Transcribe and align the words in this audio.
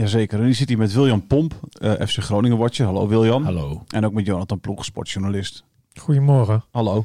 Jazeker, 0.00 0.38
en 0.38 0.44
die 0.44 0.54
zit 0.54 0.68
hier 0.68 0.78
met 0.78 0.92
William 0.92 1.26
Pomp, 1.26 1.54
eh, 1.72 1.92
FC 1.92 2.16
Groningen 2.22 2.58
Watcher. 2.58 2.86
Hallo 2.86 3.08
William. 3.08 3.44
Hallo. 3.44 3.82
En 3.88 4.04
ook 4.04 4.12
met 4.12 4.26
Jonathan 4.26 4.60
Ploeg, 4.60 4.84
sportjournalist. 4.84 5.64
Goedemorgen. 5.94 6.64
Hallo. 6.70 7.04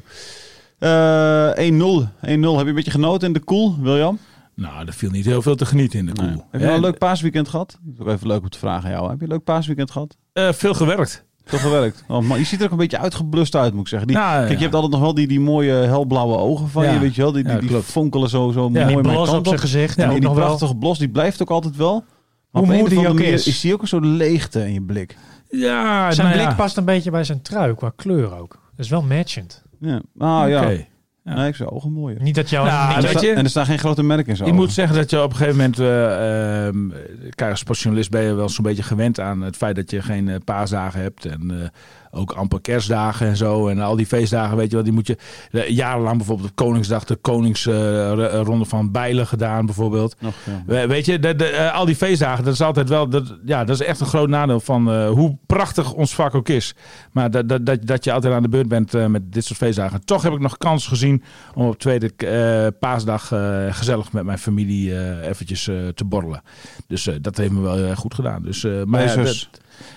Eh 0.78 1.50
1-0. 1.56 2.08
1-0. 2.20 2.56
Heb 2.56 2.62
je 2.64 2.68
een 2.68 2.74
beetje 2.74 2.90
genoten 2.90 3.26
in 3.26 3.32
de 3.32 3.40
koel, 3.40 3.76
William? 3.80 4.18
Nou, 4.54 4.86
er 4.86 4.92
viel 4.92 5.10
niet 5.10 5.24
heel 5.24 5.42
veel 5.42 5.56
te 5.56 5.66
genieten 5.66 5.98
in 5.98 6.06
de 6.06 6.12
koel. 6.12 6.26
Nee. 6.26 6.40
Heb 6.50 6.60
je 6.60 6.66
wel 6.66 6.74
een 6.76 6.80
leuk 6.80 6.98
paasweekend 6.98 7.48
gehad? 7.48 7.78
Dat 7.82 7.94
is 7.94 8.00
ook 8.00 8.08
even 8.14 8.26
leuk 8.26 8.42
om 8.42 8.48
te 8.48 8.58
vragen 8.58 8.84
aan 8.84 8.90
jou. 8.90 9.08
Heb 9.08 9.18
je 9.18 9.24
een 9.24 9.30
leuk 9.30 9.44
paasweekend 9.44 9.90
gehad? 9.90 10.16
Eh, 10.32 10.52
veel 10.52 10.74
gewerkt. 10.74 11.24
Toch 11.44 11.60
gewerkt? 11.60 12.04
Oh, 12.08 12.22
man, 12.22 12.38
je 12.38 12.44
ziet 12.44 12.58
er 12.58 12.64
ook 12.64 12.70
een 12.72 12.76
beetje 12.76 12.98
uitgeblust 12.98 13.54
uit, 13.56 13.72
moet 13.72 13.80
ik 13.82 13.88
zeggen. 13.88 14.08
Die, 14.08 14.16
Nou, 14.16 14.40
ja. 14.40 14.46
Kijk, 14.46 14.56
je 14.56 14.62
hebt 14.62 14.74
altijd 14.74 14.92
nog 14.92 15.00
wel 15.00 15.14
die, 15.14 15.26
die 15.26 15.40
mooie 15.40 15.72
helblauwe 15.72 16.36
ogen 16.36 16.68
van 16.68 16.84
Ja. 16.84 16.92
je, 16.92 16.98
weet 16.98 17.14
je 17.14 17.22
wel? 17.22 17.32
Die, 17.32 17.42
die, 17.44 17.52
Ja, 17.52 17.58
die 17.58 17.82
fonkelen 17.82 18.28
zo, 18.28 18.50
zo 18.50 18.70
Ja, 18.72 18.82
mooi 18.84 18.94
die 18.94 19.12
blos 19.12 19.30
op 19.30 19.46
zijn 19.46 19.58
gezicht. 19.58 19.98
En 19.98 20.10
die 20.10 20.20
nog 20.20 20.34
wel. 20.34 20.44
prachtige 20.46 20.76
blos, 20.76 20.98
die 20.98 21.08
blijft 21.08 21.42
ook 21.42 21.50
altijd 21.50 21.76
wel. 21.76 22.04
Maar 22.50 22.62
Hoe 22.62 22.62
op 22.62 22.68
een 22.68 22.74
moe 22.74 22.82
of 22.82 22.88
die 22.88 23.08
andere 23.08 23.28
ook 23.28 23.34
is. 23.34 23.46
is 23.46 23.60
die 23.60 23.72
ook 23.72 23.82
een 23.82 23.88
soort 23.88 24.04
leegte 24.04 24.60
in 24.66 24.72
je 24.72 24.82
blik. 24.82 25.16
Ja, 25.50 26.10
Zijn 26.12 26.26
nou 26.26 26.38
blik 26.38 26.50
ja. 26.50 26.56
past 26.56 26.76
een 26.76 26.84
beetje 26.84 27.10
bij 27.10 27.24
zijn 27.24 27.42
trui 27.42 27.74
qua 27.74 27.92
kleur 27.96 28.38
ook. 28.38 28.58
Dat 28.76 28.84
is 28.84 28.90
wel 28.90 29.02
matchend. 29.02 29.62
Ja. 29.80 30.00
Ah 30.18 30.48
ja. 30.48 30.60
Oké. 30.62 30.86
Ja. 31.24 31.34
Nee, 31.34 31.48
ik 31.48 31.54
zou 31.56 31.70
ogen 31.70 31.92
mooi. 31.92 32.16
Niet 32.18 32.34
dat 32.34 32.50
jou... 32.50 32.66
Nou, 32.66 32.86
niet 32.86 32.96
En 32.96 32.96
er, 32.96 33.02
weet 33.02 33.12
dat- 33.12 33.22
sta- 33.22 33.30
je- 33.30 33.36
en 33.36 33.44
er 33.44 33.50
staan 33.50 33.66
geen 33.66 33.78
grote 33.78 34.02
merken 34.02 34.26
in 34.26 34.36
zo. 34.36 34.44
Ik 34.44 34.52
moet 34.52 34.72
zeggen 34.72 34.96
dat 34.96 35.10
je 35.10 35.22
op 35.22 35.30
een 35.30 35.36
gegeven 35.36 35.56
moment... 35.56 35.78
eh, 35.78 36.66
ehm, 36.66 36.88
kijk, 37.34 37.50
als 37.50 37.60
sportjournalist 37.60 38.10
ben 38.10 38.22
je 38.22 38.32
wel 38.34 38.48
zo'n 38.48 38.64
beetje 38.64 38.82
gewend 38.82 39.20
aan 39.20 39.40
het 39.42 39.56
feit 39.56 39.76
dat 39.76 39.90
je 39.90 40.02
geen 40.02 40.40
paasdagen 40.44 41.00
hebt. 41.00 41.24
En 41.24 41.50
eh, 41.62 41.68
ook 42.16 42.32
amper 42.32 42.60
kerstdagen 42.60 43.26
en 43.26 43.36
zo. 43.36 43.68
En 43.68 43.78
al 43.80 43.96
die 43.96 44.06
feestdagen, 44.06 44.56
weet 44.56 44.68
je 44.68 44.74
wel, 44.74 44.84
die 44.84 44.92
moet 44.92 45.06
je... 45.06 45.16
eh, 45.50 45.68
jarenlang 45.68 46.16
bijvoorbeeld 46.16 46.48
op 46.50 46.56
Koningsdag 46.56 47.04
de 47.04 47.16
Koningsronde 47.16 48.64
van 48.64 48.90
Bijlen 48.90 49.26
gedaan 49.26 49.66
bijvoorbeeld. 49.66 50.16
Nog, 50.20 50.34
ja. 50.44 50.62
We- 50.66 50.86
Weet 50.86 51.06
je, 51.06 51.18
de, 51.18 51.34
de, 51.34 51.44
eh, 51.46 51.74
al 51.74 51.84
die 51.84 51.96
feestdagen, 51.96 52.44
dat 52.44 52.52
is 52.52 52.60
altijd 52.60 52.88
wel, 52.88 53.08
dat, 53.08 53.34
ja, 53.44 53.64
dat 53.64 53.80
is 53.80 53.86
echt 53.86 54.00
een 54.00 54.06
groot 54.06 54.28
nadeel 54.28 54.60
van 54.60 54.90
eh, 54.90 55.08
hoe 55.08 55.36
prachtig 55.46 55.92
ons 55.92 56.14
vak 56.14 56.34
ook 56.34 56.48
is. 56.48 56.74
Maar 57.12 57.30
dat, 57.30 57.48
dat, 57.48 57.66
dat, 57.66 57.86
dat 57.86 58.04
je 58.04 58.12
altijd 58.12 58.34
aan 58.34 58.42
de 58.42 58.48
beurt 58.48 58.68
bent 58.68 58.94
eh, 58.94 59.06
met 59.06 59.32
dit 59.32 59.44
soort 59.44 59.58
feestdagen. 59.58 60.04
Toch 60.04 60.22
heb 60.22 60.32
ik 60.32 60.40
nog 60.40 60.56
kans 60.58 60.86
gezien 60.86 61.22
om 61.54 61.66
op 61.66 61.78
tweede 61.78 62.12
eh, 62.16 62.66
paasdag 62.80 63.32
eh, 63.32 63.66
gezellig 63.70 64.12
met 64.12 64.24
mijn 64.24 64.38
familie 64.38 64.94
eh, 64.98 65.28
eventjes 65.28 65.68
eh, 65.68 65.76
te 65.94 66.04
borrelen. 66.04 66.42
Dus 66.86 67.06
eh, 67.06 67.14
dat 67.20 67.36
heeft 67.36 67.52
me 67.52 67.60
wel 67.60 67.94
goed 67.94 68.14
gedaan. 68.14 68.42
Dus, 68.42 68.64
eh, 68.64 68.72
maar 68.84 69.00
ja, 69.00 69.06
dat- 69.48 69.48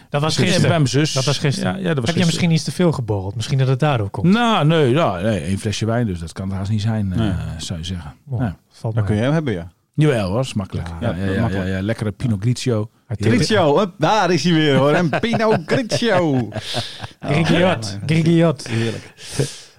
dat 0.10 0.22
was 0.22 0.36
bij 0.36 0.46
gisteren. 0.46 0.70
mijn 0.70 0.88
zus. 0.88 1.14
Dat 1.14 1.26
was 1.26 1.38
gisteren. 1.38 1.72
Ja, 1.74 1.78
ja, 1.80 1.88
dat 1.88 1.96
was 1.96 2.06
Heb 2.06 2.16
je 2.16 2.22
gisteren. 2.22 2.28
misschien 2.28 2.52
iets 2.52 2.64
te 2.64 2.72
veel 2.72 2.92
geborreld? 2.92 3.36
Misschien 3.36 3.58
dat 3.58 3.68
het 3.68 3.80
daardoor 3.80 4.10
komt. 4.10 4.34
Nou, 4.34 4.66
nee, 4.66 4.94
nou, 4.94 5.24
nee, 5.24 5.40
één 5.40 5.58
flesje 5.60 5.86
wijn, 5.86 6.06
dus 6.08 6.20
dat 6.20 6.34
kan 6.34 6.48
het 6.48 6.58
haast 6.58 6.72
niet 6.72 6.82
zijn, 6.82 7.14
eh, 7.14 7.36
zou 7.58 7.80
je 7.80 7.86
zeggen. 7.86 8.14
Oh, 8.30 8.40
Ja. 8.42 8.56
valt 8.70 8.82
Dat 8.82 8.94
mee. 8.94 9.04
kun 9.04 9.16
jij 9.16 9.24
hem 9.24 9.34
hebben, 9.34 9.54
ja. 9.54 9.72
Jawel 9.94 10.30
hoor, 10.30 10.40
is 10.40 10.54
makkelijk. 10.54 10.88
Ja, 10.88 11.16
Ja, 11.16 11.26
ja, 11.26 11.32
ja, 11.32 11.48
ja, 11.50 11.64
ja, 11.64 11.82
lekkere 11.82 12.12
Pinot 12.12 12.42
Grigio. 12.42 12.90
Grigio, 13.08 13.78
hup, 13.78 13.94
daar 13.98 14.32
is 14.32 14.44
hij 14.44 14.54
weer 14.54 14.76
hoor. 14.76 14.92
En 14.92 15.10
Pino 15.20 15.56
Grigio. 15.66 16.50
Grigiot. 17.20 17.98
Grigiot. 18.06 18.68
Heerlijk. 18.68 19.14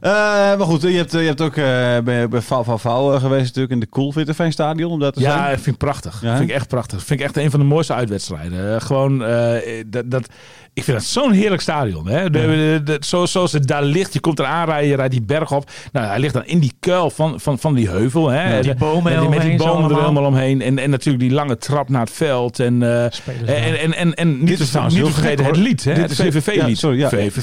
Eh, 0.00 0.10
maar 0.56 0.60
goed, 0.60 0.82
je 0.82 0.88
hebt, 0.88 1.12
je 1.12 1.18
hebt 1.18 1.40
ook 1.40 1.56
eh, 1.56 1.64
bij, 2.04 2.28
bij 2.28 2.40
VVV 2.40 2.84
eh, 2.84 3.20
geweest 3.20 3.44
natuurlijk 3.44 3.72
in 3.72 3.80
de 3.80 3.88
Cool 3.88 4.12
Stadion, 4.52 4.90
om 4.90 5.00
daar 5.00 5.12
te 5.12 5.20
Ja, 5.20 5.30
zijn. 5.36 5.50
dat 5.50 5.60
vind 5.60 5.66
ik 5.66 5.76
prachtig. 5.76 6.22
Ja? 6.22 6.36
vind 6.36 6.48
ik 6.50 6.54
echt 6.56 6.68
prachtig. 6.68 7.04
vind 7.04 7.20
ik 7.20 7.26
echt 7.26 7.36
een 7.36 7.50
van 7.50 7.60
de 7.60 7.66
mooiste 7.66 7.94
uitwedstrijden. 7.94 8.74
Eh, 8.74 8.80
gewoon, 8.80 9.24
eh, 9.24 9.84
dat, 9.86 10.10
dat, 10.10 10.28
ik 10.74 10.84
vind 10.84 10.96
het 10.96 11.06
zo'n 11.06 11.32
heerlijk 11.32 11.62
stadion. 11.62 12.08
Hè? 12.08 12.30
De, 12.30 12.40
de- 12.40 12.80
de- 12.84 12.96
zo, 13.06 13.26
zoals 13.26 13.52
het 13.52 13.66
daar 13.66 13.82
ligt, 13.82 14.12
je 14.12 14.20
komt 14.20 14.38
er 14.38 14.44
aanrijden, 14.44 14.88
je 14.88 14.96
rijdt 14.96 15.12
die 15.12 15.22
berg 15.22 15.52
op. 15.52 15.70
Nou, 15.92 16.06
hij 16.06 16.18
ligt 16.18 16.34
dan 16.34 16.44
in 16.46 16.58
die 16.58 16.72
kuil 16.80 17.10
van, 17.10 17.40
van, 17.40 17.58
van 17.58 17.74
die 17.74 17.88
heuvel. 17.88 18.28
Hè? 18.28 18.56
Ja, 18.56 18.62
die 18.62 18.74
bomen 18.74 19.02
met, 19.12 19.20
die, 19.20 19.28
met 19.28 19.40
die 19.42 19.56
bomen 19.56 19.90
er 19.90 20.00
helemaal 20.00 20.24
omheen. 20.24 20.62
En, 20.62 20.78
en 20.78 20.90
natuurlijk 20.90 21.24
die 21.24 21.32
lange 21.32 21.56
trap 21.58 21.88
naar 21.88 22.00
het 22.00 22.10
veld. 22.10 22.60
En, 22.60 22.82
eh, 22.82 23.04
en, 23.04 23.78
en, 23.80 23.94
en, 23.94 24.14
en 24.14 24.44
niet, 24.44 24.70
te, 24.72 24.80
niet 24.88 25.04
te 25.04 25.10
vergeten 25.12 25.44
het 25.44 25.56
lied. 25.56 25.84
Hè? 25.84 25.94
Dit 25.94 26.16
Het 26.16 26.16
VVV-lied. 26.34 26.78
sorry, 26.78 26.98
ja. 26.98 27.08
VVV. 27.08 27.42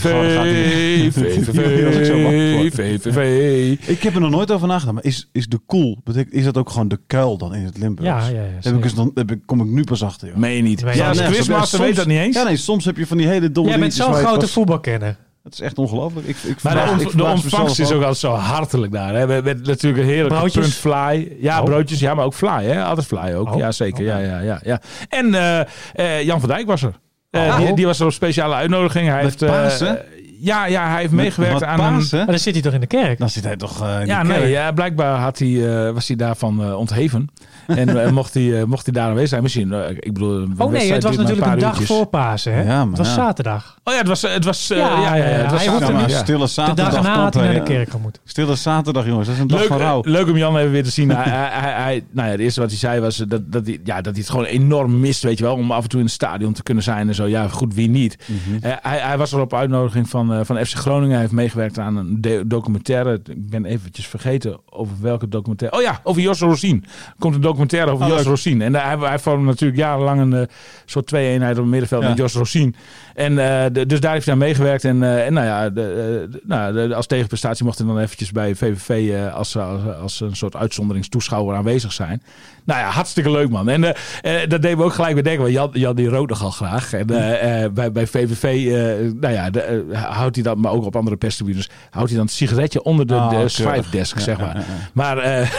VVV, 1.12 2.72
VVV. 2.74 3.88
Ik 3.90 4.04
heb 4.04 4.14
er 4.16 4.22
nog 4.22 4.30
nooit 4.30 4.52
over 4.52 4.68
nagedacht, 4.68 4.94
maar 4.94 5.04
is, 5.04 5.30
is 5.32 5.48
de 5.48 5.60
Cool, 5.68 5.98
betekent, 6.04 6.34
is 6.34 6.44
dat 6.44 6.58
ook 6.58 6.70
gewoon 6.70 6.88
de 6.88 7.00
kuil 7.08 7.38
dan 7.38 7.56
in 7.56 7.64
het 7.66 7.78
Limburgs? 7.78 8.26
Ja, 8.28 8.34
ja, 8.34 8.42
ja. 8.42 8.48
Heb 8.62 8.76
ik 8.76 8.82
dus 8.82 8.94
dan, 8.94 9.12
heb 9.14 9.32
ik, 9.32 9.40
kom 9.46 9.60
ik 9.62 9.68
nu 9.68 9.84
pas 9.84 10.04
achter. 10.04 10.28
joh. 10.28 10.38
Meen 10.38 10.56
je 10.56 10.62
niet. 10.62 10.84
Nee, 10.84 10.96
Ja, 10.96 11.08
als 11.08 11.18
nee, 11.20 11.28
quizmaster 11.28 11.80
weet 11.80 11.96
dat 11.96 12.06
niet 12.08 12.20
eens. 12.20 12.36
Ja, 12.36 12.44
nee, 12.44 12.58
soms 12.58 12.86
heb 12.86 12.98
je 12.98 13.08
van 13.08 13.17
die 13.18 13.28
hele 13.28 13.52
domme 13.52 13.70
Jij 13.70 13.80
bent 13.80 13.94
zo'n 13.94 14.14
grote 14.14 14.40
pas- 14.40 14.52
voetbalkenner. 14.52 15.16
Het 15.44 15.54
is 15.54 15.62
echt 15.62 15.78
ongelooflijk. 15.78 16.28
Ik, 16.28 16.36
ik 16.44 16.64
Maar 16.64 16.74
de, 16.74 16.80
verbaas- 16.80 16.90
ont- 16.92 17.02
ik 17.02 17.06
de 17.08 17.14
verbaas 17.18 17.44
ontvangst 17.44 17.80
is 17.80 17.88
ook. 17.92 17.98
altijd 18.02 18.18
zo 18.18 18.32
hartelijk 18.34 18.92
daar. 18.92 19.14
Hè. 19.16 19.28
Met, 19.28 19.44
met 19.44 19.66
natuurlijk 19.66 20.04
een 20.04 20.10
heerlijke 20.10 20.38
Broodjes? 20.38 20.64
punt 20.64 20.74
fly. 20.76 21.36
Ja, 21.40 21.60
Oh. 21.60 21.66
broodjes. 21.66 22.00
Ja, 22.00 22.14
maar 22.14 22.26
ook 22.26 22.34
fly. 22.34 22.64
Hè. 22.66 22.84
Altijd 22.84 23.08
fly 23.08 23.34
ook. 23.34 23.52
Oh. 23.54 23.58
Ja, 23.58 23.72
zeker. 23.72 24.00
Oh. 24.00 24.06
Ja, 24.08 24.18
ja, 24.18 24.40
ja, 24.40 24.60
ja. 24.64 24.82
En 25.10 25.34
eh, 25.36 25.60
eh, 25.94 26.24
Jan 26.26 26.40
van 26.40 26.50
Dijk 26.50 26.68
was 26.68 26.82
er. 26.84 26.94
Eh, 27.30 27.42
Oh. 27.42 27.58
die, 27.58 27.74
die 27.76 27.86
was 27.86 28.00
er 28.00 28.06
op 28.06 28.12
speciale 28.12 28.56
uitnodiging. 28.56 29.08
Hij 29.08 29.16
Met 29.24 29.40
heeft, 29.40 29.42
eh, 29.42 29.50
Pasen? 29.50 30.02
Ja, 30.40 30.66
ja, 30.66 30.90
hij 30.90 31.00
heeft 31.00 31.12
Met- 31.12 31.22
meegewerkt 31.24 31.64
aan 31.64 31.80
een... 31.80 31.98
Pasen? 31.98 32.18
Maar 32.18 32.28
dan 32.28 32.40
zit 32.40 32.54
hij 32.54 32.64
toch 32.64 32.74
in 32.74 32.80
de 32.80 32.88
kerk? 32.88 33.20
Dan 33.20 33.30
zit 33.30 33.44
hij 33.44 33.56
toch 33.56 33.84
eh, 33.84 34.00
in 34.00 34.06
Ja, 34.06 34.22
de 34.24 34.28
kerk. 34.28 34.42
nee, 34.42 34.50
ja, 34.52 34.72
blijkbaar 34.72 35.20
had 35.20 35.40
hij, 35.40 35.86
eh, 35.88 35.92
was 35.94 36.08
hij 36.08 36.16
daarvan 36.18 36.64
eh, 36.64 36.78
ontheven. 36.78 37.28
en 37.68 38.04
eh, 38.04 38.12
mocht, 38.12 38.34
hij, 38.34 38.60
eh, 38.60 38.64
mocht 38.66 38.86
hij 38.86 38.94
daar 38.94 39.10
aanwedstrijd 39.10 39.30
zijn. 39.30 39.44
Misschien, 39.68 39.74
eh, 39.74 39.96
ik 40.00 40.14
bedoel... 40.14 40.36
een 40.42 40.54
Oh 40.58 40.72
nee, 40.72 40.92
het 40.94 41.04
was 41.04 41.18
natuurlijk 41.18 41.48
een 41.48 41.60
dag 41.60 41.70
uurtjes. 41.72 41.88
voor 41.88 42.06
Pasen. 42.06 42.54
Hè? 42.54 42.62
Ja, 42.62 42.78
maar 42.78 42.88
het 42.88 42.98
was 42.98 43.08
ja. 43.08 43.14
zaterdag. 43.14 43.78
Oh 43.84 43.94
ja, 43.94 44.00
het 44.00 44.08
was... 44.08 44.22
Het 44.22 44.46
was 44.46 44.70
eh, 44.70 44.78
Ja, 44.78 45.02
ja, 45.02 45.16
ja, 45.16 45.24
het 45.24 45.52
was 45.52 45.66
er 45.66 45.72
maar 45.72 45.80
zaterdag, 45.80 46.02
niet- 46.02 46.10
ja. 46.16 46.18
stille 46.18 46.40
De 46.40 46.48
zaterdag. 46.48 46.86
dag 46.94 46.96
erna 47.06 47.22
had 47.24 47.34
hij 47.34 47.44
naar 47.46 47.54
de 47.54 47.64
kerk 47.74 47.90
gemoet. 47.90 48.20
Stille 48.24 48.56
zaterdag, 48.56 49.06
jongens. 49.06 49.26
Dat 49.28 49.36
is 49.36 49.42
een 49.42 49.48
dag 49.48 49.60
Leuk, 49.60 49.68
van 49.68 49.78
rouw. 49.78 50.02
eh, 50.04 50.12
leuk 50.12 50.28
om 50.28 50.38
Jan 50.38 50.58
even 50.58 50.72
weer 50.72 50.84
te 50.84 50.90
zien. 50.92 51.10
hij, 51.16 51.24
hij, 51.30 51.50
hij, 51.62 51.72
hij- 51.84 52.04
nou 52.12 52.26
ja, 52.26 52.32
het 52.32 52.42
eerste 52.42 52.60
wat 52.60 52.70
hij 52.70 52.80
zei 52.80 53.00
was 53.00 53.18
dat, 53.18 53.52
dat, 53.52 53.66
hij, 53.66 53.80
ja, 53.84 53.96
dat 53.96 54.12
hij 54.14 54.22
het 54.22 54.30
gewoon 54.30 54.46
enorm 54.46 55.00
mist, 55.00 55.24
weet 55.24 55.38
je 55.38 55.44
wel. 55.44 55.54
Om 55.56 55.72
af 55.72 55.84
en 55.84 55.90
toe 55.90 56.00
in 56.00 56.06
het 56.06 56.14
stadion 56.16 56.54
te 56.54 56.64
kunnen 56.64 56.84
zijn 56.84 57.08
en 57.08 57.16
zo. 57.16 57.26
Ja, 57.26 57.48
goed, 57.48 57.74
wie 57.74 57.90
niet. 57.90 58.18
Mhm. 58.26 58.64
Eh, 58.66 58.72
hij, 58.82 58.98
hij 59.00 59.18
was 59.18 59.32
er 59.32 59.40
op 59.40 59.54
uitnodiging 59.54 60.10
van, 60.10 60.27
eh, 60.34 60.40
van 60.44 60.66
FC 60.66 60.74
Groningen. 60.78 61.20
Heeft 61.20 61.32
meegewerkt 61.32 61.80
aan 61.80 61.96
een 61.98 62.22
documentaire. 62.48 63.14
Ik 63.14 63.50
ben 63.50 63.66
eventjes 63.66 64.08
vergeten 64.08 64.60
over 64.70 64.96
welke 65.02 65.28
documentaire. 65.28 65.78
Oh 65.78 65.84
ja, 65.84 66.00
over 66.04 66.22
Jos 66.22 66.40
Rosien. 66.40 66.86
Komt 67.20 67.36
een 67.36 67.42
documentaire 67.42 67.92
over 67.92 68.06
Oh, 68.06 68.12
Jos. 68.12 68.26
Rosien. 68.26 68.62
En 68.62 68.76
eh, 68.76 68.84
hij, 68.86 68.98
hij 68.98 69.20
vormde 69.20 69.46
natuurlijk 69.46 69.80
jarenlang 69.80 70.22
een 70.22 70.34
eh, 70.34 70.48
soort 70.86 71.08
twee-eenheid 71.08 71.52
op 71.56 71.62
het 71.62 71.72
middenveld 71.72 72.02
Ja. 72.04 72.10
met 72.10 72.18
Jos 72.18 72.34
Rosien. 72.34 72.76
En 73.16 73.40
eh, 73.40 73.66
de- 73.72 73.86
dus 73.86 74.00
daar 74.00 74.12
heeft 74.14 74.26
hij 74.26 74.34
aan 74.34 74.40
meegewerkt. 74.40 74.84
En, 74.86 75.04
eh, 75.04 75.26
en 75.26 75.34
nou 75.34 75.46
ja, 75.46 75.70
de, 75.70 75.82
eh, 75.82 76.32
de- 76.32 76.42
nou, 76.44 76.94
als 76.94 77.08
tegenprestatie 77.08 77.66
mocht 77.66 77.78
hij 77.78 77.88
dan 77.88 78.00
eventjes 78.00 78.32
bij 78.32 78.56
VVV 78.56 79.12
eh, 79.14 79.34
als, 79.36 79.58
als, 79.58 79.82
als 80.02 80.20
een 80.22 80.36
soort 80.36 80.56
uitzonderingstoeschouwer 80.56 81.56
aanwezig 81.56 81.94
zijn. 81.94 82.22
Nou 82.64 82.80
ja, 82.80 82.90
hartstikke 82.90 83.32
leuk 83.32 83.50
man. 83.50 83.70
En 83.70 83.84
eh, 83.84 84.42
eh, 84.44 84.50
dat 84.50 84.62
deed 84.62 84.78
me 84.78 84.84
ook 84.84 84.94
gelijk 84.94 85.14
weer 85.14 85.24
denken. 85.24 85.42
Want 85.42 85.54
Jan, 85.54 85.70
Jan 85.74 85.96
die 85.96 86.08
rood 86.08 86.30
nogal 86.30 86.52
graag. 86.52 86.94
En 86.94 87.10
eh, 87.10 87.64
eh, 87.64 87.72
bij, 87.72 87.92
bij 87.92 88.08
VVV, 88.08 88.44
eh, 88.44 89.12
nou 89.20 89.34
ja, 89.34 89.50
de, 89.50 89.62
eh, 89.62 90.02
houdt 90.18 90.36
hij 90.36 90.44
dat, 90.44 90.58
maar 90.58 90.72
ook 90.72 90.86
op 90.86 90.96
andere 90.96 91.16
perstribunes, 91.18 91.70
houdt 91.90 92.10
hij 92.10 92.18
dan 92.18 92.26
het 92.26 92.36
sigaretje 92.36 92.84
onder 92.84 93.08
de, 93.08 93.14
Oh, 93.14 93.30
de 93.30 94.04
zeg 94.20 94.38
maar. 94.40 94.66
Maar, 94.94 95.18
eh, 95.18 95.52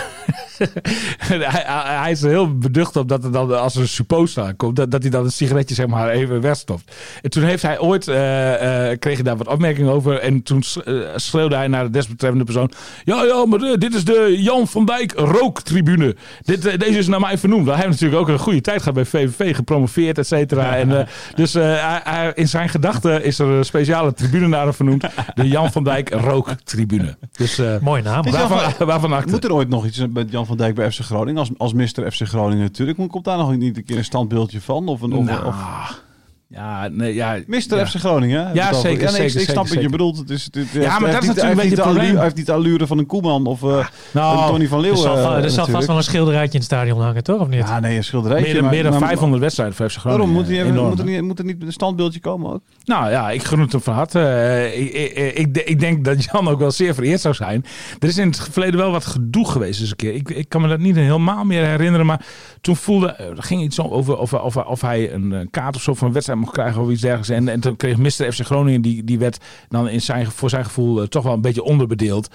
hij, 1.28 1.62
hij- 1.66 2.10
is 2.10 2.22
er 2.22 2.28
heel 2.28 2.58
beducht 2.58 2.96
op 2.96 3.08
dat 3.08 3.25
er 3.25 3.32
dan, 3.32 3.58
als 3.60 3.75
er 3.75 3.81
een 3.81 3.88
supposter 3.88 4.43
aankomt, 4.44 4.76
dat, 4.76 4.90
dat 4.90 5.02
hij 5.02 5.10
dan 5.10 5.25
een 5.25 5.31
sigaretje 5.32 5.75
zeg 5.75 5.87
maar 5.87 6.08
even 6.08 6.40
wegstopt. 6.40 6.93
En 7.22 7.31
toen 7.31 7.43
heeft 7.43 7.62
hij 7.62 7.78
ooit, 7.81 8.08
eh, 8.08 8.90
eh, 8.90 8.99
kreeg 8.99 9.14
hij 9.14 9.22
daar 9.25 9.37
wat 9.37 9.49
opmerkingen 9.49 9.93
over. 9.93 10.19
En 10.20 10.43
toen 10.43 10.62
eh, 10.84 10.94
schreeuwde 11.16 11.56
hij 11.56 11.69
naar 11.69 11.84
de 11.84 11.90
desbetreffende 11.90 12.44
persoon. 12.44 12.70
Ja, 13.05 13.25
ja, 13.25 13.46
maar 13.46 13.58
dit 13.58 13.94
is 13.94 14.05
de 14.05 14.34
Jan 14.38 14.69
van 14.69 14.84
Dijk 14.87 15.12
rooktribune. 15.16 16.16
Dit, 16.44 16.62
deze 16.62 16.99
is 16.99 17.06
naar 17.06 17.20
mij 17.20 17.38
vernoemd. 17.38 17.66
Hij 17.66 17.75
heeft 17.76 17.88
natuurlijk 17.88 18.20
ook 18.20 18.28
een 18.28 18.38
goede 18.38 18.60
tijd 18.60 18.78
gehad 18.78 18.94
bij 18.94 19.05
VVV, 19.05 19.55
gepromoveerd, 19.56 20.19
et 20.19 20.26
cetera. 20.26 20.76
En, 20.76 21.08
dus 21.34 21.55
eh, 21.55 21.62
hij- 21.62 22.00
hij- 22.05 22.32
in 22.34 22.49
zijn 22.49 22.69
gedachten 22.69 23.25
is 23.25 23.38
er 23.38 23.46
een 23.46 23.64
speciale 23.64 24.14
tribune 24.14 24.49
naar 24.49 24.62
hem 24.64 24.75
vernoemd. 24.75 25.05
De 25.34 25.49
Jan 25.49 25.72
van 25.72 25.84
Dijk 25.84 26.10
rooktribune. 26.10 27.16
Dus 27.37 27.58
eh, 27.58 27.78
Mooie 27.81 28.02
naam. 28.02 28.31
Waarvan, 28.31 28.87
waarvan 28.87 29.12
acte. 29.12 29.31
Moet 29.31 29.44
er 29.44 29.52
ooit 29.52 29.69
nog 29.69 29.87
iets 29.87 30.02
met 30.12 30.31
Jan 30.31 30.46
van 30.49 30.56
Dijk 30.56 30.75
bij 30.75 30.93
FC 30.93 31.00
Groningen? 31.00 31.39
Als, 31.39 31.50
als 31.56 31.73
Mr. 31.73 32.12
FC 32.12 32.21
Groningen 32.21 32.62
natuurlijk. 32.65 33.09
Komt 33.09 33.25
daar 33.25 33.39
nog 33.39 33.56
niet 33.56 33.77
een 33.77 33.85
keer 33.85 33.97
een 33.97 34.05
standbeeldje 34.05 34.61
van? 34.61 34.89
Of 34.89 35.00
een, 35.00 35.12
of, 35.12 35.25
Nou, 35.25 35.47
of, 35.47 36.03
ja, 36.49 36.89
nee, 36.89 37.15
ja. 37.15 37.39
Mr. 37.47 37.77
ja. 37.77 37.87
FC 37.87 37.95
Groningen? 37.97 38.55
Ja, 38.55 38.69
over. 38.69 38.81
zeker, 38.81 39.12
nee, 39.12 39.23
ik- 39.23 39.31
zeker, 39.31 39.41
Ik 39.41 39.49
snap 39.49 39.56
wat 39.56 39.69
je 39.69 39.75
zeker. 39.75 39.91
bedoelt. 39.91 40.17
Het 40.19 40.31
is, 40.31 40.45
het, 40.45 40.55
het- 40.55 40.69
Ja, 40.73 40.99
maar 40.99 41.11
dat 41.12 41.23
is 41.23 41.29
natuurlijk 41.29 41.55
een 41.55 41.61
beetje 41.69 41.75
het 41.83 41.85
probleem. 41.85 42.15
Hij 42.15 42.23
heeft 42.23 42.37
niet 42.37 42.47
de 42.47 42.53
allure 42.53 42.87
van 42.87 42.99
een 42.99 43.06
Koeman 43.06 43.47
of 43.47 43.62
eh 43.62 43.87
Nou, 44.12 44.39
een 44.43 44.47
Tony 44.47 44.67
van 44.69 44.77
Er 44.79 44.83
Leeuwen. 44.85 45.00
zal, 45.03 45.15
eh, 45.17 45.19
er 45.19 45.25
zal 45.27 45.35
vast 45.43 45.56
natuurlijk. 45.56 45.87
wel 45.87 45.97
een 45.97 46.03
schilderijtje 46.03 46.53
in 46.53 46.56
het 46.59 46.65
stadion 46.65 47.00
hangen, 47.00 47.23
toch? 47.23 47.41
Of 47.41 47.49
niet? 47.49 47.59
Ja, 47.59 47.81
nee, 47.81 47.97
een 47.97 48.05
schilderijtje. 48.05 48.45
meer, 48.47 48.55
dan- 48.55 48.62
maar- 48.65 48.73
meer 48.73 48.83
dan 48.83 48.93
maar- 48.99 49.09
500 49.09 49.43
wedstrijden 49.43 49.77
voor 49.77 49.91
FC 49.91 49.97
Groningen. 49.97 50.19
Waarom? 50.27 50.37
Moet, 50.43 50.47
hij, 50.53 50.61
even- 50.61 50.73
Enorm, 50.73 50.89
moet, 50.89 50.99
er 50.99 51.05
niet, 51.05 51.23
moet 51.23 51.39
er 51.39 51.45
niet 51.45 51.62
een 51.62 51.73
standbeeldje 51.73 52.21
komen 52.21 52.53
ook? 52.53 52.61
Nou 52.85 53.11
ja, 53.11 53.31
ik 53.31 53.43
gun 53.43 53.61
het 53.61 53.73
hem 53.73 53.81
van 53.81 53.94
harte. 53.94 54.21
Eh, 54.21 54.79
ik, 54.81 54.93
ik, 54.93 55.35
ik, 55.39 55.56
ik 55.69 55.81
denk 55.81 56.05
dat 56.05 56.25
Jan 56.25 56.49
ook 56.49 56.59
wel 56.59 56.71
zeer 56.71 56.94
vereerd 56.94 57.21
zou 57.21 57.35
zijn. 57.35 57.65
Er 57.99 58.09
is 58.09 58.19
in 58.19 58.29
het 58.29 58.49
verleden 58.51 58.81
wel 58.81 58.91
wat 58.91 59.06
gedoe 59.06 59.49
geweest 59.51 59.81
eens 59.81 59.91
een 59.91 59.97
keer. 59.97 60.15
Ik, 60.15 60.29
ik 60.31 60.49
kan 60.49 60.61
me 60.61 60.69
dat 60.69 60.79
niet 60.79 60.97
helemaal 60.97 61.44
meer 61.44 61.65
herinneren. 61.67 62.06
Maar 62.06 62.21
toen 62.61 62.77
voelde, 62.77 63.06
eh, 63.12 63.27
er 63.27 63.43
ging 63.43 63.62
iets 63.62 63.81
over 63.81 64.17
of, 64.19 64.33
of, 64.35 64.56
of 64.56 64.81
hij 64.81 65.12
een 65.12 65.33
eh, 65.33 65.47
kaart 65.51 65.77
of 65.77 65.83
zo 65.83 65.94
van 65.94 66.06
een 66.06 66.12
wedstrijd 66.12 66.38
mocht 66.38 66.52
krijgen 66.52 66.82
of 66.82 66.90
iets 66.90 67.00
dergelijks. 67.00 67.29
En, 67.31 67.49
en 67.49 67.61
toen 67.61 67.76
kreeg 67.76 67.96
Mr. 67.96 68.32
FC 68.32 68.40
Groningen, 68.40 68.81
die, 68.82 69.05
die 69.05 69.19
werd 69.19 69.38
dan 69.69 69.88
in 69.88 70.00
zijn, 70.00 70.26
voor 70.31 70.50
zijn 70.50 70.64
gevoel 70.64 71.00
eh, 71.00 71.06
toch 71.06 71.23
wel 71.23 71.32
een 71.32 71.40
beetje 71.40 71.62
onderbedeeld. 71.62 72.29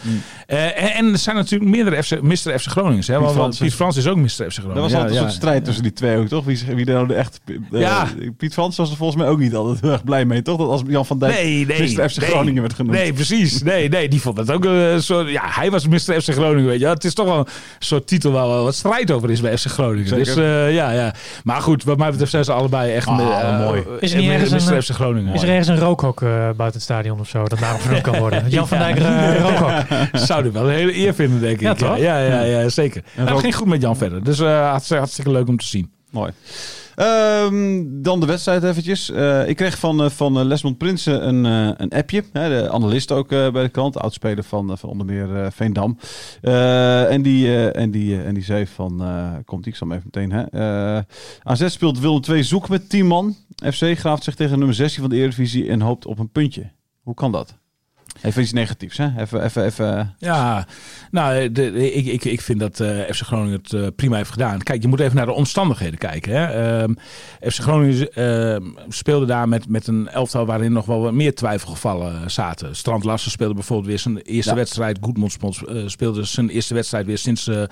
Eh, 0.47 0.83
en, 0.83 0.93
en 0.93 1.11
er 1.11 1.17
zijn 1.17 1.35
natuurlijk 1.35 1.71
meerdere 1.71 2.03
FC, 2.03 2.21
Mr. 2.21 2.59
FC 2.59 2.65
Groningen. 2.67 3.03
Hè? 3.05 3.19
Want-. 3.19 3.57
Piet 3.59 3.73
Frans 3.73 3.97
is 3.97 4.07
ook 4.07 4.17
Mr. 4.17 4.27
FC 4.27 4.37
Groningen. 4.53 4.75
Er 4.75 4.81
was 4.81 4.91
Ja, 4.91 4.97
altijd 4.97 5.15
een 5.15 5.21
ja. 5.21 5.21
soort 5.21 5.33
strijd 5.33 5.65
tussen 5.65 5.83
die 5.83 5.93
twee 5.93 6.17
ook, 6.17 6.27
toch? 6.27 6.45
Wie, 6.45 6.59
wie 6.75 6.85
nou 6.85 7.07
de 7.07 7.13
echt... 7.13 7.39
eh, 7.71 7.79
Ja. 7.79 8.07
Piet 8.37 8.53
Frans 8.53 8.77
was 8.77 8.89
er 8.91 8.97
volgens 8.97 9.21
mij 9.21 9.29
ook 9.29 9.39
niet 9.39 9.55
altijd 9.55 9.81
heel 9.81 9.91
erg 9.91 10.03
blij 10.03 10.25
mee, 10.25 10.41
toch? 10.41 10.57
Dat 10.57 10.67
als 10.67 10.81
Jan 10.87 11.05
van 11.05 11.19
Dijk 11.19 11.33
Nee, 11.33 11.65
nee. 11.65 11.95
Mr. 11.95 12.09
FC 12.09 12.17
nee. 12.19 12.29
Groningen 12.29 12.61
werd 12.61 12.73
genoemd. 12.73 12.95
Nee, 12.97 13.13
precies. 13.13 13.63
Nee, 13.63 13.89
nee, 13.89 14.07
die 14.09 14.21
vond 14.21 14.35
dat 14.35 14.51
ook 14.51 14.65
een 14.65 15.03
soort... 15.03 15.29
Ja, 15.29 15.41
hij 15.45 15.71
was 15.71 15.87
Mr. 15.87 15.97
FC 16.21 16.29
Groningen, 16.33 16.65
weet 16.69 16.79
je. 16.79 16.87
Het 16.87 17.03
is 17.03 17.13
toch 17.13 17.25
wel 17.25 17.37
een 17.39 17.45
soort 17.79 18.07
titel 18.07 18.31
waar 18.31 18.47
wel 18.47 18.63
wat 18.63 18.75
strijd 18.75 19.11
over 19.11 19.31
is 19.31 19.41
bij 19.41 19.57
FC 19.57 19.65
Groningen. 19.65 20.07
Zeker. 20.07 20.25
Dus 20.25 20.35
eh, 20.35 20.73
ja, 20.73 20.91
ja. 20.91 21.13
Maar 21.43 21.61
goed, 21.61 21.83
wat 21.83 21.97
mij 21.97 22.09
betreft 22.09 22.31
zijn 22.31 22.43
ze 22.43 22.51
allebei 22.51 22.93
echt 22.93 23.07
Ah, 23.07 23.19
eh, 23.41 23.59
mooi. 23.65 23.83
Is 23.99 24.11
er 24.13 24.19
niet 24.19 24.29
ergens 24.29 24.65
een- 24.67 24.81
FC 24.83 24.89
Groningen. 24.89 25.33
Is 25.33 25.41
er 25.41 25.49
ergens 25.49 25.67
een 25.67 25.79
rookhok 25.79 26.21
eh, 26.21 26.29
buiten 26.29 26.65
het 26.73 26.81
stadion 26.81 27.19
of 27.19 27.27
zo? 27.29 27.43
Dat 27.47 27.59
daarom 27.59 27.79
vernoemd 27.79 28.03
kan 28.03 28.17
worden. 28.19 28.49
Jan 28.49 28.67
van 28.67 28.77
Dijk 28.77 28.99
eh, 28.99 29.41
rookhok. 29.49 29.71
Zou 30.13 30.43
dit 30.43 30.53
wel 30.53 30.63
een 30.69 30.75
hele 30.75 30.97
eer 30.97 31.13
vinden, 31.13 31.39
denk 31.39 31.55
ik. 31.55 31.61
Ja, 31.61 31.73
toch? 31.73 31.97
Ja, 31.97 32.19
ja, 32.19 32.41
ja, 32.41 32.69
zeker. 32.69 33.03
Het 33.11 33.29
rook- 33.29 33.39
ging 33.39 33.55
goed 33.55 33.67
met 33.67 33.81
Jan 33.81 33.97
verder. 33.97 34.23
Dus 34.23 34.39
eh, 34.39 34.69
hartstikke, 34.69 35.01
hartstikke 35.01 35.31
leuk 35.31 35.47
om 35.47 35.57
te 35.57 35.65
zien. 35.65 35.91
Mooi. 36.11 36.31
Ehm, 36.95 37.83
dan 37.87 38.19
de 38.19 38.25
wedstrijd 38.25 38.63
eventjes. 38.63 39.11
Eh, 39.11 39.47
ik 39.47 39.55
kreeg 39.55 39.77
van, 39.77 40.11
van 40.11 40.45
Lesmond 40.47 40.77
Prinsen 40.77 41.27
een, 41.27 41.43
een 41.81 41.89
appje. 41.89 42.23
Hè, 42.33 42.49
de 42.61 42.69
analist 42.69 43.11
ook 43.11 43.31
eh, 43.31 43.49
bij 43.51 43.63
de 43.63 43.69
krant. 43.69 43.99
Oudspeler 43.99 44.43
van, 44.43 44.77
van 44.77 44.89
onder 44.89 45.05
meer 45.05 45.35
eh, 45.43 45.47
Veendam. 45.51 45.97
En, 46.41 47.21
die, 47.21 47.47
eh, 47.47 47.81
en, 47.81 47.91
die, 47.91 48.21
en 48.23 48.33
die 48.33 48.43
zei 48.43 48.67
van... 48.67 49.01
eh, 49.03 49.27
komt 49.45 49.65
ik 49.65 49.75
zal 49.75 49.87
hem 49.87 49.97
even 49.97 50.09
meteen. 50.13 50.31
Hè. 50.31 50.43
Eh, 50.97 51.01
AZ 51.43 51.67
speelt 51.69 51.99
Willem 51.99 52.21
2 52.21 52.43
zoek 52.43 52.69
met 52.69 52.89
10 52.89 53.07
man. 53.07 53.35
FC 53.71 53.97
graaft 53.97 54.23
zich 54.23 54.35
tegen 54.35 54.57
nummer 54.57 54.75
16 54.75 55.01
van 55.01 55.09
de 55.09 55.15
Eredivisie 55.15 55.69
en 55.69 55.81
hoopt 55.81 56.05
op 56.05 56.19
een 56.19 56.31
puntje. 56.31 56.71
Hoe 57.01 57.13
kan 57.13 57.31
dat? 57.31 57.61
Even 58.21 58.41
iets 58.41 58.51
negatiefs, 58.53 58.97
hè? 58.97 59.07
Even, 59.17 59.43
even, 59.43 59.65
even... 59.65 60.15
Ja, 60.17 60.67
nou, 61.11 61.51
de, 61.51 61.93
ik, 61.93 62.05
ik, 62.05 62.25
ik 62.25 62.41
vind 62.41 62.59
dat 62.59 62.79
eh, 62.79 62.99
FC 62.99 63.21
Groningen 63.21 63.59
het 63.63 63.73
eh, 63.73 63.87
prima 63.95 64.15
heeft 64.15 64.31
gedaan. 64.31 64.61
Kijk, 64.63 64.81
je 64.81 64.87
moet 64.87 64.99
even 64.99 65.15
naar 65.15 65.25
de 65.25 65.31
omstandigheden 65.31 65.97
kijken. 65.99 66.31
Hè. 66.33 66.45
Ehm, 66.81 66.93
FC 67.51 67.59
Groningen 67.61 68.13
ehm, 68.13 68.63
speelde 68.89 69.25
daar 69.25 69.47
met, 69.49 69.69
met 69.69 69.87
een 69.87 70.07
elftal 70.09 70.45
waarin 70.45 70.71
nog 70.71 70.85
wel 70.85 71.01
wat 71.01 71.13
meer 71.13 71.35
twijfelgevallen 71.35 72.31
zaten. 72.31 72.75
Strand 72.75 73.03
Larsen 73.03 73.31
speelde 73.31 73.53
bijvoorbeeld 73.53 73.87
weer 73.89 73.99
zijn 73.99 74.17
eerste 74.17 74.49
Ja. 74.49 74.55
wedstrijd. 74.55 74.97
Goedmond 75.01 75.37
uh, 75.69 75.87
speelde 75.87 76.23
zijn 76.23 76.49
eerste 76.49 76.73
wedstrijd 76.73 77.05
weer 77.05 77.17
sinds, 77.17 77.47
eh, 77.47 77.63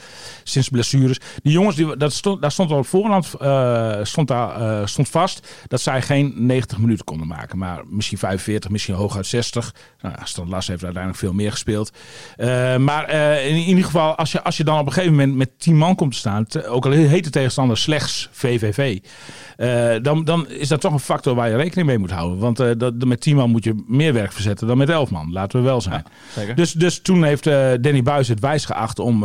sinds 0.43 0.69
blessures. 0.69 1.17
Die 1.43 1.51
jongens, 1.53 1.75
die, 1.75 1.97
dat 1.97 2.13
stond, 2.13 2.41
daar 2.41 2.51
stond 2.51 2.71
al 2.71 2.77
op 2.77 2.87
voorhand 2.87 3.33
eh, 3.39 3.99
stond 4.03 4.27
daar, 4.27 4.61
eh, 4.61 4.85
stond 4.85 5.09
vast 5.09 5.47
dat 5.67 5.81
zij 5.81 6.01
geen 6.01 6.33
90 6.35 6.77
minuten 6.77 7.05
konden 7.05 7.27
maken. 7.27 7.57
Maar 7.57 7.81
misschien 7.89 8.17
45, 8.17 8.69
misschien 8.69 8.95
hooguit 8.95 9.25
60. 9.25 9.73
Nou, 10.01 10.15
ja, 10.31 10.37
Strand 10.37 10.49
Larsen 10.49 10.71
heeft 10.71 10.83
uiteindelijk 10.83 11.23
veel 11.23 11.33
meer 11.33 11.51
gespeeld. 11.51 11.91
Uh, 12.37 12.77
maar 12.77 13.13
uh, 13.13 13.45
in, 13.45 13.55
in, 13.55 13.67
ieder 13.67 13.83
geval, 13.83 14.15
als 14.15 14.31
je, 14.31 14.43
als 14.43 14.57
je 14.57 14.63
dan 14.63 14.79
op 14.79 14.85
een 14.85 14.93
gegeven 14.93 15.15
moment 15.15 15.35
met 15.35 15.49
10 15.57 15.77
man 15.77 15.95
komt 15.95 16.11
te 16.11 16.17
staan, 16.17 16.45
te, 16.45 16.67
ook 16.67 16.85
al 16.85 16.91
heet 16.91 17.23
de 17.23 17.29
tegenstander 17.29 17.77
slechts 17.77 18.29
VVV, 18.31 18.99
uh, 19.57 19.93
dan, 20.01 20.23
dan 20.23 20.47
is 20.47 20.67
dat 20.67 20.81
toch 20.81 20.93
een 20.93 20.99
factor 20.99 21.35
waar 21.35 21.49
je 21.49 21.55
rekening 21.55 21.87
mee 21.87 21.97
moet 21.97 22.11
houden. 22.11 22.37
Want 22.37 22.57
dat, 22.57 23.05
met 23.05 23.21
10 23.21 23.35
man 23.35 23.49
moet 23.49 23.63
je 23.63 23.83
meer 23.87 24.13
werk 24.13 24.31
verzetten 24.31 24.67
dan 24.67 24.77
met 24.77 24.89
11 24.89 25.09
man, 25.09 25.31
laten 25.31 25.59
we 25.59 25.65
wel 25.65 25.81
zijn. 25.81 26.03
Ja, 26.47 26.53
dus, 26.53 26.71
dus 26.71 27.01
toen 27.01 27.23
heeft 27.23 27.43
Danny 27.81 28.03
Buis 28.03 28.27
het 28.27 28.39
wijs 28.39 28.65
geacht 28.65 28.99
om 28.99 29.23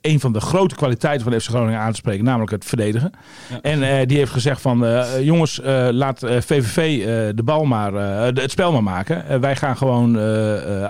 een 0.00 0.20
van 0.20 0.32
de 0.32 0.40
grote 0.40 0.74
kwaliteiten 0.74 1.30
van 1.30 1.40
FC 1.40 1.48
Groningen 1.48 1.80
aan 1.80 1.90
te 1.90 1.96
spreken, 1.96 2.24
namelijk 2.24 2.50
het 2.50 2.64
verdedigen. 2.64 3.12
Ja. 3.50 3.60
En 3.60 4.06
die 4.08 4.16
heeft 4.16 4.32
gezegd 4.32 4.60
van, 4.60 5.04
jongens, 5.20 5.60
laat 5.90 6.18
VVV 6.18 7.04
de 7.34 7.42
bal 7.42 7.64
maar, 7.64 7.92
het 8.34 8.50
spel 8.50 8.72
maar 8.72 8.82
maken. 8.82 9.40
wij 9.40 9.56
gaan 9.56 9.76
gewoon 9.76 10.16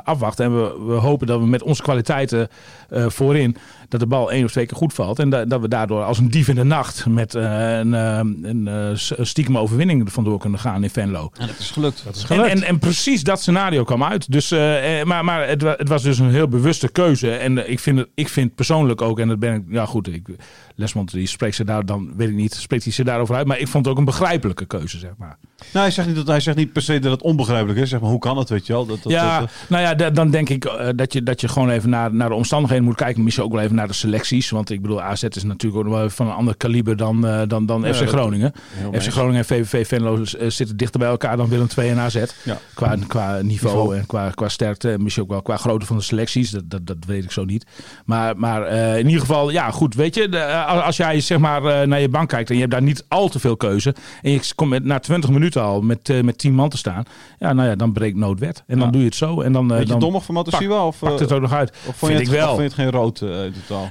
afwachten. 0.04 0.44
En 0.44 0.62
we, 0.62 0.84
we, 0.86 0.92
hopen 0.92 1.26
dat 1.26 1.40
we 1.40 1.46
met 1.46 1.62
onze 1.62 1.82
kwaliteiten 1.82 2.48
uh, 2.90 3.08
voorin 3.08 3.56
dat 3.92 4.00
de 4.00 4.06
bal 4.06 4.32
één 4.32 4.44
of 4.44 4.50
twee 4.50 4.66
keer 4.66 4.76
goed 4.76 4.94
valt. 4.94 5.18
En 5.18 5.30
da 5.30 5.44
dat 5.44 5.60
we 5.60 5.68
daardoor 5.68 6.02
als 6.02 6.18
een 6.18 6.30
dief 6.30 6.48
in 6.48 6.54
de 6.54 6.64
nacht 6.64 7.06
met 7.06 7.34
uh, 7.34 7.42
een, 7.78 7.92
een, 7.92 8.66
een 8.66 9.26
stiekem 9.26 9.58
overwinning 9.58 10.04
er 10.04 10.10
vandoor 10.10 10.38
kunnen 10.38 10.58
gaan 10.58 10.82
in 10.82 10.90
Venlo. 10.90 11.30
En 11.38 11.46
dat 11.46 11.58
is 11.58 11.70
gelukt. 11.70 12.02
Dat 12.04 12.16
is 12.16 12.24
gelukt. 12.24 12.48
En, 12.48 12.56
en, 12.56 12.62
en, 12.62 12.78
precies 12.78 13.22
dat 13.22 13.40
scenario 13.40 13.84
kwam 13.84 14.04
uit. 14.04 14.32
Dus, 14.32 14.52
uh, 14.52 15.02
maar 15.02 15.24
maar 15.24 15.48
het, 15.48 15.62
het, 15.62 15.88
was 15.88 16.02
dus 16.02 16.18
een 16.18 16.30
heel 16.30 16.48
bewuste 16.48 16.88
keuze. 16.88 17.30
En 17.30 17.70
ik 17.70 17.80
vind, 17.80 17.98
het, 17.98 18.08
ik 18.14 18.28
vind 18.28 18.54
persoonlijk 18.54 19.00
ook, 19.02 19.18
en 19.18 19.28
dat 19.28 19.38
ben 19.38 19.54
ik, 19.54 19.62
ja 19.68 19.86
goed, 19.86 20.08
ik, 20.08 20.28
Lesmond 20.74 21.10
die 21.10 21.26
spreekt 21.26 21.54
ze 21.54 21.64
daar 21.64 21.86
dan, 21.86 22.12
weet 22.16 22.28
ik 22.28 22.34
niet, 22.34 22.54
spreekt 22.54 22.84
hij 22.84 22.92
ze 22.92 23.04
daarover 23.04 23.34
uit. 23.34 23.46
Maar 23.46 23.58
ik 23.58 23.68
vond 23.68 23.84
het 23.84 23.94
ook 23.94 24.00
een 24.00 24.06
begrijpelijke 24.06 24.64
keuze, 24.64 24.98
zeg 24.98 25.12
maar. 25.18 25.36
Nou, 25.72 25.84
hij 25.84 25.90
zegt 25.90 26.06
niet, 26.06 26.16
dat, 26.16 26.26
hij 26.26 26.40
zegt 26.40 26.56
niet 26.56 26.72
per 26.72 26.82
se 26.82 26.98
dat 26.98 27.12
het 27.12 27.22
onbegrijpelijk 27.22 27.78
is. 27.78 27.88
Zeg 27.88 28.00
maar, 28.00 28.10
hoe 28.10 28.18
kan 28.18 28.38
het, 28.38 28.48
weet 28.48 28.66
je 28.66 28.72
wel? 28.72 28.86
Dat, 28.86 29.02
dat, 29.02 29.12
ja, 29.12 29.40
dat, 29.40 29.50
nou 29.68 29.82
ja, 29.82 30.10
dan 30.10 30.30
denk 30.30 30.48
ik 30.48 30.64
uh, 30.64 30.88
dat, 30.96 31.12
je, 31.12 31.22
dat 31.22 31.40
je 31.40 31.48
gewoon 31.48 31.70
even 31.70 31.90
naar, 31.90 32.14
naar 32.14 32.28
de 32.28 32.34
omstandigheden 32.34 32.84
moet 32.84 32.94
kijken. 32.94 33.24
Misschien 33.24 33.44
ook 33.44 33.52
wel 33.52 33.60
even 33.60 33.76
naar 33.76 33.81
de 33.86 33.92
selecties. 33.92 34.50
Want 34.50 34.70
ik 34.70 34.82
bedoel, 34.82 35.02
AZ 35.02 35.22
is 35.22 35.42
natuurlijk 35.42 35.86
ook 35.86 35.92
wel 35.92 36.10
van 36.10 36.26
een 36.26 36.32
ander 36.32 36.56
kaliber 36.56 36.96
dan, 36.96 37.26
uh, 37.26 37.40
dan, 37.48 37.66
dan 37.66 37.82
ja, 37.82 37.94
FC 37.94 38.08
Groningen. 38.08 38.52
FC 38.92 39.10
Groningen 39.10 39.38
en 39.38 39.44
VVV 39.44 39.86
Venlo 39.86 40.16
uh, 40.16 40.50
zitten 40.50 40.76
dichter 40.76 41.00
bij 41.00 41.08
elkaar 41.08 41.36
dan 41.36 41.48
Willem 41.48 41.66
II 41.78 41.90
en 41.90 41.98
AZ. 41.98 42.24
Ja. 42.42 42.58
Qua, 42.74 42.96
qua 43.06 43.40
niveau, 43.40 43.44
niveau, 43.44 43.96
en 43.96 44.06
qua, 44.06 44.30
qua 44.30 44.48
sterkte. 44.48 44.90
En 44.90 45.02
misschien 45.02 45.24
ook 45.24 45.30
wel 45.30 45.42
qua 45.42 45.56
grootte 45.56 45.86
van 45.86 45.96
de 45.96 46.02
selecties. 46.02 46.50
Dat, 46.50 46.70
dat, 46.70 46.86
dat 46.86 46.96
weet 47.06 47.24
ik 47.24 47.30
zo 47.30 47.44
niet. 47.44 47.66
Maar, 48.04 48.36
maar 48.36 48.72
uh, 48.72 48.98
in 48.98 49.06
ieder 49.06 49.20
geval, 49.20 49.50
ja 49.50 49.70
goed, 49.70 49.94
weet 49.94 50.14
je. 50.14 50.28
De, 50.28 50.54
als 50.64 50.96
jij 50.96 51.20
zeg 51.20 51.38
maar 51.38 51.88
naar 51.88 52.00
je 52.00 52.08
bank 52.08 52.28
kijkt 52.28 52.48
en 52.48 52.54
je 52.54 52.60
hebt 52.60 52.72
daar 52.72 52.82
niet 52.82 53.04
al 53.08 53.28
te 53.28 53.38
veel 53.38 53.56
keuze. 53.56 53.94
En 54.22 54.30
je 54.30 54.40
komt 54.54 54.70
met, 54.70 54.84
na 54.84 54.98
20 54.98 55.30
minuten 55.30 55.62
al 55.62 55.80
met, 55.80 56.22
met 56.22 56.38
10 56.38 56.54
man 56.54 56.68
te 56.68 56.76
staan. 56.76 57.04
Ja, 57.38 57.52
nou 57.52 57.68
ja, 57.68 57.74
dan 57.74 57.92
breekt 57.92 58.16
noodwet. 58.16 58.62
En 58.66 58.78
dan 58.78 58.90
doe 58.90 59.00
je 59.00 59.06
het 59.06 59.16
zo. 59.16 59.40
En 59.40 59.52
dan, 59.52 59.68
Weet 59.68 59.78
je 59.78 59.86
dan 59.86 60.00
dommig 60.00 60.24
van? 60.24 60.36
Of 60.36 60.98
pakt 60.98 61.20
het 61.20 61.32
ook 61.32 61.40
nog 61.40 61.52
uit. 61.52 61.70
Of 61.86 61.96
vond, 61.96 62.12
je 62.12 62.18
het, 62.18 62.26
ik 62.26 62.32
wel. 62.32 62.42
Of 62.42 62.48
vond 62.48 62.60
je 62.60 62.64
het 62.64 62.74
geen 62.74 62.90
rood 62.90 63.20
uh, 63.20 63.30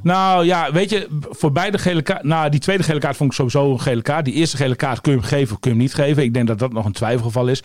Nou 0.04 0.46
ja, 0.46 0.72
weet 0.72 0.90
je, 0.90 1.08
voor 1.30 1.52
beide 1.52 1.78
gele 1.78 2.02
kaart. 2.02 2.24
Nou, 2.24 2.50
die 2.50 2.60
tweede 2.60 2.84
gele 2.84 3.00
kaart 3.00 3.18
vond 3.18 3.30
ik 3.30 3.36
sowieso 3.36 3.72
een 3.72 3.82
gele 3.82 4.02
kaart. 4.02 4.26
Die 4.26 4.34
eerste 4.34 4.58
gele 4.58 4.76
kaart 4.76 5.02
kun 5.02 5.12
je 5.12 5.18
hem 5.18 5.28
geven 5.28 5.54
of 5.54 5.60
kun 5.60 5.72
je 5.72 5.78
hem 5.78 5.86
niet 5.86 5.96
geven. 5.96 6.24
Ik 6.24 6.34
denk 6.34 6.48
dat 6.48 6.60
dat 6.60 6.74
nog 6.74 6.86
een 6.86 6.92
twijfelgeval 6.92 7.48
is. 7.48 7.64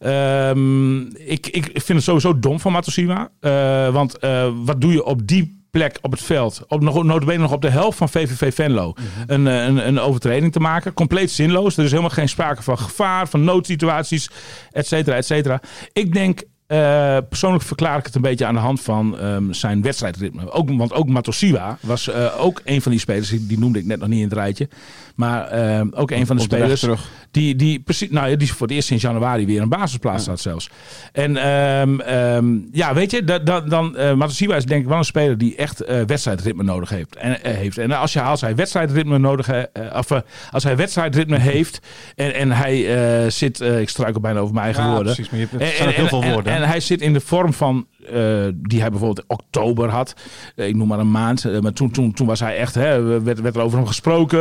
Um, 0.00 1.16
ik, 1.16 1.46
ik 1.46 1.70
vind 1.72 1.88
het 1.88 2.02
sowieso 2.02 2.38
dom 2.38 2.60
van 2.60 2.72
Matosiwa. 2.72 3.28
Uh, 3.40 3.88
want 3.88 4.16
uh, 4.20 4.46
wat 4.64 4.80
doe 4.80 4.92
je 4.92 5.04
op 5.04 5.26
die 5.26 5.62
plek 5.70 5.98
op 6.00 6.10
het 6.10 6.22
veld, 6.22 6.64
op 6.68 6.80
nog, 6.80 7.02
notabene 7.02 7.38
nog 7.38 7.52
op 7.52 7.62
de 7.62 7.70
helft 7.70 7.98
van 7.98 8.08
VVV 8.08 8.54
Venlo, 8.54 8.86
mm 8.86 8.94
-hmm. 8.94 9.24
een, 9.26 9.46
een, 9.46 9.86
een 9.86 10.00
overtreding 10.00 10.52
te 10.52 10.60
maken. 10.60 10.92
Compleet 10.92 11.30
zinloos. 11.30 11.76
Er 11.76 11.84
is 11.84 11.90
helemaal 11.90 12.10
geen 12.10 12.28
sprake 12.28 12.62
van 12.62 12.78
gevaar, 12.78 13.28
van 13.28 13.44
noodsituaties, 13.44 14.30
et 14.72 14.86
cetera, 14.86 15.16
et 15.16 15.26
cetera. 15.26 15.60
Ik 15.92 16.12
denk 16.12 16.42
eh, 16.66 17.16
persoonlijk 17.28 17.64
verklaar 17.64 17.98
ik 17.98 18.04
het 18.06 18.14
een 18.14 18.22
beetje 18.22 18.46
aan 18.46 18.54
de 18.54 18.60
hand 18.60 18.80
van 18.80 19.18
ehm, 19.18 19.52
zijn 19.52 19.82
wedstrijdritme. 19.82 20.50
Ook, 20.50 20.70
want 20.76 20.92
ook 20.92 21.08
Matosiwa 21.08 21.78
was 21.80 22.08
eh, 22.08 22.44
ook 22.44 22.60
een 22.64 22.82
van 22.82 22.90
die 22.92 23.00
spelers, 23.00 23.28
die, 23.28 23.58
noemde 23.58 23.78
ik 23.78 23.84
net 23.86 23.98
nog 23.98 24.08
niet 24.08 24.18
in 24.18 24.24
het 24.24 24.32
rijtje. 24.32 24.68
Maar 25.14 25.46
ehm, 25.46 25.88
ook 25.94 26.10
een 26.10 26.26
van 26.26 26.36
de 26.36 26.42
spelers 26.42 26.80
terug. 26.80 27.08
die, 27.30 27.56
die, 27.56 27.80
precies, 27.80 28.10
nou, 28.10 28.28
ja, 28.28 28.36
die 28.36 28.52
voor 28.52 28.66
het 28.66 28.76
eerst 28.76 28.88
sinds 28.88 29.02
januari 29.02 29.46
weer 29.46 29.62
een 29.62 29.68
basisplaats 29.68 30.22
staat 30.22 30.40
zelfs. 30.40 30.70
En 31.12 31.36
ehm, 31.36 32.58
ja, 32.72 32.94
weet 32.94 33.10
je, 33.10 33.24
dat, 33.24 33.46
dat, 33.46 33.70
dan, 33.70 33.96
eh 33.96 34.14
Matosiwa 34.14 34.56
is 34.56 34.64
denk 34.64 34.82
ik 34.82 34.88
wel 34.88 34.98
een 34.98 35.04
speler 35.04 35.38
die 35.38 35.56
echt 35.56 35.84
wedstrijdritme 36.06 36.62
nodig 36.62 36.88
heeft. 36.88 37.16
En, 37.16 37.38
heeft. 37.42 37.78
en 37.78 37.92
als, 37.92 38.12
je, 38.12 38.22
als 38.22 38.40
hij 38.40 38.54
wedstrijdritme 38.54 39.18
nodig 39.18 39.48
of 39.96 40.06
als 40.50 40.64
hij 40.64 40.76
wedstrijdritme 40.76 41.38
heeft 41.38 41.78
en, 42.14 42.34
en 42.34 42.50
hij 42.50 43.30
zit, 43.30 43.60
ik 43.60 43.88
struikel 43.88 44.20
bijna 44.20 44.38
over 44.40 44.54
mijn 44.54 44.66
eigen 44.66 44.84
Ja, 44.84 44.88
woorden. 44.90 45.14
precies, 45.14 45.30
maar 45.30 45.40
je 45.40 45.46
hebt- 45.50 45.62
En- 45.80 45.86
en- 45.86 45.92
heel 45.92 46.06
veel 46.08 46.22
en- 46.22 46.32
woorden? 46.32 46.52
En, 46.54 46.68
hij 46.68 46.80
zit 46.80 47.00
in 47.00 47.12
de 47.12 47.20
vorm 47.20 47.52
van 47.52 47.86
eh, 48.12 48.12
die 48.54 48.80
hij 48.80 48.90
bijvoorbeeld 48.90 49.18
in 49.18 49.24
oktober 49.36 49.88
had. 49.88 50.14
Eh, 50.56 50.66
ik 50.66 50.74
noem 50.74 50.88
maar 50.88 50.98
een 50.98 51.10
maand. 51.10 51.44
Eh, 51.44 51.60
maar 51.60 51.72
toen, 51.72 51.90
toen, 51.90 52.12
toen 52.12 52.26
was 52.26 52.40
hij 52.40 52.56
echt, 52.56 52.74
hè, 52.74 53.02
werd, 53.22 53.40
werd 53.40 53.56
er 53.56 53.62
over 53.62 53.78
hem 53.78 53.86
gesproken. 53.86 54.38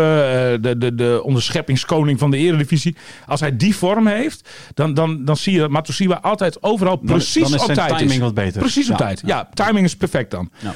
de, 0.62 0.75
de, 0.77 0.96
de 0.96 1.22
onderscheppingskoning 1.24 2.20
van 2.20 2.32
de 2.32 2.38
eredivisie. 2.38 2.96
Als 3.27 3.39
hij 3.39 3.58
die 3.58 3.75
vorm 3.75 4.08
heeft, 4.08 4.50
dan, 4.74 4.93
dan, 4.93 5.25
dan 5.25 5.38
zie 5.38 5.53
je 5.53 5.60
dat 5.60 5.70
Matosiwa 5.70 6.15
altijd 6.22 6.63
overal 6.63 6.98
Dan- 6.98 7.05
precies 7.05 7.50
dan 7.50 7.60
op 7.60 7.65
tijd 7.74 7.89
timing 7.89 8.12
is. 8.12 8.17
wat 8.17 8.34
beter. 8.34 8.60
Precies 8.62 8.86
op 8.89 8.98
Ja, 9.00 9.05
tijd. 9.05 9.22
ja. 9.25 9.27
Ja, 9.53 9.65
timing 9.65 9.86
is 9.86 9.96
perfect 9.96 10.32
dan. 10.32 10.50
Ja. 10.60 10.74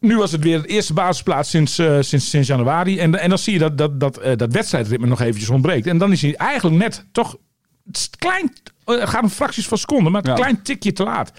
Nu 0.00 0.16
was 0.16 0.32
het 0.32 0.42
weer 0.42 0.62
de 0.62 0.68
eerste 0.68 0.92
basisplaats 0.92 1.50
sinds, 1.50 1.74
sinds, 2.00 2.30
sinds 2.30 2.48
januari. 2.48 2.98
En, 2.98 3.20
en 3.20 3.28
dan 3.28 3.38
zie 3.38 3.52
je 3.52 3.58
dat 3.58 3.78
dat, 3.78 4.00
dat, 4.00 4.20
dat 4.36 4.52
wedstrijdritme 4.52 5.06
nog 5.06 5.20
eventjes 5.20 5.48
ontbreekt. 5.48 5.86
En 5.86 5.98
dan 5.98 6.12
is 6.12 6.22
hij 6.22 6.34
eigenlijk 6.36 6.76
net 6.76 7.06
toch 7.12 7.36
klein. 8.18 8.52
Eh, 8.84 8.98
Het 9.00 9.08
gaat 9.08 9.22
om 9.22 9.28
fracties 9.28 9.66
van 9.68 9.78
seconden, 9.78 10.12
maar 10.12 10.24
een 10.24 10.34
klein 10.34 10.62
tikje 10.62 10.92
te 10.92 11.02
laat. 11.02 11.32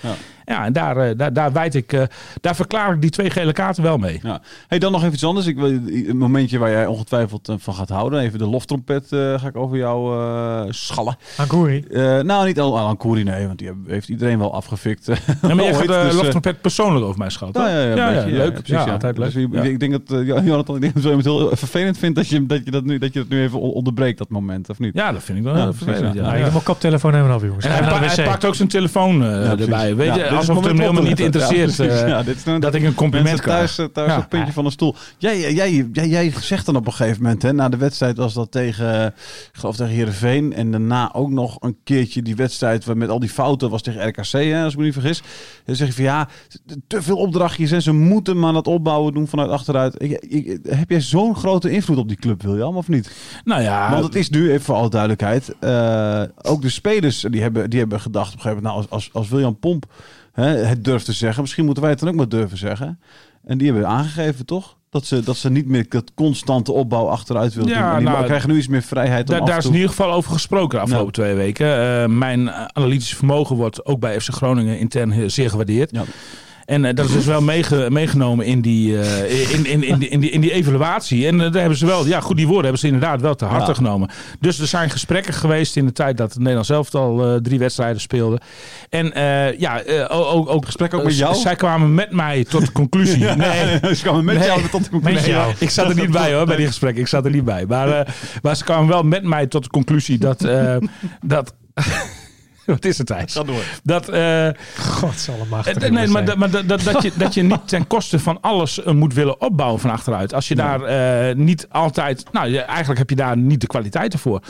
Ja. 0.46 0.52
Ja, 0.54 0.66
en 0.66 0.74
daar, 0.74 0.98
eh, 0.98 1.18
daar, 1.18 1.34
daar, 1.34 1.52
wijd 1.52 1.76
ik, 1.76 1.94
eh, 1.94 2.02
daar 2.42 2.56
verklaar 2.56 2.94
ik 2.94 3.02
die 3.02 3.10
twee 3.10 3.30
gele 3.30 3.52
kaarten 3.54 3.84
wel 3.84 3.98
mee. 3.98 4.20
Ja. 4.24 4.42
Hey, 4.68 4.80
dan 4.80 4.92
nog 4.92 5.02
even 5.02 5.14
iets 5.14 5.24
anders. 5.26 5.46
Ik 5.46 5.56
wil 5.56 5.70
een 5.70 6.18
momentje 6.18 6.58
waar 6.58 6.70
jij 6.70 6.86
ongetwijfeld 6.86 7.50
eh, 7.50 7.56
van 7.60 7.74
gaat 7.74 7.90
houden. 7.90 8.20
Even 8.20 8.40
de 8.40 8.48
loftrompet 8.48 9.12
eh, 9.12 9.20
ga 9.40 9.48
ik 9.48 9.56
over 9.58 9.78
jou 9.78 10.20
eh, 10.22 10.62
schallen. 10.70 11.16
Anguri. 11.38 11.80
Eh, 11.92 12.20
nou, 12.20 12.46
niet 12.46 12.60
al 12.60 12.80
aan 12.80 12.98
Koeri, 12.98 13.24
nee, 13.24 13.46
want 13.48 13.60
die 13.60 13.72
heeft 13.88 14.10
iedereen 14.10 14.40
wel 14.40 14.54
afgefikt. 14.54 15.06
Ja, 15.06 15.16
maar 15.42 15.56
jij 15.64 15.66
Ooit, 15.66 15.76
gaat 15.76 15.88
de 15.88 16.02
dus, 16.10 16.14
loftrompet 16.16 16.62
persoonlijk 16.62 17.06
over 17.06 17.18
mij 17.20 17.30
schatten. 17.30 17.64
Ja, 17.64 17.70
ja, 17.82 17.96
ja, 17.96 18.14
beetje, 18.24 18.38
leuk. 18.38 18.52
precies, 18.54 18.68
ja, 18.74 18.86
ja. 18.86 18.92
altijd 18.92 19.18
leuk. 19.18 19.34
Dus 19.34 19.44
ik, 19.44 19.54
Ja. 19.54 19.62
ik 19.62 19.80
denk 19.80 19.92
dat 19.92 20.20
uh, 20.22 20.46
Jonathan, 20.46 20.76
ik 20.76 20.82
denk 20.82 20.94
dat 20.94 21.04
je 21.04 21.10
het 21.10 21.26
heel 21.26 21.50
vervelend 21.54 21.98
vindt 21.98 22.16
dat 22.16 22.28
je, 22.28 22.46
dat 22.46 22.62
je, 22.66 22.72
dat, 22.72 22.84
nu, 22.84 22.98
dat 22.98 23.14
je 23.14 23.20
dat 23.20 23.28
nu 23.30 23.42
even 23.42 23.60
on- 23.60 23.72
onderbreekt, 23.72 24.18
dat 24.18 24.30
moment, 24.30 24.70
of 24.70 24.80
niet? 24.80 24.94
Ja, 24.96 25.12
dat 25.12 25.24
vind 25.24 25.38
ik 25.38 25.44
wel 25.44 25.54
Ja, 25.56 25.60
heel 25.60 25.68
precies, 25.70 25.86
vervelend. 25.88 26.14
ja. 26.16 26.22
Ja. 26.22 26.28
Nou, 26.28 26.40
Ja. 26.40 26.46
je 26.46 26.52
moet 26.52 26.64
koptelefoon 26.64 27.12
nemen 27.12 27.32
af, 27.32 27.42
jongens. 27.42 27.66
En 27.66 27.72
hij, 27.84 28.24
pakt 28.26 28.46
ook 28.46 28.56
zijn 28.56 28.68
telefoon 28.68 29.24
erbij. 29.24 29.96
Weet 29.96 30.08
Ja, 30.08 30.16
je, 30.16 30.33
dit 30.34 30.44
is 30.44 30.50
alsof 30.50 30.64
het 30.64 30.74
hem 30.74 30.82
helemaal 30.82 31.02
op 31.02 31.08
niet 31.08 31.20
interesseert 31.20 31.76
Ja, 31.76 31.86
precies. 31.86 32.02
Ja, 32.08 32.24
dit 32.24 32.36
is 32.36 32.44
nou- 32.44 32.60
dat 32.60 32.74
ik 32.74 32.84
een 32.84 32.96
compliment 32.96 33.42
krijg. 33.42 33.58
thuis, 33.58 33.78
eh, 33.78 33.86
thuis 33.86 34.14
een 34.14 34.28
puntje 34.28 34.54
van 34.54 34.66
een 34.66 34.72
stoel. 34.72 34.96
Jij, 35.18 35.54
jij, 35.54 35.86
jij, 35.92 36.08
jij, 36.08 36.34
zegt 36.40 36.66
dan 36.66 36.76
op 36.76 36.86
een 36.86 36.94
gegeven 36.94 37.22
moment, 37.22 37.42
hè, 37.42 37.54
na 37.54 37.70
de 37.70 37.78
wedstrijd 37.78 38.18
was 38.18 38.34
dat 38.34 38.52
tegen, 38.52 39.06
ik 39.54 39.60
geloof 39.60 39.76
tegen 39.76 39.94
Heerenveen. 39.94 40.54
En 40.54 40.72
daarna 40.72 41.14
ook 41.14 41.30
nog 41.30 41.58
een 41.60 41.78
keertje 41.84 42.22
die 42.22 42.36
wedstrijd 42.36 42.86
waar 42.86 42.98
met 42.98 43.10
al 43.10 43.20
die 43.20 43.30
fouten 43.30 43.70
was 43.70 43.82
tegen 43.82 44.08
RKC, 44.08 44.32
hè, 44.32 44.64
als 44.64 44.74
ik 44.74 44.80
me 44.80 44.86
niet 44.86 44.94
vergis. 44.94 45.22
Dan 45.66 45.76
zeg 45.76 45.88
je 45.88 45.94
van 45.94 46.04
ja, 46.04 46.28
te 46.88 47.02
veel 47.02 47.18
opdrachtjes 47.18 47.72
en 47.72 47.82
ze 47.82 47.92
moeten 47.94 48.40
maar 48.40 48.54
dat 48.54 48.68
opbouwen 48.68 49.14
doen 49.14 49.28
vanuit 49.28 49.50
achteruit. 49.50 50.02
Ik, 50.02 50.12
ik, 50.12 50.60
heb 50.70 50.90
jij 50.90 51.02
zo'n 51.02 51.36
grote 51.36 51.72
invloed 51.72 51.98
op 51.98 52.08
die 52.08 52.18
club, 52.18 52.42
William, 52.42 52.78
of 52.78 52.88
niet? 52.88 53.12
Nou 53.44 53.62
ja, 53.62 53.92
Want 53.92 54.04
het 54.04 54.16
is 54.16 54.30
nu, 54.30 54.52
even 54.52 54.66
voor 54.66 54.76
alle 54.76 54.90
duidelijkheid, 54.90 55.56
eh, 55.60 56.24
ook 56.42 56.62
de 56.62 56.70
spelers 56.70 57.26
die 57.30 57.42
hebben, 57.42 57.70
die 57.70 57.80
hebben 57.80 58.00
gedacht 58.00 58.28
op 58.28 58.36
een 58.36 58.42
gegeven 58.42 58.64
moment, 58.64 58.90
nou, 58.90 58.92
als, 58.92 59.06
als, 59.06 59.14
als 59.14 59.30
William 59.30 59.60
Pomp 59.60 59.86
hè, 60.34 60.46
het 60.48 60.84
durft 60.84 61.06
te 61.06 61.14
zeggen, 61.14 61.42
misschien 61.42 61.66
moeten 61.66 61.84
wij 61.84 61.92
het 61.92 62.00
dan 62.02 62.10
ook 62.10 62.16
maar 62.16 62.30
durven 62.30 62.58
zeggen. 62.58 63.00
En 63.46 63.58
die 63.58 63.72
hebben 63.72 63.88
aangegeven, 63.90 64.46
toch? 64.46 64.78
Dat 64.90 65.06
ze, 65.06 65.20
dat 65.24 65.38
ze 65.38 65.50
niet 65.50 65.66
meer 65.68 65.86
dat 65.90 66.12
constante 66.14 66.72
opbouw 66.72 67.08
achteruit 67.08 67.54
willen 67.54 67.70
Ja, 67.70 67.82
doen. 67.82 67.92
En 67.92 68.00
die 68.00 68.08
nou, 68.10 68.26
krijgen 68.26 68.50
nu 68.50 68.58
iets 68.58 68.68
meer 68.68 68.82
vrijheid 68.82 69.30
om 69.40 69.46
daar 69.46 69.58
is 69.58 69.66
in 69.66 69.74
ieder 69.74 69.90
geval 69.90 70.12
over 70.12 70.32
gesproken 70.32 70.78
de 70.78 70.84
afgelopen 70.84 71.14
twee 71.14 71.36
weken. 71.36 71.68
Eh, 72.02 72.08
mijn 72.08 72.52
analytische 72.52 73.16
vermogen 73.16 73.56
wordt 73.56 73.86
ook 73.86 74.00
bij 74.00 74.20
FC 74.20 74.30
Groningen 74.34 74.80
intern 74.80 75.12
heel- 75.12 75.30
zeer 75.30 75.50
gewaardeerd. 75.50 75.92
Ja. 75.92 76.04
En 76.66 76.86
eh, 76.86 76.96
dat 76.96 77.06
is 77.06 77.12
dus 77.12 77.26
wel 77.26 77.42
meege- 77.42 77.88
meegenomen 77.90 78.46
in 78.46 78.62
die, 78.62 79.00
eh, 79.00 79.52
in, 79.54 79.66
in, 79.66 79.84
in, 79.84 80.00
die, 80.00 80.10
in, 80.10 80.20
die, 80.20 80.30
in 80.30 80.42
die 80.42 80.52
evaluatie. 80.52 81.28
En 81.28 81.42
eh, 81.42 81.52
daar 81.52 81.60
hebben 81.62 81.78
ze 81.78 81.86
wel, 81.86 82.06
ja, 82.06 82.20
goed, 82.20 82.36
die 82.38 82.46
woorden 82.46 82.64
hebben 82.64 82.80
ze 82.82 82.88
inderdaad 82.88 83.22
wel 83.22 83.36
te 83.36 83.46
harte 83.46 83.68
Ja. 83.68 83.74
genomen. 83.74 84.10
Dus 84.40 84.60
er 84.60 84.68
zijn 84.68 84.90
gesprekken 84.90 85.34
geweest 85.34 85.76
in 85.76 85.86
de 85.86 85.92
tijd 85.92 86.18
dat 86.18 86.30
het 86.30 86.38
Nederlands 86.40 86.68
zelf 86.68 86.96
al 86.96 87.40
drie 87.42 87.60
wedstrijden 87.60 88.02
speelde. 88.02 88.40
En 88.90 89.12
ja, 89.58 89.82
ook, 90.08 90.50
ook, 90.50 90.66
Gesprek 90.66 90.94
ook 90.94 91.04
met 91.04 91.18
jou? 91.18 91.36
Zij 91.36 91.56
kwamen 91.56 91.94
met 91.94 92.12
mij 92.12 92.44
tot 92.44 92.66
de 92.66 92.72
conclusie. 92.72 93.22
Nee, 93.36 93.80
ze 93.96 94.02
kwamen 94.04 94.26
met 94.26 94.38
Nee. 94.38 94.48
jou 94.48 94.62
tot 94.70 94.84
de 94.84 94.90
conclusie. 94.90 95.30
Jou. 95.32 95.54
ik 95.60 95.70
zat 95.70 95.90
er 95.90 95.96
niet 95.96 96.12
bij 96.12 96.34
hoor, 96.34 96.46
bij 96.46 96.56
die 96.56 96.68
gesprekken. 96.68 97.02
Ik 97.02 97.08
zat 97.08 97.26
er 97.26 97.32
niet 97.32 97.46
bij. 97.46 97.66
Maar, 97.68 98.16
maar 98.42 98.56
ze 98.56 98.64
kwamen 98.64 98.88
wel 98.88 99.04
met 99.04 99.24
mij 99.24 99.48
tot 99.48 99.64
de 99.64 99.70
conclusie 99.70 100.18
dat... 100.18 100.40
dat 101.26 101.54
wat 102.76 102.86
is 102.86 102.98
het, 102.98 103.08
Thijs? 103.08 103.34
Ga 103.34 103.44
door. 103.44 103.64
Dat, 103.84 104.10
eh, 104.10 104.48
Godsallemachtig. 104.78 105.76
eh, 105.78 105.92
nee, 105.92 106.08
maar, 106.08 106.26
dat- 106.26 106.38
maar 106.38 106.50
dat, 106.50 106.68
dat, 106.68 106.82
dat, 106.82 107.02
je, 107.02 107.12
dat 107.16 107.34
je 107.34 107.44
niet 107.54 107.68
ten 107.68 107.88
koste 107.88 108.20
van 108.20 108.38
alles 108.42 108.84
eh, 108.84 108.94
moet 108.94 109.14
willen 109.14 109.42
opbouwen 109.42 109.80
van 109.80 109.90
achteruit. 109.90 110.34
Als 110.34 110.48
je 110.48 110.56
daar 110.56 110.82
eh, 110.84 111.36
niet 111.36 111.68
altijd... 111.70 112.26
Nou, 112.32 112.48
je- 112.48 112.60
eigenlijk 112.62 113.00
heb 113.00 113.10
je 113.10 113.16
daar 113.16 113.38
niet 113.38 113.62
de 113.62 113.68
kwaliteiten 113.68 114.20
voor. 114.20 114.42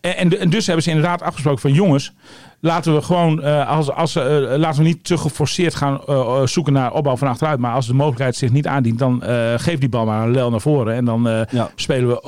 En, 0.00 0.40
en 0.40 0.50
dus 0.50 0.66
hebben 0.66 0.84
ze 0.84 0.90
inderdaad 0.90 1.22
afgesproken 1.22 1.60
van... 1.60 1.72
jongens, 1.72 2.12
laten 2.60 2.94
we 2.94 3.02
gewoon... 3.02 3.42
eh, 3.42 3.68
als, 3.68 3.90
als, 3.90 4.16
eh, 4.16 4.24
laten 4.56 4.82
we 4.82 4.86
niet 4.88 5.04
te 5.04 5.18
geforceerd 5.18 5.74
gaan 5.74 6.00
eh, 6.06 6.42
zoeken 6.46 6.72
naar 6.72 6.92
opbouw 6.92 7.16
van 7.16 7.28
achteruit. 7.28 7.58
Maar 7.58 7.74
als 7.74 7.86
de 7.86 7.94
mogelijkheid 7.94 8.36
zich 8.36 8.50
niet 8.52 8.66
aandient... 8.66 8.98
dan 8.98 9.22
eh, 9.22 9.54
geef 9.56 9.78
die 9.78 9.88
bal 9.88 10.04
maar 10.06 10.22
een 10.22 10.32
lel 10.32 10.50
naar 10.50 10.60
voren. 10.60 10.94
En 10.94 11.04
dan 11.04 11.28
eh, 11.28 11.40
Ja. 11.50 11.70
spelen 11.74 12.08
we 12.08 12.22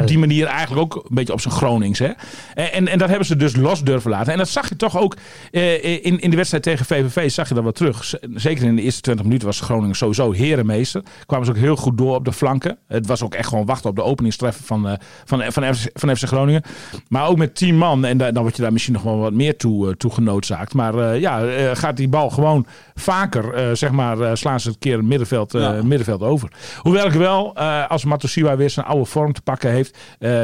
op 0.00 0.06
die 0.06 0.18
manier 0.18 0.46
eigenlijk 0.46 0.80
ook 0.82 0.94
een 1.08 1.14
beetje 1.14 1.32
op 1.32 1.40
zijn 1.40 1.54
Gronings. 1.54 1.98
Hè? 1.98 2.06
En, 2.54 2.72
en, 2.72 2.88
en 2.88 2.98
dat 2.98 3.08
hebben 3.08 3.26
ze 3.26 3.36
dus 3.36 3.56
los 3.56 3.82
durven 3.84 4.10
laten. 4.10 4.32
En 4.32 4.38
dat 4.38 4.48
zag 4.48 4.68
je 4.68 4.76
toch 4.76 4.98
ook 4.98 5.16
eh, 5.50 5.84
in, 6.04 6.20
in 6.20 6.30
de 6.30 6.36
wedstrijd 6.36 6.62
tegen 6.64 6.86
VVV. 6.86 7.30
Zag 7.30 7.48
je 7.48 7.54
dat 7.54 7.62
wel 7.62 7.72
terug. 7.72 8.04
Z- 8.04 8.14
Zeker 8.34 8.64
in 8.64 8.76
de 8.76 8.82
eerste 8.82 9.00
20 9.00 9.24
minuten 9.24 9.46
was 9.46 9.60
Groningen 9.60 9.96
sowieso 9.96 10.32
herenmeester. 10.32 11.02
Kwamen 11.26 11.46
ze 11.46 11.52
ook 11.52 11.58
heel 11.58 11.76
goed 11.76 11.98
door 11.98 12.14
op 12.14 12.24
de 12.24 12.32
flanken. 12.32 12.78
Het 12.88 13.06
was 13.06 13.22
ook 13.22 13.34
echt 13.34 13.48
gewoon 13.48 13.66
wachten 13.66 13.90
op 13.90 13.96
de 13.96 14.02
openingstreffer 14.02 14.64
van, 14.64 14.88
eh, 14.88 14.94
van, 15.24 15.42
van, 15.52 15.74
FC, 15.74 15.90
van 15.92 16.16
FC 16.16 16.24
Groningen. 16.24 16.62
Maar 17.08 17.26
ook 17.28 17.36
met 17.38 17.54
10 17.54 17.76
man. 17.78 18.04
En 18.04 18.18
da- 18.18 18.30
dan 18.32 18.42
word 18.42 18.56
je 18.56 18.62
daar 18.62 18.72
misschien 18.72 18.94
nog 18.94 19.02
wel 19.02 19.18
wat 19.18 19.32
meer 19.32 19.49
toe, 19.58 19.88
eh, 19.88 19.94
toe 19.94 20.12
genoodzaakt. 20.12 20.74
Maar 20.74 20.94
eh, 20.94 21.20
ja, 21.20 21.44
eh, 21.46 21.70
gaat 21.76 21.96
die 21.96 22.08
bal 22.08 22.30
gewoon 22.30 22.66
vaker, 22.94 23.76
zeg 23.76 23.90
maar, 23.90 24.36
slaan 24.36 24.60
ze 24.60 24.68
het 24.68 24.78
keer 24.78 24.96
het 24.96 25.06
middenveld, 25.06 25.52
Ja. 25.52 25.82
middenveld 25.82 26.22
over. 26.22 26.52
Hoewel 26.78 27.06
ik 27.06 27.12
wel, 27.12 27.56
als 27.88 28.04
Matosiwa 28.04 28.56
weer 28.56 28.70
zijn 28.70 28.86
oude 28.86 29.04
vorm 29.04 29.32
te 29.32 29.42
pakken 29.42 29.70
heeft, 29.70 29.98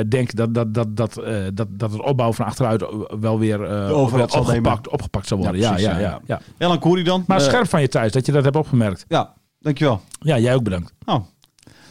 denk 0.08 0.34
dat, 0.34 0.54
dat, 0.54 0.74
dat, 0.74 0.96
dat, 0.96 1.20
dat, 1.54 1.68
dat 1.70 1.92
het 1.92 2.02
opbouw 2.02 2.32
van 2.32 2.46
achteruit 2.46 2.84
wel 3.20 3.38
weer 3.38 3.90
opgepakt, 3.94 4.88
opgepakt 4.88 5.26
zal 5.26 5.38
worden. 5.38 5.60
Ja, 5.60 5.66
Ja, 5.66 5.72
precies, 5.72 5.90
ja, 5.90 5.98
ja, 5.98 6.08
ja, 6.08 6.20
ja, 6.26 6.40
Elan 6.58 6.78
Koeri 6.78 7.02
dan. 7.02 7.24
Maar 7.26 7.40
scherp 7.40 7.68
van 7.68 7.80
je 7.80 7.88
thuis 7.88 8.12
dat 8.12 8.26
je 8.26 8.32
dat 8.32 8.44
hebt 8.44 8.56
opgemerkt. 8.56 9.04
Ja, 9.08 9.32
dankjewel. 9.60 10.00
Ja, 10.18 10.38
jij 10.38 10.54
ook 10.54 10.62
bedankt. 10.62 10.92
Oh, 11.04 11.24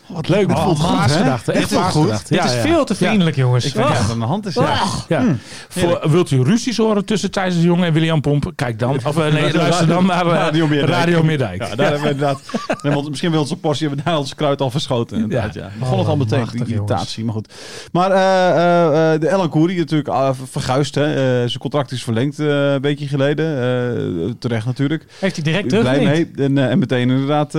Wat 0.07 0.27
leuk. 0.27 0.47
dit 0.47 0.59
voelt 0.59 0.79
goed, 0.79 1.15
hè? 1.15 1.51
Echt 1.51 1.73
voelt 1.73 1.83
goed. 1.83 2.27
Dit 2.27 2.43
is 2.43 2.51
veel 2.51 2.85
te 2.85 2.95
vriendelijk, 2.95 3.35
jongens. 3.35 3.65
ik 3.65 3.71
vind 3.71 3.87
ja, 3.87 3.97
aan 4.09 4.19
de 4.19 4.25
hand 4.25 4.45
is. 4.45 4.53
Ja. 4.53 4.83
Ja. 5.07 5.35
Voor, 5.69 6.09
wilt 6.09 6.31
u 6.31 6.43
ruzies 6.43 6.77
horen 6.77 7.05
tussen 7.05 7.31
Thijs 7.31 7.55
de 7.55 7.61
Jong 7.61 7.83
en 7.83 7.93
William 7.93 8.21
Pomp? 8.21 8.51
Kijk 8.55 8.79
dan. 8.79 8.99
Of 9.05 9.17
eh, 9.17 9.33
nee, 9.33 9.53
luister 9.57 9.87
dan 9.87 10.05
naar 10.05 10.25
eh, 10.25 10.31
Radio 10.31 10.67
Meerdijk. 10.67 10.89
Radio 10.91 11.23
Meerdijk. 11.23 11.67
Ja, 11.67 11.75
daar 11.75 11.85
hebben 11.85 12.03
we 12.03 12.09
inderdaad. 12.09 12.41
Nee, 12.81 12.93
want 12.93 13.09
misschien 13.09 13.31
wil 13.31 13.39
onze 13.39 13.55
portie 13.55 13.87
hebben 13.87 14.05
we 14.05 14.09
daar 14.11 14.19
ons 14.19 14.35
kruid 14.35 14.61
al 14.61 14.71
verschoten. 14.71 15.17
Inderdaad, 15.17 15.53
ja. 15.53 15.69
Begon 15.79 15.99
het 15.99 16.07
al 16.07 16.17
meteen, 16.17 16.47
die 16.51 16.65
irritatie. 16.65 17.23
Maar 17.23 17.33
goed. 17.33 17.53
Maar 17.91 18.11
eh, 18.11 19.13
eh, 19.13 19.21
de 19.21 19.27
Ellen 19.27 19.49
Koeri 19.49 19.77
natuurlijk 19.77 20.09
uh, 20.09 20.29
verguisd. 20.43 20.95
Hè. 20.95 21.13
Zijn 21.47 21.59
contract 21.59 21.91
is 21.91 22.03
verlengd 22.03 22.37
een 22.37 22.81
beetje 22.81 23.07
geleden. 23.07 24.35
Terecht 24.39 24.65
natuurlijk. 24.65 25.05
Heeft 25.19 25.35
hij 25.35 25.43
direct 25.43 25.69
terug? 25.69 25.83
Blij 25.83 26.03
mee. 26.03 26.31
En, 26.35 26.57
en 26.57 26.79
meteen 26.79 27.09
inderdaad. 27.09 27.53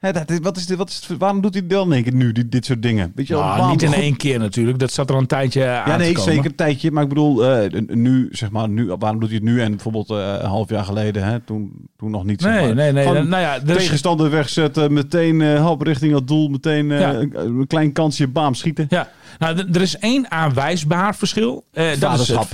Eh, 0.00 0.10
hè, 0.10 0.12
dat, 0.12 0.30
is- 0.30 0.38
wat 0.42 0.56
is 0.56 0.66
dit, 0.66 0.76
wat 0.76 0.88
is 0.88 1.04
het, 1.08 1.18
waarom 1.18 1.40
doet 1.40 1.54
hij 1.54 1.66
dan 1.66 1.92
één 1.92 2.02
keer 2.02 2.14
nu, 2.14 2.32
dit, 2.32 2.52
dit 2.52 2.64
soort 2.64 2.82
dingen? 2.82 3.12
Weet 3.14 3.26
je, 3.26 3.32
wel, 3.34 3.42
Nou, 3.42 3.54
waarom 3.56 3.72
niet 3.72 3.82
in 3.82 3.92
één 3.94 4.16
keer 4.16 4.38
natuurlijk. 4.38 4.78
Dat 4.78 4.92
zat 4.92 5.08
er 5.08 5.14
al 5.14 5.20
een 5.20 5.26
tijdje 5.26 5.66
aan 5.66 5.90
Ja, 5.90 5.96
te 5.96 6.02
nee, 6.02 6.12
komen. 6.12 6.32
zeker 6.32 6.50
een 6.50 6.56
tijdje. 6.56 6.90
Maar 6.90 7.02
ik 7.02 7.08
bedoel, 7.08 7.44
eh, 7.44 7.80
nu, 7.86 8.28
zeg 8.30 8.50
maar, 8.50 8.68
nu, 8.68 8.94
waarom 8.98 9.20
doet 9.20 9.28
hij 9.28 9.38
het 9.38 9.46
nu 9.48 9.60
en 9.60 9.70
bijvoorbeeld 9.70 10.10
eh, 10.10 10.16
een 10.40 10.48
half 10.48 10.68
jaar 10.68 10.84
geleden, 10.84 11.24
hè, 11.24 11.40
toen, 11.40 11.72
toen 11.96 12.10
nog 12.10 12.24
niet. 12.24 12.40
zeg 12.42 12.52
Nee, 12.52 12.66
maar. 12.66 12.74
nee, 12.74 12.92
nee. 12.92 13.06
Gewoon 13.06 13.28
nou 13.28 13.42
ja, 13.42 13.54
is- 13.54 13.62
tegenstander 13.62 14.30
wegzetten, 14.30 14.92
meteen 14.92 15.40
eh 15.42 15.72
richting 15.78 16.14
het 16.14 16.26
doel, 16.28 16.48
meteen 16.48 16.90
eh, 16.90 17.00
Ja. 17.00 17.14
een, 17.14 17.32
een 17.38 17.66
klein 17.66 17.92
kansje, 17.92 18.28
baam, 18.28 18.54
schieten. 18.54 18.86
Ja, 18.88 19.08
nou, 19.38 19.54
d- 19.70 19.76
er 19.76 19.82
is 19.82 19.98
één 19.98 20.30
aanwijsbaar 20.30 21.16
verschil. 21.16 21.64
Eh, 21.72 21.84
dat 21.84 21.92
is 21.94 21.98
Vaderschap. 22.00 22.48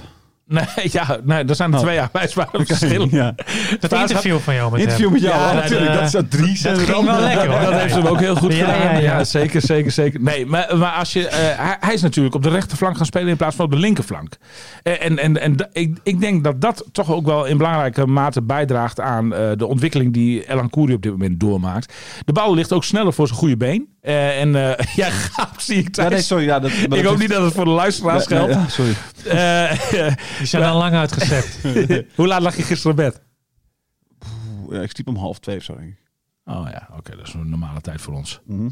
Nee, 0.46 0.64
ja, 0.82 1.18
nee, 1.24 1.44
er 1.44 1.54
zijn 1.54 1.72
er 1.72 1.78
Oh. 1.78 1.82
twee 1.84 2.00
aanwijsbare 2.00 2.64
verschillen. 2.66 3.08
Ja. 3.10 3.34
Dat 3.80 3.92
interview 3.92 4.38
van 4.38 4.54
jou 4.54 4.70
met 4.70 4.80
Interview 4.80 5.04
hem. 5.04 5.12
met 5.12 5.22
jou, 5.22 5.34
Ja, 5.40 5.46
oh, 5.48 5.52
dat, 5.54 5.62
natuurlijk. 5.62 5.90
eh, 5.90 5.94
Dat 5.96 6.04
is 6.04 6.10
dat 6.10 6.30
drie. 6.30 6.56
zijn 6.56 6.74
dat 6.76 6.84
ging 6.84 7.04
wel 7.06 7.20
lekker 7.20 7.50
hoor. 7.50 7.60
Dat 7.70 7.80
heeft 7.80 7.94
hem 7.94 8.06
ook 8.06 8.20
heel 8.20 8.36
goed 8.36 8.52
Ja, 8.54 8.58
gedaan. 8.64 8.92
ja, 8.92 8.92
Ja, 8.92 8.98
ja. 9.18 9.24
zeker, 9.24 9.60
zeker, 9.60 9.90
zeker. 9.90 10.20
Nee, 10.20 10.46
maar, 10.46 10.76
maar 10.76 10.92
als 10.92 11.12
je, 11.12 11.28
eh, 11.28 11.38
hij, 11.66 11.76
hij 11.80 11.94
is 11.94 12.02
natuurlijk 12.02 12.34
op 12.34 12.42
de 12.42 12.48
rechterflank 12.48 12.96
gaan 12.96 13.06
spelen 13.06 13.28
in 13.28 13.36
plaats 13.36 13.56
van 13.56 13.64
op 13.64 13.70
de 13.70 13.76
linkerflank. 13.78 14.36
Eh, 14.82 15.04
En, 15.04 15.18
en, 15.18 15.40
en 15.40 15.68
ik, 15.72 15.98
ik 16.02 16.20
denk 16.20 16.44
dat 16.44 16.60
dat 16.60 16.84
toch 16.92 17.12
ook 17.12 17.26
wel 17.26 17.44
in 17.44 17.56
belangrijke 17.56 18.06
mate 18.06 18.42
bijdraagt 18.42 19.00
aan 19.00 19.34
eh, 19.34 19.50
de 19.56 19.66
ontwikkeling 19.66 20.12
die 20.12 20.50
Elan 20.50 20.70
Koeri 20.70 20.94
op 20.94 21.02
dit 21.02 21.12
moment 21.12 21.40
doormaakt. 21.40 21.92
De 22.24 22.32
bal 22.32 22.54
ligt 22.54 22.72
ook 22.72 22.84
sneller 22.84 23.12
voor 23.12 23.26
zijn 23.26 23.38
goede 23.38 23.56
been. 23.56 23.92
Eh, 24.04 24.40
en 24.40 24.54
eh 24.78 24.84
ja, 25.02 25.11
gaaf 25.11 25.61
zie 25.61 25.76
ik 25.76 25.84
Ja, 25.84 25.90
thuis. 25.90 26.11
nee, 26.12 26.23
sorry. 26.23 26.44
Ja, 26.44 26.58
dat, 26.58 26.70
maar 26.70 26.80
ik 26.82 26.90
dat 26.90 27.02
hoop 27.04 27.12
is- 27.14 27.18
niet 27.20 27.28
dat 27.30 27.42
het 27.44 27.54
voor 27.54 27.64
de 27.64 27.70
luisteraars 27.70 28.26
Nee, 28.26 28.38
nee, 28.38 28.49
geldt. 28.49 28.76
ja, 28.76 28.84
sorry. 28.84 28.94
Eh, 29.25 30.14
Die 30.38 30.46
zijn 30.46 30.62
al 30.62 30.78
lang 30.78 30.94
uitgezet. 30.94 31.58
hoe 32.16 32.26
laat 32.26 32.40
lag 32.42 32.56
je 32.56 32.62
gisteren 32.62 32.96
bed? 32.96 33.23
Ja, 34.70 34.80
ik 34.80 34.90
sliep 34.90 35.08
om 35.08 35.16
half 35.16 35.38
twee 35.38 35.56
of 35.56 35.62
zo, 35.62 35.76
denk 35.76 35.88
ik. 35.88 35.99
Oh 36.44 36.66
ja, 36.70 36.88
oké, 36.96 37.16
dat 37.16 37.26
is 37.26 37.34
een 37.34 37.49
normale 37.50 37.80
tijd 37.80 38.00
voor 38.00 38.14
ons. 38.14 38.40
Mhm. 38.46 38.68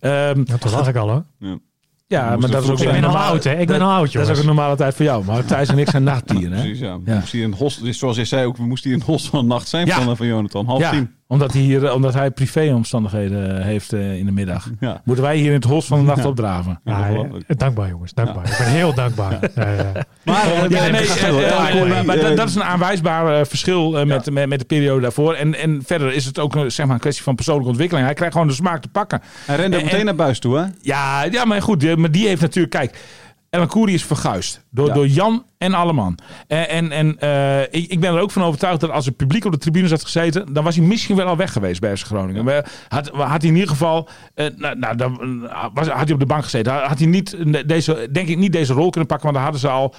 Ehm, 0.00 0.42
Ja, 0.44 0.56
toen 0.58 0.70
lag 0.70 0.88
ik 0.88 0.96
al 0.96 1.08
hoor. 1.10 1.24
ja, 2.06 2.30
moest 2.30 2.40
maar 2.40 2.50
dat 2.50 2.62
is 2.62 2.68
ook 2.70 2.78
Ik 2.78 2.84
een 2.84 2.92
ben 2.92 2.94
al 3.04 3.10
normale- 3.10 3.30
oud 3.30 3.44
hè. 3.44 3.54
Ik 3.58 3.66
ben 3.66 3.80
al 3.80 3.90
oud 3.90 4.12
Dat 4.12 4.22
is 4.22 4.30
ook 4.30 4.36
een 4.40 4.46
normale 4.46 4.76
tijd 4.76 4.94
voor 4.94 5.04
jou. 5.04 5.24
Maar 5.24 5.44
Thijs 5.44 5.68
en 5.68 5.78
ik 5.78 5.88
zijn 5.90 6.02
nachtdieren. 6.04 6.52
Hè? 6.52 6.60
Precies, 6.62 6.78
ja. 6.78 7.00
We 7.00 7.10
Ja. 7.10 7.14
moesten 7.14 7.32
hier 7.38 7.42
in 7.46 7.50
het 7.52 7.60
hos, 7.60 7.78
dus 7.78 7.98
zoals 7.98 8.16
jij 8.16 8.24
zei 8.24 8.46
ook, 8.46 8.56
we 8.56 8.66
moesten 8.66 8.90
hier 8.90 8.98
in 8.98 9.04
het 9.04 9.14
hos 9.14 9.28
van 9.28 9.40
de 9.40 9.46
nacht 9.46 9.68
zijn 9.68 9.86
Ja. 9.86 10.00
van, 10.02 10.16
van 10.16 10.26
Jonathan. 10.26 10.66
Half 10.66 10.80
Ja, 10.80 10.90
tien. 10.90 11.14
Omdat 11.28 11.52
hij, 11.52 11.62
hier, 11.62 11.92
omdat 11.92 12.14
hij 12.14 12.30
privéomstandigheden 12.30 13.62
heeft 13.62 13.92
eh, 13.92 14.16
in 14.18 14.26
de 14.26 14.32
middag. 14.32 14.70
Ja. 14.80 15.00
Moeten 15.04 15.24
wij 15.24 15.36
hier 15.36 15.46
in 15.46 15.52
het 15.52 15.64
hos 15.64 15.86
van 15.86 15.98
de 15.98 16.04
nacht 16.04 16.22
Ja. 16.22 16.28
opdraven. 16.28 16.80
Ja, 16.84 16.98
Ja, 16.98 17.08
ongelooflijk. 17.10 17.44
eh, 17.48 17.56
dankbaar 17.56 17.88
jongens, 17.88 18.12
dankbaar. 18.14 18.44
Ik 18.50 18.54
ben 18.58 18.66
heel 18.66 18.94
dankbaar. 18.94 19.38
Ja, 19.54 19.70
ja. 19.70 19.92
Maar, 20.24 20.46
eh, 20.46 20.64
eh, 20.64 20.64
eh, 20.64 22.30
eh, 22.30 22.36
dat- 22.36 22.48
is 22.48 22.54
een 22.54 22.64
aanwijsbaar 22.64 23.38
eh, 23.40 23.44
verschil 23.46 23.98
eh, 23.98 24.06
met, 24.06 24.30
met, 24.30 24.48
met 24.48 24.58
de 24.58 24.64
periode 24.64 25.00
daarvoor. 25.00 25.34
En, 25.34 25.54
en 25.54 25.82
verder 25.86 26.12
is 26.14 26.24
het 26.24 26.38
ook 26.38 26.54
een, 26.54 26.72
zeg 26.72 26.86
maar, 26.86 26.94
een 26.94 27.00
kwestie 27.00 27.22
van 27.24 27.34
persoonlijke 27.34 27.68
ontwikkeling. 27.70 28.06
Hij 28.06 28.14
krijgt 28.16 28.32
gewoon 28.34 28.48
de 28.48 28.54
smaak 28.54 28.82
te 28.82 28.88
pakken. 28.88 29.20
Hij 29.46 29.56
rende 29.56 29.76
meteen 29.82 30.04
naar 30.04 30.14
buis 30.14 30.38
toe, 30.38 30.56
hè? 30.58 30.64
Ja, 30.80 31.22
ja 31.30 31.44
maar 31.44 31.62
goed. 31.62 31.80
die- 31.80 31.96
Maar 31.96 32.10
die 32.10 32.26
heeft 32.26 32.40
natuurlijk... 32.40 32.72
Kijk, 32.74 32.98
Ellen 33.50 33.68
Koeri 33.68 33.94
is 33.94 34.04
verguisd. 34.04 34.64
Door, 34.70 34.86
Ja. 34.86 34.94
door 34.94 35.06
Jan 35.06 35.44
en 35.58 35.74
Alleman. 35.74 36.18
En, 36.46 36.68
en, 36.68 36.92
en 36.92 37.18
eh, 37.18 37.60
ik, 37.62 37.90
ik 37.90 38.00
ben 38.00 38.14
er 38.14 38.20
ook 38.20 38.30
van 38.30 38.42
overtuigd 38.42 38.80
dat 38.80 38.90
als 38.90 39.06
het 39.06 39.16
publiek 39.16 39.44
op 39.44 39.52
de 39.52 39.58
tribunes 39.58 39.90
had 39.90 40.02
gezeten... 40.04 40.52
dan 40.52 40.64
was 40.64 40.76
hij 40.76 40.84
misschien 40.84 41.16
wel 41.16 41.26
al 41.26 41.36
weg 41.36 41.52
geweest 41.52 41.80
bij 41.80 41.96
FC 41.96 42.06
Groningen. 42.06 42.44
Maar 42.44 42.70
had, 42.88 43.08
had 43.08 43.40
hij 43.42 43.50
in 43.50 43.54
ieder 43.54 43.68
geval... 43.68 44.08
eh, 44.34 44.46
nou, 44.56 44.78
nou, 44.78 44.96
dan 44.96 45.46
eh, 45.48 45.64
was, 45.74 45.88
had 45.88 46.04
hij 46.04 46.12
op 46.12 46.20
de 46.20 46.26
bank 46.26 46.42
gezeten. 46.42 46.72
Had 46.72 46.98
hij 46.98 47.06
niet 47.08 47.36
deze, 47.66 48.08
denk 48.12 48.28
ik 48.28 48.36
niet 48.38 48.52
deze 48.52 48.72
rol 48.72 48.90
kunnen 48.90 49.08
pakken. 49.08 49.32
Want 49.32 49.34
dan 49.34 49.42
hadden 49.44 49.60
ze 49.60 49.68
al... 49.68 49.94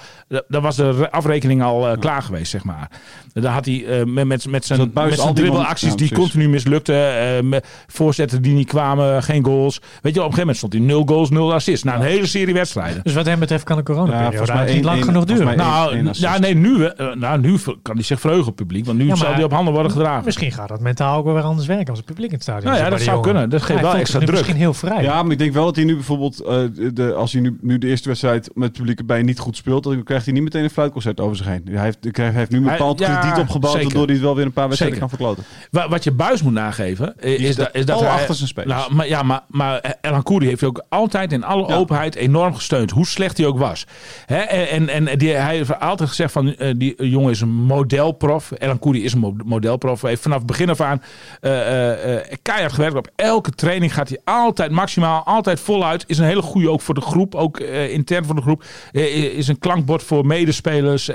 Dan 0.48 0.62
was 0.62 0.76
de 0.76 0.90
re- 0.90 1.10
afrekening 1.10 1.62
al 1.62 1.96
klaar 1.98 2.22
geweest, 2.22 2.50
zeg 2.50 2.64
maar. 2.64 2.90
Dan 3.32 3.52
had 3.52 3.64
hij 3.64 4.04
met, 4.06 4.26
met, 4.26 4.46
met 4.46 4.64
zijn, 4.64 4.90
met 4.94 5.18
zijn 5.20 5.34
dribbelacties 5.34 5.88
Ja, 5.90 5.96
die 5.96 6.12
continu 6.14 6.48
mislukten. 6.48 7.18
eh, 7.52 7.58
voorzetten 7.86 8.42
die 8.42 8.54
niet 8.54 8.68
kwamen. 8.68 9.22
Geen 9.22 9.44
goals. 9.44 9.78
Weet 9.78 10.14
je, 10.14 10.22
op 10.22 10.28
een 10.28 10.34
gegeven 10.34 10.38
moment 10.38 10.56
stond 10.56 10.72
hij 10.72 10.82
0 10.82 11.02
goals, 11.06 11.30
0 11.30 11.54
assists. 11.54 11.84
Na 11.84 11.94
een 11.94 12.00
hele 12.02 12.26
serie 12.26 12.54
wedstrijden. 12.54 13.00
Dus 13.02 13.14
wat 13.14 13.26
hem 13.26 13.37
betreft 13.38 13.64
kan 13.64 13.76
de 13.76 13.82
Ja, 13.86 13.88
coronaperiode 13.88 14.36
volgens 14.36 14.56
mij 14.58 14.66
eigenlijk 14.66 14.96
niet 14.96 15.04
lang 15.06 15.24
genoeg 15.26 15.38
duren. 15.38 15.56
Nou, 15.56 16.08
ja, 16.12 16.38
nee, 16.38 16.54
nu, 16.54 16.84
eh, 16.84 17.14
nou, 17.14 17.40
nu 17.40 17.56
kan 17.82 17.94
hij 17.94 18.04
zich 18.04 18.20
verheugen 18.20 18.46
het 18.46 18.54
publiek. 18.54 18.86
Want 18.86 18.98
nu 18.98 19.06
Ja, 19.06 19.14
zal 19.14 19.32
hij 19.34 19.44
op 19.44 19.52
handen 19.52 19.72
worden 19.72 19.92
gedragen. 19.92 20.24
Misschien 20.24 20.52
gaat 20.52 20.68
dat 20.68 20.80
mentaal 20.80 21.18
ook 21.18 21.24
wel 21.24 21.34
weer 21.34 21.42
anders 21.42 21.66
werken 21.66 21.88
als 21.88 21.96
het 21.98 22.06
publiek 22.06 22.26
in 22.28 22.34
het 22.34 22.42
stadion 22.42 22.64
Nou 22.72 22.84
ja, 22.84 22.90
dat 22.90 22.98
zou 23.00 23.10
jongen. 23.16 23.22
kunnen. 23.30 23.50
Dat 23.50 23.62
geeft 23.62 23.80
Hij 23.80 23.88
wel 23.90 23.98
extra 24.00 24.18
druk. 24.18 24.30
Misschien 24.30 24.56
heel 24.56 24.74
vrij. 24.74 25.02
Ja, 25.02 25.22
maar 25.22 25.32
ik 25.32 25.38
denk 25.38 25.52
wel 25.52 25.64
dat 25.64 25.76
hij 25.76 25.84
nu 25.84 25.94
bijvoorbeeld, 25.94 26.40
eh, 26.40 26.56
de, 26.92 27.14
als 27.14 27.32
hij 27.32 27.40
nu, 27.40 27.58
nu 27.60 27.78
de 27.78 27.86
eerste 27.86 28.08
wedstrijd 28.08 28.50
met 28.54 28.68
het 28.68 28.76
publiek 28.78 28.98
erbij 28.98 29.22
niet 29.22 29.38
goed 29.38 29.56
speelt, 29.56 29.84
dan 29.84 30.02
krijgt 30.02 30.24
hij 30.24 30.34
niet 30.34 30.42
meteen 30.42 30.62
een 30.64 30.70
fluitconcert 30.70 31.20
over 31.20 31.36
zich 31.36 31.46
heen. 31.46 31.62
Hij 31.70 31.84
heeft, 31.84 31.98
hij 32.16 32.30
heeft 32.30 32.50
nu 32.50 32.56
een 32.56 32.62
bepaald 32.64 32.98
ja, 32.98 33.16
krediet 33.18 33.38
opgebouwd, 33.38 33.72
zeker. 33.72 33.86
waardoor 33.88 34.04
hij 34.06 34.14
het 34.14 34.24
wel 34.24 34.34
weer 34.36 34.44
een 34.46 34.52
paar 34.52 34.66
wedstrijden 34.68 34.98
Zeker. 34.98 35.16
kan 35.18 35.26
verkloten. 35.26 35.52
Wa- 35.70 35.88
Wat 35.88 36.04
je 36.04 36.12
buis 36.12 36.42
moet 36.42 36.52
nageven, 36.52 37.18
eh, 37.18 37.32
is, 37.32 37.38
is 37.40 37.56
dat, 37.56 37.68
is 37.72 37.86
dat 37.86 38.00
hij... 38.00 38.08
achter 38.08 38.34
zijn 38.34 38.48
spelers. 38.48 38.72
Nou, 38.80 38.94
maar, 38.94 39.08
ja, 39.08 39.22
maar, 39.22 39.40
maar 39.48 39.96
Elan 40.00 40.22
Koeri 40.22 40.46
heeft 40.46 40.64
ook 40.64 40.84
altijd 40.88 41.32
in 41.32 41.44
alle 41.44 41.68
Ja. 41.68 41.74
openheid 41.74 42.14
enorm 42.14 42.54
gesteund. 42.54 42.90
Hoe 42.90 43.06
slecht 43.06 43.27
hij 43.36 43.46
ook 43.46 43.58
was. 43.58 43.86
Hè, 44.26 44.36
en 44.38 44.88
en, 44.88 45.08
en 45.08 45.18
die, 45.18 45.32
hij 45.32 45.56
heeft 45.56 45.80
altijd 45.80 46.08
gezegd 46.08 46.32
van, 46.32 46.54
eh, 46.54 46.74
die 46.76 47.08
jongen 47.08 47.30
is 47.30 47.40
een 47.40 47.48
modelprof. 47.48 48.52
Elan 48.58 48.78
Koeri 48.78 49.04
is 49.04 49.12
een 49.12 49.18
mo- 49.18 49.36
modelprof. 49.44 50.00
Hij 50.00 50.10
heeft 50.10 50.22
vanaf 50.22 50.44
begin 50.44 50.70
af 50.70 50.80
aan 50.80 51.02
eh, 51.40 52.14
eh, 52.16 52.22
keihard 52.42 52.72
gewerkt. 52.72 52.96
Op 52.96 53.10
elke 53.16 53.50
training 53.50 53.94
gaat 53.94 54.08
hij 54.08 54.20
altijd 54.24 54.70
maximaal, 54.70 55.22
altijd 55.22 55.60
voluit. 55.60 56.04
Is 56.06 56.18
een 56.18 56.24
hele 56.24 56.42
goede 56.42 56.70
ook 56.70 56.80
voor 56.80 56.94
de 56.94 57.00
groep. 57.00 57.34
Ook 57.34 57.60
intern 57.60 58.24
voor 58.24 58.34
de 58.34 58.42
groep. 58.42 58.64
Is 58.92 59.48
een 59.48 59.58
klankbord 59.58 60.02
voor 60.02 60.26
medespelers. 60.26 61.08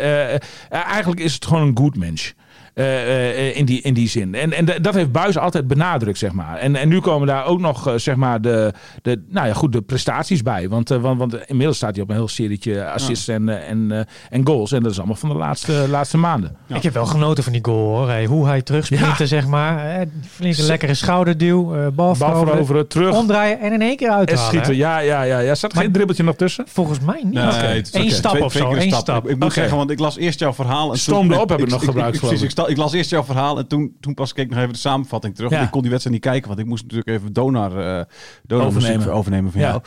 Eigenlijk 0.69 1.19
is 1.19 1.33
het 1.33 1.45
gewoon 1.45 1.67
een 1.67 1.77
good 1.77 1.95
mens. 1.95 2.33
Eh, 2.73 3.29
eh, 3.49 3.57
in, 3.57 3.65
die, 3.65 3.81
in 3.81 3.93
die 3.93 4.07
zin. 4.09 4.35
En, 4.35 4.53
en 4.53 4.65
dat 4.81 4.93
heeft 4.93 5.11
Buis 5.11 5.37
altijd 5.37 5.67
benadrukt, 5.67 6.17
zeg 6.17 6.31
maar. 6.31 6.57
En, 6.57 6.75
en 6.75 6.87
nu 6.89 6.99
komen 6.99 7.27
daar 7.27 7.45
ook 7.45 7.59
nog, 7.59 7.87
eh, 7.87 7.93
zeg 7.95 8.15
maar, 8.15 8.41
de, 8.41 8.73
de, 9.01 9.23
nou 9.29 9.47
ja, 9.47 9.53
goed, 9.53 9.71
de 9.71 9.81
prestaties 9.81 10.41
bij. 10.41 10.69
Want, 10.69 10.91
eh, 10.91 10.97
want, 10.97 11.19
want 11.19 11.37
inmiddels 11.45 11.77
staat 11.77 11.93
hij 11.93 12.03
op 12.03 12.09
een 12.09 12.15
heel 12.15 12.27
serietje 12.27 12.85
assists 12.91 13.27
en, 13.27 13.65
en, 13.67 13.91
eh, 13.91 13.99
en 14.29 14.47
goals. 14.47 14.71
En 14.71 14.83
dat 14.83 14.91
is 14.91 14.97
allemaal 14.97 15.15
van 15.15 15.29
de 15.29 15.35
laatste, 15.35 15.85
laatste 15.89 16.17
maanden. 16.17 16.55
Ik 16.67 16.83
heb 16.83 16.93
wel 16.93 17.05
genoten 17.05 17.43
van 17.43 17.53
die 17.53 17.63
goal 17.65 17.97
hoor. 17.97 18.07
Hey, 18.09 18.25
hoe 18.25 18.45
hij 18.45 18.61
terugsprintte, 18.61 19.27
zeg 19.27 19.47
maar. 19.47 19.99
Eh, 19.99 20.07
Flinke 20.29 20.63
lekkere 20.63 20.93
schouderduw. 20.93 21.75
eh 21.75 21.87
bal 21.93 22.15
veroveren, 22.15 22.47
veroveren, 22.47 22.87
terug. 22.87 23.15
Omdraaien 23.15 23.59
en 23.59 23.73
in 23.73 23.81
één 23.81 23.95
keer 23.97 24.07
En 24.09 24.13
uithalen. 24.15 24.43
schieten. 24.43 24.71
hè? 24.71 24.77
Ja, 24.77 24.99
ja, 24.99 25.21
ja. 25.23 25.39
ja. 25.39 25.55
Zat 25.55 25.69
er 25.69 25.75
Maar- 25.75 25.83
geen 25.83 25.93
dribbeltje 25.93 26.23
nog 26.23 26.35
tussen? 26.35 26.65
Volgens 26.67 26.99
mij 26.99 27.21
niet. 27.23 27.33
Nee, 27.33 27.83
Eén 27.91 28.11
stap 28.11 28.31
Twee- 28.31 28.43
of 28.43 28.51
twee 28.51 28.63
zo. 28.63 28.71
een 28.71 28.77
één 28.77 28.87
stap. 28.87 29.01
stap. 29.01 29.23
Ik, 29.25 29.29
ik 29.31 29.39
moet 29.39 29.53
zeggen, 29.53 29.77
want 29.77 29.89
ik 29.89 29.99
las 29.99 30.17
eerst 30.17 30.39
jouw 30.39 30.53
verhaal. 30.53 30.91
En 30.91 30.97
Stoomde 30.97 31.39
op, 31.39 31.49
heb 31.49 31.59
ik 31.59 31.69
nog 31.69 31.83
gebruikt, 31.83 32.09
Precies, 32.19 32.27
geloof 32.27 32.43
ik. 32.43 32.43
ik, 32.49 32.51
ik 32.69 32.77
las 32.77 32.93
eerst 32.93 33.09
jouw 33.09 33.23
verhaal 33.23 33.57
en 33.57 33.67
toen, 33.67 33.95
toen 33.99 34.13
pas 34.13 34.33
keek 34.33 34.45
ik 34.45 34.51
nog 34.51 34.59
even 34.59 34.73
de 34.73 34.79
samenvatting 34.79 35.35
terug. 35.35 35.49
Ja. 35.49 35.55
Want 35.55 35.67
ik 35.67 35.73
kon 35.73 35.81
die 35.81 35.91
wedstrijd 35.91 36.17
niet 36.21 36.29
kijken, 36.31 36.47
want 36.47 36.59
ik 36.59 36.65
moest 36.65 36.83
natuurlijk 36.83 37.09
even 37.09 37.33
Donar, 37.33 37.69
Donar 38.43 38.65
Overnemen. 38.67 39.13
overnemen 39.13 39.51
van 39.51 39.61
Ja. 39.61 39.67
jou. 39.67 39.81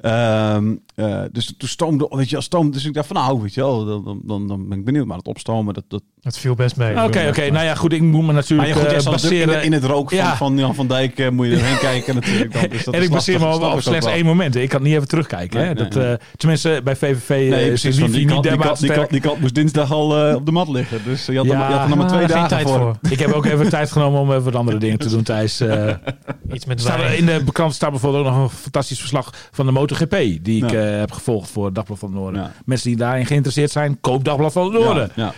Ehm, 0.00 0.76
eh, 0.94 1.24
dus 1.32 1.54
toen 1.56 1.68
stoomde, 1.68 2.06
weet 2.10 2.26
je, 2.26 2.32
wel, 2.32 2.42
stoomde. 2.42 2.70
Dus 2.72 2.84
ik 2.84 2.94
dacht 2.94 3.06
van 3.06 3.16
nou, 3.16 3.40
weet 3.42 3.54
je 3.54 3.60
wel, 3.60 3.84
dan, 3.84 4.04
dan, 4.04 4.20
dan, 4.24 4.48
dan 4.48 4.68
ben 4.68 4.78
ik 4.78 4.84
benieuwd. 4.84 5.06
Maar 5.06 5.16
het 5.16 5.26
opstomen, 5.28 5.74
dat, 5.74 5.84
dat 5.88 6.02
Het 6.22 6.38
viel 6.38 6.54
best 6.54 6.76
mee. 6.76 7.04
Oké, 7.04 7.26
oké. 7.28 7.50
Nou 7.50 7.64
ja, 7.64 7.74
goed. 7.74 7.92
Ik 7.92 8.00
moet 8.00 8.20
me 8.20 8.26
maar 8.26 8.34
natuurlijk 8.34 8.68
ja, 8.68 8.74
goed, 8.74 8.82
jij 8.82 8.90
eh, 8.90 9.04
natuurlijk 9.04 9.22
baseren... 9.22 9.58
in, 9.58 9.64
in 9.64 9.72
het 9.72 9.84
rook 9.84 10.08
van, 10.08 10.18
Ja. 10.18 10.36
van 10.36 10.58
Jan 10.58 10.74
van 10.74 10.86
Dijk, 10.86 11.18
eh, 11.18 11.28
moet 11.28 11.46
je 11.46 11.56
erheen 11.56 11.78
kijken 11.78 12.14
natuurlijk. 12.14 12.52
Dan, 12.52 12.68
dus 12.68 12.84
dat 12.84 12.94
en 12.96 13.02
ik 13.02 13.10
baseer 13.10 13.40
me 13.40 13.46
op, 13.54 13.62
op 13.62 13.80
slechts 13.80 14.06
één 14.06 14.24
moment. 14.24 14.56
Ik 14.56 14.68
kan 14.68 14.82
niet 14.82 14.94
even 14.94 15.08
terugkijken. 15.08 15.58
Nee, 15.58 15.68
hè? 15.68 15.74
nee, 15.74 15.84
dat, 15.84 15.94
nee. 15.94 16.12
eh, 16.12 16.18
tenminste, 16.36 16.80
bij 16.84 16.96
VVV 16.96 17.28
Nee, 17.28 17.72
is 17.72 17.80
Die 17.80 17.92
kant, 18.00 18.12
die, 18.12 18.26
kant, 18.26 18.42
die, 18.42 18.74
sterk. 18.76 18.94
kant, 18.94 19.10
die 19.10 19.20
kant 19.20 19.40
moest 19.40 19.54
dinsdag 19.54 19.92
al 19.92 20.28
eh, 20.28 20.34
op 20.34 20.46
de 20.46 20.52
mat 20.52 20.68
liggen. 20.68 21.00
Dus 21.04 21.26
je 21.26 21.36
had, 21.36 21.46
er, 21.46 21.52
je 21.52 21.58
had 21.58 21.82
er 21.82 21.88
nog 21.88 21.98
maar 21.98 22.08
twee 22.08 22.26
dagen 22.26 22.48
tijd 22.48 22.68
voor. 22.68 22.78
voor. 22.78 23.10
Ik 23.10 23.18
heb 23.18 23.32
ook 23.32 23.46
even 23.46 23.68
tijd 23.68 23.92
genomen 23.92 24.20
om 24.20 24.30
even 24.30 24.42
wat 24.42 24.54
andere 24.54 24.78
dingen 24.78 24.98
te 24.98 25.08
doen, 25.08 25.22
Thijs. 25.22 25.60
Eh, 25.60 25.94
Iets 26.52 26.64
met 26.64 26.80
staat 26.80 27.12
in 27.12 27.26
de 27.26 27.44
krant 27.52 27.74
staat 27.74 27.90
bijvoorbeeld 27.90 28.26
ook 28.26 28.32
nog 28.32 28.42
een 28.42 28.56
fantastisch 28.56 28.98
verslag 28.98 29.34
van 29.50 29.66
de 29.66 29.72
MotoGP. 29.72 30.16
Die 30.40 30.64
ik 30.64 30.72
eh, 30.72 30.98
heb 30.98 31.12
gevolgd 31.12 31.50
voor 31.50 31.72
Dagblad 31.72 31.98
van 31.98 32.08
het 32.08 32.18
Noorden. 32.18 32.52
Mensen 32.64 32.88
die 32.88 32.96
daarin 32.98 33.26
geïnteresseerd 33.26 33.70
zijn, 33.70 34.00
koop 34.00 34.24
Dagblad 34.24 34.52
van 34.52 34.64
het 34.64 34.72
Noorden. 34.72 35.10
Ja, 35.14 35.24
ja. 35.24 35.32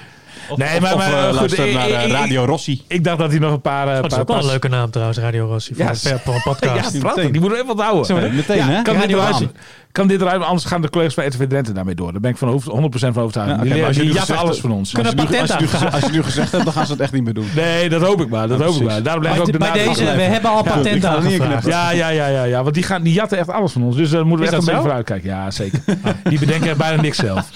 Of, 0.48 0.58
Nee, 0.58 0.68
of- 0.76 0.80
maar- 0.80 1.12
eh, 1.12 1.36
goed, 1.36 1.56
naar 1.56 1.88
eh, 1.88 2.04
ik- 2.06 2.12
Radio 2.12 2.44
Rossi. 2.44 2.82
Ik 2.88 3.04
dacht 3.04 3.18
dat 3.18 3.30
hij 3.30 3.38
nog 3.38 3.52
een 3.52 3.60
paar... 3.60 3.88
eh, 3.88 3.94
Oh, 3.94 4.02
dat 4.02 4.04
is 4.04 4.10
paar 4.10 4.20
ook 4.20 4.28
wel 4.28 4.38
een 4.38 4.46
leuke 4.46 4.68
naam 4.68 4.90
trouwens, 4.90 5.18
Radio 5.18 5.46
Rossi. 5.46 5.74
Voor 5.74 5.84
Ja, 5.84 5.90
een, 5.90 6.18
voor 6.18 6.34
een 6.34 6.42
podcast. 6.42 6.92
Ja, 6.92 6.98
prachtig. 7.00 7.30
Die 7.30 7.40
moeten 7.40 7.50
we 7.50 7.56
even 7.64 7.70
onthouden. 7.70 8.16
We 8.16 8.26
Eh, 8.26 8.32
meteen, 8.32 8.60
hè? 8.62 8.82
Kan 8.82 8.98
dit, 8.98 9.10
eruit, 9.10 9.30
Rossi. 9.30 9.48
kan 9.92 10.06
dit 10.06 10.20
eruit, 10.20 10.42
anders 10.42 10.64
gaan 10.64 10.80
de 10.82 10.90
collega's 10.90 11.14
van 11.14 11.24
RTV 11.26 11.46
Drenthe 11.48 11.72
daarmee 11.72 11.94
door. 11.94 12.12
Daar 12.12 12.20
ben 12.20 12.30
ik 12.30 12.36
van 12.36 12.48
over- 12.48 12.72
100% 12.72 13.14
van 13.14 13.22
overtuigd. 13.22 13.50
Ja, 13.50 13.64
je 13.64 13.70
nu 13.72 13.82
jatten 13.84 14.12
gezegd 14.20 14.38
alles 14.38 14.58
van 14.60 14.70
ons. 14.72 14.92
Kunnen 14.92 15.12
Als 15.16 15.22
je, 15.22 15.28
nu, 15.34 15.40
als, 15.40 15.48
je 15.48 15.54
nu, 15.54 15.60
aanvragen. 15.60 15.88
geze- 15.88 15.90
als 16.02 16.04
je 16.12 16.16
nu 16.16 16.22
gezegd 16.22 16.52
hebt, 16.52 16.64
dan 16.64 16.72
gaan 16.72 16.86
ze 16.86 16.92
het 16.92 17.00
echt 17.00 17.12
niet 17.12 17.24
meer 17.24 17.34
doen. 17.34 17.48
Nee, 17.54 17.88
dat 17.88 18.02
hoop 18.02 18.20
ik 18.20 18.28
maar. 18.28 18.48
Dat 18.48 18.58
Ja, 18.58 18.64
hoop 18.64 18.74
ik 18.74 18.82
maar. 18.82 19.02
Daarom 19.02 19.22
blijf 19.22 19.36
ik 19.36 19.42
ook 19.42 19.52
de 19.52 19.58
bij 19.58 19.72
deze, 19.72 20.04
we 20.04 20.22
hebben 20.22 20.50
al 20.50 20.62
patenten. 20.62 21.70
Ja, 21.70 21.90
ja, 21.90 22.08
ja, 22.08 22.26
ja, 22.26 22.44
ja. 22.44 22.62
Want 22.62 22.74
die, 22.74 22.82
gaan, 22.84 23.02
die 23.02 23.12
jatten 23.12 23.38
echt 23.38 23.50
alles 23.50 23.72
van 23.72 23.82
ons. 23.82 23.96
Dus 23.96 24.10
daar 24.10 24.26
moeten 24.26 24.46
we 24.46 24.52
Is 24.52 24.58
echt 24.58 24.68
een 24.68 24.74
dat 24.74 24.82
beetje 24.82 25.02
vooruit 25.04 25.22
kijken. 25.22 25.30
Ja, 25.30 25.50
zeker. 25.50 25.80
Die 26.30 26.38
bedenken 26.38 26.76
bijna 26.76 27.02
niks 27.02 27.16
zelf. 27.16 27.50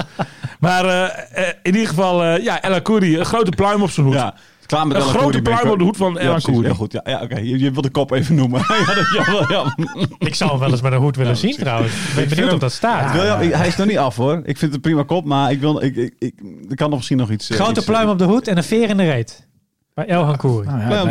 Maar 0.59 0.85
eh, 0.85 1.05
eh, 1.49 1.55
in 1.63 1.73
ieder 1.75 1.89
geval, 1.89 2.25
eh, 2.25 2.45
ja, 2.45 2.63
Ella 2.63 2.79
Kouri, 2.79 3.19
een 3.19 3.25
grote 3.25 3.51
pluim 3.51 3.83
op 3.83 3.91
zijn 3.91 4.07
hoed. 4.07 4.15
Ja, 4.15 4.35
klaar 4.67 4.87
met 4.87 4.97
Een 4.97 5.03
grote 5.03 5.43
pluim 5.43 5.71
op 5.71 5.79
de 5.79 5.85
hoed 5.85 5.97
van 5.97 6.13
Ja, 6.21 6.31
precies. 6.31 6.45
Koeri. 6.45 6.65
Heel 6.67 6.75
goed, 6.75 6.93
ja, 6.93 7.01
ja 7.05 7.21
oké. 7.23 7.37
Je, 7.39 7.59
je 7.59 7.71
wilt 7.71 7.85
de 7.85 7.91
kop 7.91 8.11
even 8.11 8.35
noemen. 8.35 8.61
ja, 8.87 8.95
dat, 8.95 9.07
ja, 9.15 9.33
wel, 9.33 9.51
ja. 9.51 9.75
Ik 10.19 10.35
zou 10.35 10.51
hem 10.51 10.59
wel 10.59 10.71
eens 10.71 10.81
met 10.81 10.93
een 10.93 10.99
hoed 10.99 11.17
willen 11.17 11.37
zien 11.37 11.57
trouwens. 11.57 11.93
Ik 11.93 12.15
ben 12.15 12.29
benieuwd 12.29 12.53
of 12.53 12.59
dat 12.59 12.73
staat. 12.73 13.13
wil, 13.13 13.37
hij 13.39 13.67
is 13.67 13.77
nog 13.77 13.87
niet 13.87 13.99
af 13.99 14.17
hoor. 14.17 14.37
Ik 14.37 14.45
vind 14.45 14.61
het 14.61 14.75
een 14.75 14.81
prima 14.81 15.03
kop, 15.03 15.25
maar 15.25 15.51
ik 15.51 15.61
wil, 15.61 15.83
ik, 15.83 15.97
ik, 15.97 16.15
ik, 16.19 16.35
er 16.69 16.77
kan 16.77 16.89
nog 16.89 16.97
misschien 16.97 17.19
nog 17.19 17.31
iets. 17.31 17.49
Grote 17.55 17.71
iets- 17.71 17.85
pluim 17.85 18.09
op 18.09 18.19
de 18.19 18.25
hoed 18.25 18.49
en 18.49 18.57
een 18.57 18.65
veer 18.65 18.89
in 18.89 18.97
de 18.97 19.05
reet. 19.05 19.47
Bij 19.95 20.07
El 20.07 20.23
Hankouri. 20.25 20.67
Nou 20.67 20.81
Ja, 20.81 20.89
Ja, 20.89 21.05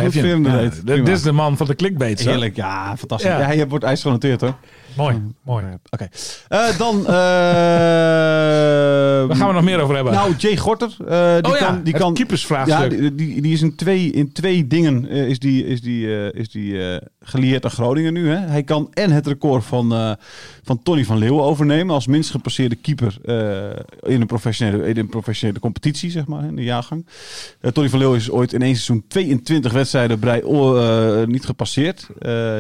dit- 0.84 1.08
is 1.08 1.22
de 1.22 1.32
man 1.32 1.58
van 1.58 1.68
de 1.68 1.76
clickbait. 1.76 2.20
Heerlijk, 2.20 2.56
ja, 2.56 2.98
fantastisch. 2.98 3.30
Ja. 3.30 3.40
Ja, 3.40 3.52
je 3.52 3.68
wordt 3.68 3.84
ijs 3.86 4.02
genoteerd 4.02 4.42
hoor. 4.42 4.56
Mooi, 4.98 5.22
mooi. 5.42 5.66
Oké. 5.90 6.08
Eh, 6.48 6.78
dan... 6.78 7.00
eh 7.08 7.14
Waar 9.28 9.36
gaan 9.36 9.48
we 9.48 9.54
nog 9.54 9.64
meer 9.64 9.80
over 9.80 9.96
hebben? 9.96 10.14
Nou, 10.14 10.36
Jay 10.36 10.58
Gorter. 10.58 10.96
eh, 11.08 11.34
die 11.42 11.52
oh 11.52 11.60
ja, 11.60 11.66
kan, 11.66 11.84
die 11.84 11.94
het 11.94 12.02
kan, 12.02 12.14
keepersvraagstuk. 12.14 12.92
Ja, 12.92 12.98
die, 12.98 13.16
die, 13.16 13.42
die 13.42 13.54
is 13.54 13.62
in 13.62 13.76
twee, 13.76 14.12
in 14.12 14.32
twee 14.32 14.68
dingen 14.68 15.10
eh, 15.10 15.28
is 15.28 15.40
die, 15.40 15.66
is 15.66 15.82
die, 15.82 16.32
is 16.32 16.50
die 16.50 17.00
gelieerd 17.20 17.66
aan 17.66 17.72
Groningen 17.72 18.14
nu. 18.14 18.30
Hè? 18.30 18.38
Hij 18.38 18.64
kan 18.64 18.88
en 18.94 19.12
het 19.12 19.28
record 19.28 19.66
van, 19.66 20.18
van 20.64 20.84
Tony 20.84 21.06
van 21.06 21.18
Leeuwen 21.18 21.44
overnemen 21.44 21.96
als 21.96 22.08
minst 22.08 22.32
gepasseerde 22.32 22.76
keeper 22.76 23.18
in, 24.02 24.22
een 24.22 24.28
professionele, 24.28 24.88
in 24.88 24.98
een 24.98 25.10
professionele 25.10 25.60
competitie, 25.60 26.12
zeg 26.12 26.28
maar, 26.28 26.44
in 26.44 26.56
de 26.56 26.64
jaargang. 26.64 27.06
Tony 27.74 27.90
van 27.90 28.00
Leeuwen 28.00 28.18
is 28.18 28.32
ooit 28.32 28.54
in 28.54 28.62
één 28.62 28.76
seizoen 28.76 29.06
22 29.08 29.72
wedstrijden 29.72 30.20
eh, 30.38 31.28
niet 31.28 31.46
gepasseerd. 31.46 32.08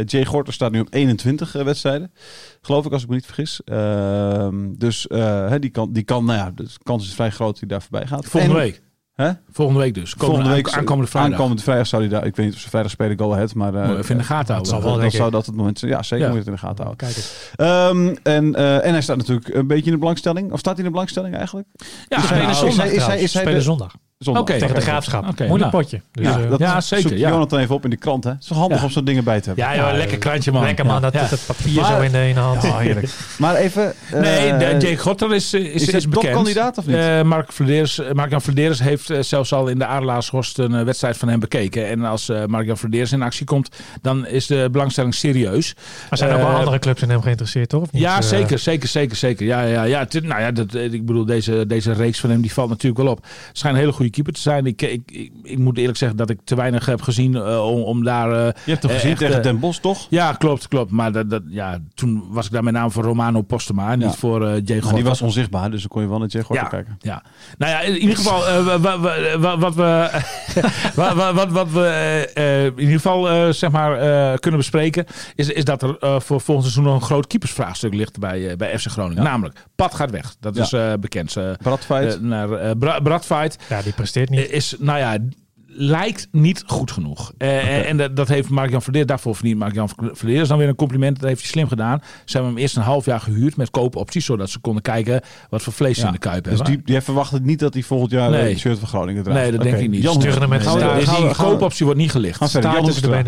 Jay 0.05 0.25
Gorter 0.25 0.53
staat 0.53 0.71
nu 0.71 0.79
op 0.79 0.87
21 0.89 1.55
eh, 1.55 1.63
wedstrijden. 1.63 2.11
Geloof 2.61 2.85
ik, 2.85 2.91
als 2.91 3.01
ik 3.03 3.09
me 3.09 3.15
niet 3.15 3.25
vergis. 3.25 3.61
Ehm, 3.65 4.73
dus 4.77 5.07
eh, 5.07 5.53
die, 5.59 5.69
kan, 5.69 5.91
die 5.93 6.03
kan, 6.03 6.25
nou 6.25 6.37
ja, 6.37 6.51
de 6.55 6.67
kans 6.83 7.07
is 7.07 7.13
vrij 7.13 7.29
groot 7.31 7.49
dat 7.49 7.59
hij 7.59 7.67
daar 7.69 7.81
voorbij 7.81 8.07
gaat. 8.07 8.25
Volgende 8.25 8.55
En- 8.55 8.61
week. 8.61 8.81
Hè? 9.13 9.31
Volgende 9.51 9.81
week 9.81 9.93
dus. 9.93 10.13
Komende, 10.13 10.25
Volgende 10.33 10.55
week, 10.55 10.67
aank- 10.67 10.77
aankomende 10.77 11.09
vrijdag. 11.11 11.31
Aankomende 11.33 11.61
vrijdag 11.63 11.87
zou 11.87 12.01
hij 12.01 12.11
daar. 12.11 12.25
Ik 12.25 12.35
weet 12.35 12.45
niet 12.45 12.55
of 12.55 12.61
ze 12.61 12.69
vrijdag 12.69 12.91
spelen 12.91 13.19
Go 13.19 13.33
Ahead, 13.33 13.53
maar. 13.53 13.73
je 13.73 13.97
even 13.97 14.09
in 14.11 14.17
de 14.17 14.23
gaten 14.23 14.37
dat 14.37 14.47
houden. 14.47 14.65
zal 14.67 14.81
wel, 14.81 14.99
dan 15.01 15.11
zou 15.11 15.31
dat 15.31 15.45
het 15.45 15.55
moment 15.55 15.79
zijn. 15.79 15.91
Ja, 15.91 16.03
zeker 16.03 16.25
Ja. 16.25 16.31
moet 16.33 16.43
je 16.43 16.51
het 16.51 16.61
in 16.61 16.61
de 16.61 16.67
gaten 16.67 16.85
houden. 16.85 17.07
Kijk. 17.07 17.25
Ehm, 17.55 18.15
en, 18.23 18.55
eh, 18.55 18.85
en 18.85 18.91
hij 18.91 19.01
staat 19.01 19.17
natuurlijk 19.17 19.47
een 19.53 19.67
beetje 19.67 19.85
in 19.85 19.91
de 19.91 19.97
belangstelling. 19.97 20.51
Of 20.51 20.59
staat 20.59 20.71
hij 20.75 20.79
in 20.79 20.85
de 20.85 20.91
belangstelling 20.91 21.35
eigenlijk? 21.35 21.67
Ja, 22.07 22.21
spelen 22.21 22.43
nou, 22.43 22.53
zondag 22.55 22.71
is 22.71 22.77
hij- 22.81 22.95
is 22.95 23.05
hij- 23.05 23.19
is 23.19 23.33
hij 23.33 23.61
zondag. 23.61 23.93
Zondag. 24.17 24.41
Oké. 24.43 24.57
Tegen 24.57 24.75
de 24.75 24.81
Graafschap. 24.81 25.27
Oké, 25.27 25.45
Moeilijk 25.47 25.71
nou. 25.71 25.83
potje. 25.83 26.01
Dus, 26.11 26.25
Ja, 26.25 26.39
eh, 26.43 26.49
dat 26.49 26.59
ja, 26.59 26.81
zoekt 26.81 27.01
zeker, 27.03 27.17
ja. 27.17 27.29
Jonathan 27.29 27.59
even 27.59 27.75
op 27.75 27.83
in 27.83 27.89
de 27.89 27.95
krant. 27.97 28.23
Hè? 28.23 28.29
Het 28.29 28.43
is 28.43 28.49
handig 28.49 28.77
Ja. 28.77 28.83
om 28.83 28.89
zo'n 28.89 29.05
dingen 29.05 29.23
bij 29.23 29.39
te 29.41 29.45
hebben. 29.47 29.65
Ja, 29.65 29.75
joh, 29.75 29.97
lekker 29.97 30.17
krantje 30.17 30.51
man. 30.51 30.63
Lekker 30.63 30.85
man, 30.85 31.01
dat, 31.01 31.13
Ja. 31.13 31.27
dat 31.29 31.39
papier 31.45 31.81
Maar- 31.81 31.95
zo 31.95 32.01
in 32.01 32.11
de 32.11 32.17
ene 32.19 32.39
hand. 32.39 32.63
Oh, 32.63 32.77
heerlijk. 32.77 33.09
Maar 33.37 33.55
even. 33.55 33.93
eh, 34.11 34.19
Nee, 34.19 34.57
de, 34.57 34.65
Jake 34.87 34.97
Gotter 34.97 35.35
is, 35.35 35.53
is, 35.53 35.61
is, 35.63 35.87
is 35.87 35.93
het 35.93 36.03
bekend. 36.09 36.23
topkandidaat 36.25 36.77
of 36.77 36.85
niet? 36.85 36.95
Eh, 36.95 37.21
Mark 37.21 37.51
Vladeres, 37.51 38.01
Mark-Jan 38.13 38.41
Vladeres 38.41 38.79
heeft 38.79 39.09
eh, 39.09 39.21
zelfs 39.21 39.53
al 39.53 39.67
in 39.67 39.79
de 39.79 39.85
Adelaarshorst 39.85 40.57
een 40.59 40.75
eh, 40.75 40.83
wedstrijd 40.83 41.17
van 41.17 41.27
hem 41.29 41.39
bekeken. 41.39 41.87
En 41.87 42.03
als 42.05 42.29
eh 42.29 42.45
Mark-Jan 42.45 42.77
Vladeres 42.77 43.11
in 43.11 43.21
actie 43.21 43.45
komt, 43.45 43.69
dan 44.01 44.27
is 44.27 44.47
de 44.47 44.69
belangstelling 44.71 45.15
serieus. 45.15 45.73
Maar 46.09 46.17
zijn 46.17 46.29
er 46.29 46.35
ook 46.35 46.41
wel 46.41 46.51
Eh, 46.51 46.57
andere 46.57 46.79
clubs 46.79 47.01
in 47.01 47.09
hem 47.09 47.21
geïnteresseerd, 47.21 47.69
toch? 47.69 47.81
Of 47.81 47.91
niet? 47.91 48.01
Ja, 48.01 48.17
Eh, 48.17 48.23
zeker, 48.23 48.59
zeker, 48.59 48.87
zeker, 48.87 49.15
zeker. 49.15 49.45
Ja, 49.45 49.61
ja, 49.61 49.83
ja. 49.83 49.99
Het- 49.99 50.23
nou 50.23 50.41
ja, 50.41 50.51
dat, 50.51 50.73
ik 50.73 51.05
bedoel, 51.05 51.25
deze, 51.25 51.65
deze 51.67 51.91
reeks 51.93 52.19
van 52.19 52.29
hem 52.29 52.41
die 52.41 52.53
valt 52.53 52.69
natuurlijk 52.69 53.03
wel 53.03 53.11
op. 53.11 53.17
Het 53.47 53.57
schijnt 53.57 53.75
een 53.75 53.81
hele 53.81 53.93
goede 53.95 54.06
keeper 54.09 54.33
te 54.33 54.39
zijn. 54.41 54.65
Ik, 54.65 54.81
ik, 54.81 55.01
ik, 55.11 55.31
ik 55.43 55.57
moet 55.57 55.77
eerlijk 55.77 55.97
zeggen 55.97 56.17
dat 56.17 56.29
ik 56.29 56.39
te 56.43 56.55
weinig 56.55 56.85
heb 56.85 57.01
gezien 57.01 57.35
eh, 57.35 57.65
om, 57.71 57.81
om 57.81 58.03
daar... 58.03 58.31
eh, 58.31 58.45
Je 58.65 58.69
hebt 58.71 58.81
toch 58.81 58.91
eh, 58.91 58.97
gezien 58.97 59.11
echt, 59.11 59.19
tegen 59.19 59.41
Den 59.43 59.59
Bos, 59.59 59.79
toch? 59.79 60.07
ja, 60.09 60.31
klopt, 60.33 60.67
klopt. 60.67 60.91
Maar 60.91 61.11
dat, 61.11 61.29
dat, 61.29 61.41
ja, 61.47 61.77
toen 61.93 62.23
was 62.29 62.45
ik 62.45 62.51
daar 62.51 62.63
met 62.63 62.73
name 62.73 62.91
voor 62.91 63.03
Romano 63.03 63.41
Postema, 63.41 63.95
niet 63.95 64.03
Ja. 64.05 64.11
voor 64.13 64.47
eh 64.47 64.61
Jay 64.65 64.81
die 64.93 65.03
was 65.03 65.21
onzichtbaar, 65.21 65.71
dus 65.71 65.79
dan 65.79 65.89
kon 65.89 66.01
je 66.01 66.07
wel 66.07 66.19
naar 66.19 66.27
Jay 66.27 66.43
Ja. 66.49 66.63
kijken. 66.63 66.97
Ja, 66.99 67.23
nou 67.57 67.71
ja, 67.71 67.79
in 67.81 67.97
ieder 67.97 68.15
geval, 68.15 68.47
eh, 68.47 68.65
wa- 68.65 68.79
wa- 68.79 68.99
wa- 68.99 69.37
wa- 69.39 69.57
wat 69.57 69.75
we, 69.75 70.09
wa- 70.95 71.15
wa- 71.15 71.33
wat, 71.33 71.51
wat 71.51 71.71
we 71.71 72.31
in 72.75 72.79
ieder 72.81 72.95
geval 72.95 73.29
eh, 73.29 73.49
zeg 73.49 73.71
maar, 73.71 73.93
eh, 73.99 74.37
kunnen 74.37 74.59
bespreken, 74.59 75.05
is, 75.35 75.49
is 75.49 75.63
dat 75.63 75.81
er 75.83 75.95
voor 76.21 76.41
volgend 76.41 76.61
seizoen 76.71 76.83
nog 76.83 76.93
een 77.01 77.07
groot 77.07 77.27
keepersvraagstuk 77.27 77.93
ligt 77.93 78.19
bij, 78.19 78.55
bij 78.57 78.79
FC 78.79 78.87
Groningen. 78.87 79.23
Ja. 79.23 79.29
Namelijk, 79.29 79.65
Pat 79.75 79.95
gaat 79.95 80.11
weg. 80.11 80.35
Dat 80.39 80.55
Ja. 80.55 80.61
is 80.63 80.73
eh, 80.73 80.93
bekend. 80.99 81.35
Eh, 81.35 81.51
Bradfight. 81.61 82.21
naar 82.21 82.77
Bra- 82.77 82.99
Bradfight 82.99 83.57
Ja, 83.69 83.81
die 83.81 83.93
presteert 83.97 84.29
niet. 84.29 84.49
is, 84.51 84.75
nou 84.79 84.99
ja, 84.99 85.17
lijkt 85.79 86.27
niet 86.31 86.63
goed 86.67 86.91
genoeg. 86.91 87.31
Eh, 87.37 87.89
En 87.89 87.97
dat, 87.97 88.15
dat 88.15 88.27
heeft 88.27 88.49
Mark-Jan 88.49 88.81
Verdeer 88.81 89.05
daarvoor 89.05 89.35
verdiend. 89.35 89.59
Mark-Jan 89.59 89.89
Verdeer 90.11 90.41
is 90.41 90.47
dan 90.47 90.57
weer 90.57 90.67
een 90.67 90.75
compliment. 90.75 91.19
Dat 91.19 91.29
heeft 91.29 91.41
hij 91.41 91.49
slim 91.49 91.67
gedaan. 91.67 91.99
Ze 92.25 92.33
hebben 92.37 92.51
hem 92.53 92.61
eerst 92.61 92.75
een 92.75 92.81
half 92.81 93.05
jaar 93.05 93.19
gehuurd 93.19 93.57
met 93.57 93.69
koopopties. 93.69 94.25
Zodat 94.25 94.49
ze 94.49 94.59
konden 94.59 94.81
kijken 94.81 95.21
wat 95.49 95.61
voor 95.61 95.73
vlees 95.73 95.95
ze 95.95 96.01
Ja. 96.01 96.07
in 96.07 96.13
de 96.13 96.19
kuip 96.19 96.43
dus 96.43 96.53
hebben. 96.53 96.73
die, 96.73 96.83
die 96.85 97.01
verwacht 97.01 97.31
het 97.31 97.43
niet 97.45 97.59
dat 97.59 97.73
hij 97.73 97.83
volgend 97.83 98.11
jaar 98.11 98.29
Nee. 98.29 98.49
het 98.49 98.59
shirt 98.59 98.79
van 98.79 98.87
Groningen 98.87 99.23
draagt. 99.23 99.39
Nee, 99.39 99.51
dat 99.51 99.61
denk 99.61 99.77
ik 99.77 99.89
niet. 99.89 100.01
Jan 100.01 100.21
hem 100.21 100.49
met 100.49 100.63
gaan 100.63 100.73
we- 100.73 100.79
staart. 100.79 100.95
Dus 100.99 101.07
gaan 101.07 101.15
die 101.19 101.27
we- 101.27 101.33
gaan 101.35 101.45
we- 101.45 101.51
koopoptie 101.51 101.85
wordt 101.85 101.99
niet 102.01 102.11
gelicht. 102.11 102.37
Gaan 102.37 102.49
verder. 102.49 102.71
Jan 102.71 102.79
de 102.85 102.87
Hoekstra. 102.91 103.23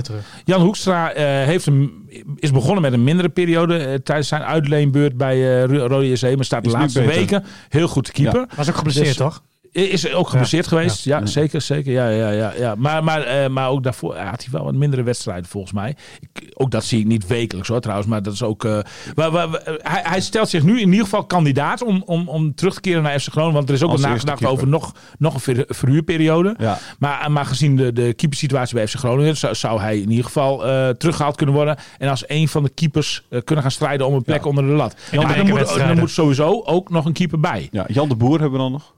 Jan 0.46 0.62
Hoekstra 0.62 1.12
eh, 1.12 1.26
heeft 1.46 1.66
een, 1.66 2.10
is 2.36 2.52
begonnen 2.52 2.82
met 2.82 2.94
een 2.94 3.04
mindere 3.04 3.30
periode 3.30 3.78
eh, 3.78 3.94
tijdens 3.96 4.28
zijn 4.28 4.42
uitleenbeurt 4.42 5.18
bij 5.18 5.62
eh 5.64 5.66
Ro- 5.78 5.88
Rode 5.88 6.10
JC. 6.10 6.36
Maar 6.36 6.46
staat 6.46 6.64
de 6.64 6.70
Is 6.70 6.76
laatste 6.76 7.02
weken 7.06 7.44
heel 7.70 7.88
goed 7.88 8.06
te 8.06 8.12
keeper. 8.12 8.46
Was 8.56 8.70
ook 8.70 8.76
geblesseerd, 8.76 9.08
Dus- 9.08 9.16
toch? 9.16 9.44
Is 9.72 10.14
ook 10.14 10.30
geblesseerd 10.30 10.68
geweest. 10.68 11.04
Ja, 11.04 11.20
Ja. 11.20 11.26
zeker, 11.26 11.62
zeker. 11.62 11.92
Ja, 11.92 12.10
ja, 12.10 12.30
ja, 12.30 12.54
ja. 12.58 12.76
Maar, 12.78 13.04
maar, 13.04 13.22
eh, 13.22 13.50
maar 13.50 13.70
ook 13.70 13.84
daarvoor 13.84 14.16
ja, 14.16 14.30
had 14.30 14.42
hij 14.44 14.52
wel 14.52 14.64
wat 14.64 14.74
mindere 14.74 15.04
wedstrijden 15.04 15.46
volgens 15.50 15.74
mij. 15.74 15.96
Ik, 16.34 16.52
ook 16.54 16.72
dat 16.72 16.84
zie 16.84 17.00
ik 17.00 17.06
niet 17.06 17.28
wekelijks 17.28 17.68
hoor 17.70 17.80
trouwens. 17.80 18.08
Maar 18.10 18.24
dat 18.24 18.34
is 18.34 18.44
ook... 18.44 18.66
eh, 18.66 18.80
wa- 19.16 19.50
hij, 19.64 20.02
hij 20.04 20.22
stelt 20.22 20.50
zich 20.50 20.64
nu 20.64 20.80
in 20.82 20.88
ieder 20.90 21.04
geval 21.04 21.26
kandidaat 21.26 21.82
om, 21.84 22.04
om, 22.06 22.28
om 22.30 22.56
terug 22.56 22.74
te 22.74 22.82
keren 22.82 23.04
naar 23.04 23.20
FC 23.20 23.28
Groningen. 23.30 23.56
Want 23.56 23.70
er 23.70 23.76
is 23.76 23.84
ook 23.84 23.90
al 23.90 23.96
eerste 23.96 24.10
nagedacht 24.26 24.46
over 24.46 24.68
nog, 24.68 24.94
nog 25.18 25.34
een 25.34 25.40
ver- 25.40 25.66
verhuurperiode. 25.68 26.56
Maar, 27.00 27.32
maar 27.32 27.46
gezien 27.46 27.76
de, 27.76 27.94
de 27.94 28.14
keepersituatie 28.14 28.76
bij 28.76 28.88
FC 28.88 28.96
Groningen 28.96 29.38
zou, 29.38 29.56
zou 29.56 29.80
hij 29.82 30.00
in 30.00 30.10
ieder 30.10 30.26
geval 30.26 30.66
eh, 30.68 30.90
teruggehaald 30.90 31.36
kunnen 31.36 31.56
worden. 31.56 31.78
En 31.98 32.10
als 32.10 32.24
een 32.28 32.48
van 32.48 32.64
de 32.64 32.70
keepers 32.70 33.24
eh, 33.30 33.42
kunnen 33.44 33.64
gaan 33.64 33.74
strijden 33.74 34.08
om 34.08 34.14
een 34.14 34.24
plek 34.24 34.46
onder 34.46 34.64
de 34.64 34.70
lat. 34.70 34.96
maar 35.26 35.36
dan, 35.38 35.48
moet, 35.48 35.60
dan 35.88 35.98
moet 36.00 36.12
sowieso 36.12 36.62
ook 36.66 36.90
nog 36.90 37.06
een 37.06 37.14
keeper 37.14 37.40
bij. 37.40 37.68
ja, 37.72 37.86
Jan 37.88 38.10
de 38.10 38.16
Boer 38.16 38.40
hebben 38.40 38.52
we 38.52 38.58
dan 38.58 38.72
nog. 38.72 38.94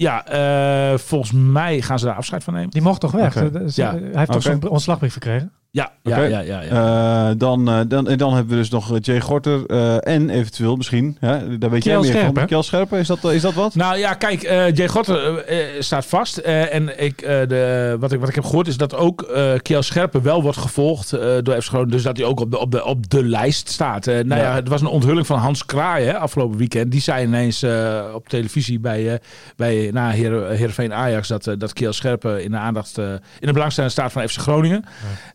Ja, 0.00 0.26
eh, 0.26 0.98
volgens 0.98 1.32
mij 1.32 1.80
gaan 1.80 1.98
ze 1.98 2.04
daar 2.04 2.14
afscheid 2.14 2.44
van 2.44 2.54
nemen. 2.54 2.70
Die 2.70 2.82
mocht 2.82 3.00
toch 3.00 3.12
weg? 3.12 3.34
Hij 3.34 4.10
heeft 4.12 4.32
toch 4.32 4.42
zo'n 4.42 4.68
ontslagbrief 4.68 5.12
gekregen? 5.12 5.52
Ja, 5.72 5.92
ja, 6.02 6.22
ja, 6.22 6.40
ja. 6.40 6.60
ja. 6.62 7.28
Eh, 7.30 7.34
dan, 7.38 7.68
eh, 7.68 7.80
dan, 7.88 8.08
en 8.08 8.18
dan 8.18 8.34
hebben 8.34 8.50
we 8.52 8.56
dus 8.58 8.70
nog 8.70 8.98
Jay 9.00 9.20
Gorter 9.20 9.66
eh, 9.66 10.14
en 10.14 10.30
eventueel 10.30 10.76
misschien, 10.76 11.16
hè, 11.20 11.58
daar 11.58 11.70
weet 11.70 11.84
jij 11.84 11.92
Kjell 11.94 12.02
meer 12.04 12.16
Scherpen. 12.18 12.34
van. 12.34 12.46
Kjell 12.46 12.62
Scherpen, 12.62 12.98
is 12.98 13.06
dat, 13.06 13.24
is 13.24 13.42
dat 13.42 13.54
wat? 13.54 13.74
Nou 13.74 13.98
ja, 13.98 14.14
kijk, 14.14 14.42
eh 14.42 14.74
Jay 14.74 14.88
Gotter 14.88 15.38
eh, 15.38 15.76
eh, 15.76 15.80
staat 15.82 16.06
vast. 16.06 16.36
Eh, 16.36 16.74
en 16.74 17.02
ik, 17.04 17.20
eh, 17.22 17.48
de, 17.48 17.96
wat, 18.00 18.12
ik, 18.12 18.20
wat 18.20 18.28
ik 18.28 18.34
heb 18.34 18.44
gehoord 18.44 18.66
is 18.68 18.76
dat 18.76 18.94
ook 18.94 19.22
eh 19.22 19.52
Kiel 19.62 19.82
Scherpen 19.82 20.22
wel 20.22 20.42
wordt 20.42 20.58
gevolgd 20.58 21.12
eh, 21.12 21.20
door 21.42 21.62
FC 21.62 21.68
Groningen. 21.68 21.92
Dus 21.92 22.02
dat 22.02 22.16
hij 22.16 22.26
ook 22.26 22.40
op 22.40 22.50
de, 22.50 22.58
op 22.58 22.70
de, 22.70 22.84
op 22.84 23.10
de 23.10 23.24
lijst 23.24 23.68
staat. 23.68 24.06
Eh, 24.06 24.14
nou 24.14 24.40
ja. 24.40 24.46
Ja. 24.48 24.54
het 24.54 24.68
was 24.68 24.80
een 24.80 24.86
onthulling 24.86 25.26
van 25.26 25.38
Hans 25.38 25.64
Kraai 25.66 26.04
hè, 26.06 26.18
afgelopen 26.18 26.58
weekend. 26.58 26.90
Die 26.90 27.00
zei 27.00 27.24
ineens 27.26 27.62
eh, 27.62 28.00
op 28.14 28.28
televisie 28.28 28.80
bij, 28.80 29.12
eh 29.12 29.18
bij 29.56 29.90
na 29.92 30.10
Heer, 30.10 30.46
Heerenveen 30.48 30.94
Ajax 30.94 31.28
dat, 31.28 31.46
eh, 31.46 31.54
dat 31.58 31.72
Kiel 31.72 31.92
Scherpen 31.92 32.44
in 32.44 32.50
de 32.50 32.56
aandacht, 32.56 32.98
eh, 32.98 33.12
in 33.12 33.46
de 33.46 33.52
belangstelling 33.52 33.92
staat 33.92 34.12
van 34.12 34.28
FC 34.28 34.38
Groningen. 34.38 34.84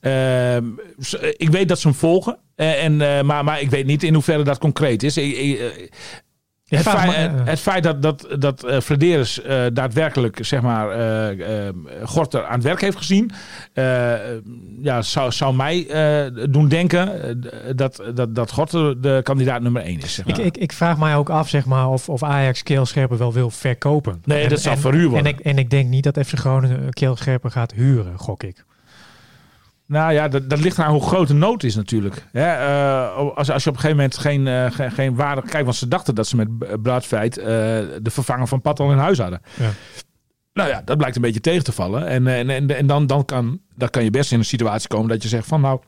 Eh, 0.01 0.23
ik 1.37 1.49
weet 1.49 1.67
dat 1.67 1.79
ze 1.79 1.87
hem 1.87 1.97
volgen. 1.97 2.37
Eh, 2.55 2.83
en, 2.83 3.01
eh, 3.01 3.21
maar, 3.23 3.43
maar 3.43 3.61
ik 3.61 3.69
weet 3.69 3.85
niet 3.85 4.03
in 4.03 4.13
hoeverre 4.13 4.43
dat 4.43 4.57
concreet 4.57 5.03
is. 5.03 5.17
Ik, 5.17 5.37
ik, 5.37 5.59
eh, 5.59 5.65
Ja, 6.67 6.77
het, 6.77 6.87
feit, 7.59 7.83
het- 7.85 7.85
eh, 7.85 8.01
dat, 8.01 8.01
dat, 8.01 8.41
dat 8.41 8.63
eh 8.63 8.79
Frederis 8.79 9.41
eh, 9.41 9.63
daadwerkelijk 9.73 10.37
zeg 10.41 10.61
maar, 10.61 10.89
eh, 10.89 11.67
eh, 11.67 11.73
Gorter 12.03 12.45
aan 12.45 12.53
het 12.53 12.63
werk 12.63 12.81
heeft 12.81 12.97
gezien, 12.97 13.31
eh, 13.73 13.83
ja, 14.81 15.01
zou, 15.01 15.31
zou 15.31 15.55
mij 15.55 15.87
eh, 15.87 16.45
doen 16.49 16.67
denken 16.67 17.21
eh, 17.23 17.35
dat, 17.75 18.03
dat, 18.13 18.35
dat 18.35 18.51
Gorter 18.51 19.01
de 19.01 19.19
kandidaat 19.23 19.61
nummer 19.61 19.81
1 19.81 19.99
is. 20.01 20.13
Zeg 20.13 20.25
maar. 20.25 20.39
Ik, 20.39 20.45
ik, 20.45 20.57
ik 20.57 20.71
vraag 20.71 20.97
mij 20.97 21.15
ook 21.15 21.29
af 21.29 21.49
zeg 21.49 21.65
maar, 21.65 21.89
of, 21.89 22.09
of 22.09 22.23
Ajax 22.23 22.63
Keel 22.63 22.85
Scherpen 22.85 23.17
wel 23.17 23.33
wil 23.33 23.49
verkopen. 23.49 24.21
Nee, 24.25 24.43
En- 24.43 24.49
dat 24.49 24.59
zal 24.61 24.71
en- 24.73 24.79
verhuur 24.79 25.09
worden. 25.09 25.25
En 25.31 25.37
ik, 25.39 25.45
en 25.45 25.57
ik 25.57 25.69
denk 25.69 25.89
niet 25.89 26.03
dat 26.03 26.19
FC 26.25 26.37
Groningen 26.39 26.93
Keel 26.93 27.15
Scherpen 27.15 27.51
gaat 27.51 27.71
huren, 27.73 28.17
gok 28.19 28.43
ik. 28.43 28.65
Nou 29.87 30.13
ja, 30.13 30.27
dat, 30.27 30.49
dat 30.49 30.59
ligt 30.59 30.79
aan 30.79 30.91
hoe 30.91 31.07
groot 31.07 31.27
de 31.27 31.33
nood 31.33 31.63
is 31.63 31.75
natuurlijk. 31.75 32.25
Hè, 32.31 32.45
eh, 32.45 33.17
als, 33.35 33.51
als 33.51 33.63
je 33.63 33.69
op 33.69 33.75
een 33.75 33.81
gegeven 33.81 33.95
moment 33.95 34.17
geen, 34.17 34.47
eh, 34.47 34.71
geen, 34.71 34.91
geen 34.91 35.15
waarde... 35.15 35.41
Kijk, 35.41 35.63
want 35.63 35.75
ze 35.75 35.87
dachten 35.87 36.15
dat 36.15 36.27
ze 36.27 36.35
met 36.35 36.81
Braadfeit 36.81 37.37
eh, 37.37 37.45
de 37.45 38.09
vervanger 38.09 38.47
van 38.47 38.61
Pat 38.61 38.79
al 38.79 38.91
in 38.91 38.97
huis 38.97 39.17
hadden. 39.17 39.41
Ja. 39.59 39.69
Nou 40.53 40.69
ja, 40.69 40.81
dat 40.85 40.97
blijkt 40.97 41.15
een 41.15 41.21
beetje 41.21 41.41
tegen 41.41 41.63
te 41.63 41.71
vallen. 41.71 42.07
En, 42.07 42.27
en, 42.27 42.49
en, 42.49 42.77
en 42.77 42.87
dan, 42.87 43.07
dan, 43.07 43.25
kan, 43.25 43.59
dan 43.75 43.89
kan 43.89 44.03
je 44.03 44.09
best 44.09 44.31
in 44.31 44.39
een 44.39 44.45
situatie 44.45 44.87
komen 44.87 45.09
dat 45.09 45.23
je 45.23 45.29
zegt 45.29 45.47
van 45.47 45.61
nou... 45.61 45.79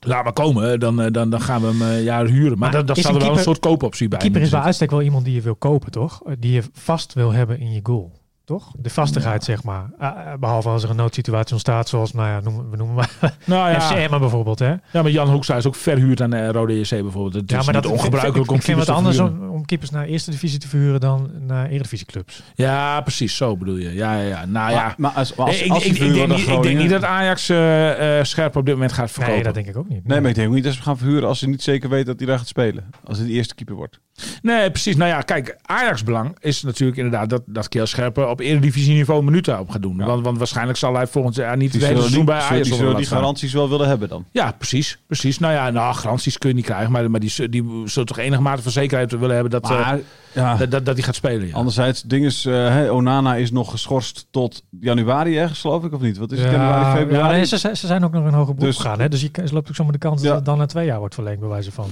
Laat 0.00 0.24
maar 0.24 0.32
komen, 0.32 0.80
dan, 0.80 1.12
dan, 1.12 1.30
dan 1.30 1.40
gaan 1.40 1.60
we 1.60 1.84
hem 1.84 2.02
ja, 2.02 2.24
huren. 2.24 2.58
Maar, 2.58 2.70
dat, 2.70 2.98
een 2.98 3.04
er 3.04 3.18
wel 3.18 3.32
een 3.32 3.38
soort 3.38 3.58
koopoptie 3.58 4.08
bij 4.08 4.18
Keeper 4.18 4.40
is 4.40 4.50
bij 4.50 4.60
uitstek 4.60 4.90
wel 4.90 5.02
iemand 5.02 5.24
die 5.24 5.34
je 5.34 5.40
wil 5.40 5.54
kopen, 5.54 5.90
toch? 5.90 6.22
Die 6.38 6.52
je 6.52 6.62
vast 6.72 7.12
wil 7.12 7.32
hebben 7.32 7.58
in 7.58 7.72
je 7.72 7.80
goal. 7.82 8.12
Toch? 8.46 8.72
De 8.78 8.90
vastigheid, 8.90 9.44
zeg 9.44 9.62
maar. 9.62 9.90
Ah, 9.98 10.08
eh, 10.08 10.38
behalve 10.38 10.68
als 10.68 10.82
er 10.82 10.90
een 10.90 10.96
noodsituatie 10.96 11.52
ontstaat, 11.52 11.88
zoals, 11.88 12.12
nou 12.12 12.28
ja, 12.28 12.40
noemen, 12.40 12.70
we 12.70 12.76
noemen 12.76 12.94
maar. 12.94 13.10
Nou 13.44 13.70
ja, 13.70 13.80
FC 13.80 14.10
bijvoorbeeld, 14.10 14.58
hè? 14.58 14.68
ja, 14.68 15.02
maar 15.02 15.10
Jan 15.10 15.30
Hoekstra 15.30 15.56
is 15.56 15.66
ook 15.66 15.74
verhuurd 15.74 16.22
aan 16.22 16.30
de 16.30 16.52
Rode 16.52 16.78
JC 16.78 16.88
bijvoorbeeld. 16.88 17.34
Het 17.34 17.50
is 17.50 17.56
ja, 17.56 17.62
maar 17.64 17.72
dat 17.72 17.82
niet 17.82 17.92
ongebruikelijk 17.92 18.44
ik, 18.44 18.50
om 18.50 18.56
ik 18.56 18.62
vind 18.62 18.78
keepers 18.78 18.86
het 18.86 19.16
te 19.18 19.22
anders 19.22 19.42
om, 19.42 19.50
om 19.50 19.64
keepers 19.64 19.90
naar 19.90 20.04
eerste 20.04 20.30
divisie 20.30 20.58
te 20.58 20.68
verhuren 20.68 21.00
dan 21.00 21.30
naar 21.40 21.68
eredivisieclubs. 21.68 22.42
Ja, 22.54 23.00
precies, 23.00 23.36
zo 23.36 23.56
bedoel 23.56 23.76
je. 23.76 23.94
Ja, 23.94 24.16
ja, 24.16 24.28
ja. 24.28 24.44
Nou 24.44 24.70
ja, 24.70 24.82
Maar, 24.82 24.94
maar 24.96 25.10
als, 25.10 25.36
als, 25.36 25.62
ik, 25.62 25.70
als 25.70 25.84
ik, 25.84 25.94
die 25.94 26.04
ik, 26.04 26.14
denk 26.14 26.28
niet, 26.28 26.48
ik 26.48 26.62
denk 26.62 26.78
niet 26.78 26.90
dat 26.90 27.04
Ajax 27.04 27.48
eh, 27.48 28.18
eh, 28.18 28.24
scherp 28.24 28.56
op 28.56 28.64
dit 28.64 28.74
moment 28.74 28.92
gaat 28.92 29.10
verkopen. 29.10 29.34
Nee, 29.34 29.44
dat 29.44 29.54
denk 29.54 29.66
ik 29.66 29.76
ook 29.76 29.88
niet. 29.88 30.06
Nee, 30.06 30.20
maar 30.20 30.30
ik 30.30 30.36
denk 30.36 30.48
ook 30.48 30.54
niet 30.54 30.64
dat 30.64 30.74
ze 30.74 30.82
gaan 30.82 30.98
verhuren 30.98 31.28
als 31.28 31.38
ze 31.38 31.48
niet 31.48 31.62
zeker 31.62 31.88
weten 31.88 32.06
dat 32.06 32.18
hij 32.18 32.26
daar 32.26 32.38
gaat 32.38 32.48
spelen. 32.48 32.90
Als 33.04 33.18
hij 33.18 33.26
de 33.26 33.32
eerste 33.32 33.54
keeper 33.54 33.74
wordt. 33.74 34.00
Nee, 34.42 34.70
precies. 34.70 34.96
Nou 34.96 35.10
ja, 35.10 35.20
kijk, 35.20 35.56
Ajax 35.62 36.04
belang 36.04 36.36
is 36.40 36.62
natuurlijk 36.62 36.98
inderdaad 36.98 37.30
dat, 37.30 37.42
dat 37.46 37.68
Keel 37.68 37.86
Scherpen 37.86 38.28
op 38.36 38.46
eredivisieniveau 38.46 39.22
minuten 39.24 39.58
op 39.60 39.70
gaat 39.70 39.82
doen. 39.82 39.96
Want, 39.96 40.24
want 40.24 40.38
waarschijnlijk 40.38 40.78
zal 40.78 40.94
hij 40.94 41.06
volgend 41.06 41.34
jaar 41.34 41.56
niet 41.56 41.72
Die 41.72 41.80
het 41.80 41.88
hele 41.88 42.00
seizoen 42.00 42.24
die, 42.24 42.34
bij 42.34 42.40
Ajax 42.42 42.68
die, 42.68 42.78
zullen 42.78 42.96
die 42.96 43.06
garanties 43.06 43.52
wel 43.52 43.68
willen 43.68 43.88
hebben 43.88 44.08
dan. 44.08 44.24
Ja, 44.30 44.52
precies. 44.58 44.98
precies. 45.06 45.38
Nou 45.38 45.52
ja, 45.52 45.70
nou, 45.70 45.94
garanties 45.94 46.38
kun 46.38 46.48
je 46.48 46.54
niet 46.54 46.64
krijgen. 46.64 46.92
Maar, 46.92 47.10
maar 47.10 47.20
die, 47.20 47.48
die 47.48 47.82
zullen 47.84 48.08
toch 48.08 48.18
enige 48.18 48.42
mate 48.42 48.62
van 48.62 48.72
zekerheid 48.72 49.10
willen 49.10 49.34
hebben 49.34 49.50
dat, 49.50 49.62
eh, 49.70 49.70
Maar 49.70 49.98
ja, 50.32 50.56
dat, 50.56 50.70
dat, 50.70 50.84
dat 50.86 50.94
hij 50.94 51.04
gaat 51.04 51.14
spelen. 51.14 51.46
Ja. 51.46 51.54
anderzijds, 51.54 52.02
ding 52.02 52.24
is, 52.24 52.44
eh, 52.46 52.52
hè, 52.52 52.90
Onana 52.92 53.34
is 53.36 53.50
nog 53.50 53.70
geschorst 53.70 54.26
tot 54.30 54.62
januari 54.80 55.38
ergens, 55.38 55.60
geloof 55.60 55.84
ik, 55.84 55.92
of 55.92 56.00
niet? 56.00 56.18
Wat 56.18 56.32
is 56.32 56.38
het, 56.38 56.50
Ja, 56.50 56.56
januari, 56.56 56.98
februari? 56.98 57.28
ja, 57.30 57.36
nee, 57.36 57.44
ze, 57.44 57.58
ze 57.58 57.86
zijn 57.86 58.04
ook 58.04 58.12
nog 58.12 58.24
een 58.24 58.34
hoger 58.34 58.54
beroep 58.54 58.70
Dus- 58.70 58.76
gegaan. 58.80 59.00
Hè? 59.00 59.08
Dus 59.08 59.20
je, 59.20 59.30
ze 59.44 59.54
loopt 59.54 59.68
ook 59.68 59.74
zomaar 59.74 59.92
de 59.92 59.98
kans 59.98 60.22
Ja. 60.22 60.26
dat 60.26 60.36
het 60.36 60.44
dan 60.44 60.58
na 60.58 60.66
twee 60.66 60.86
jaar 60.86 60.98
wordt 60.98 61.14
verlengd, 61.14 61.40
bij 61.40 61.48
wijze 61.48 61.72
van. 61.72 61.88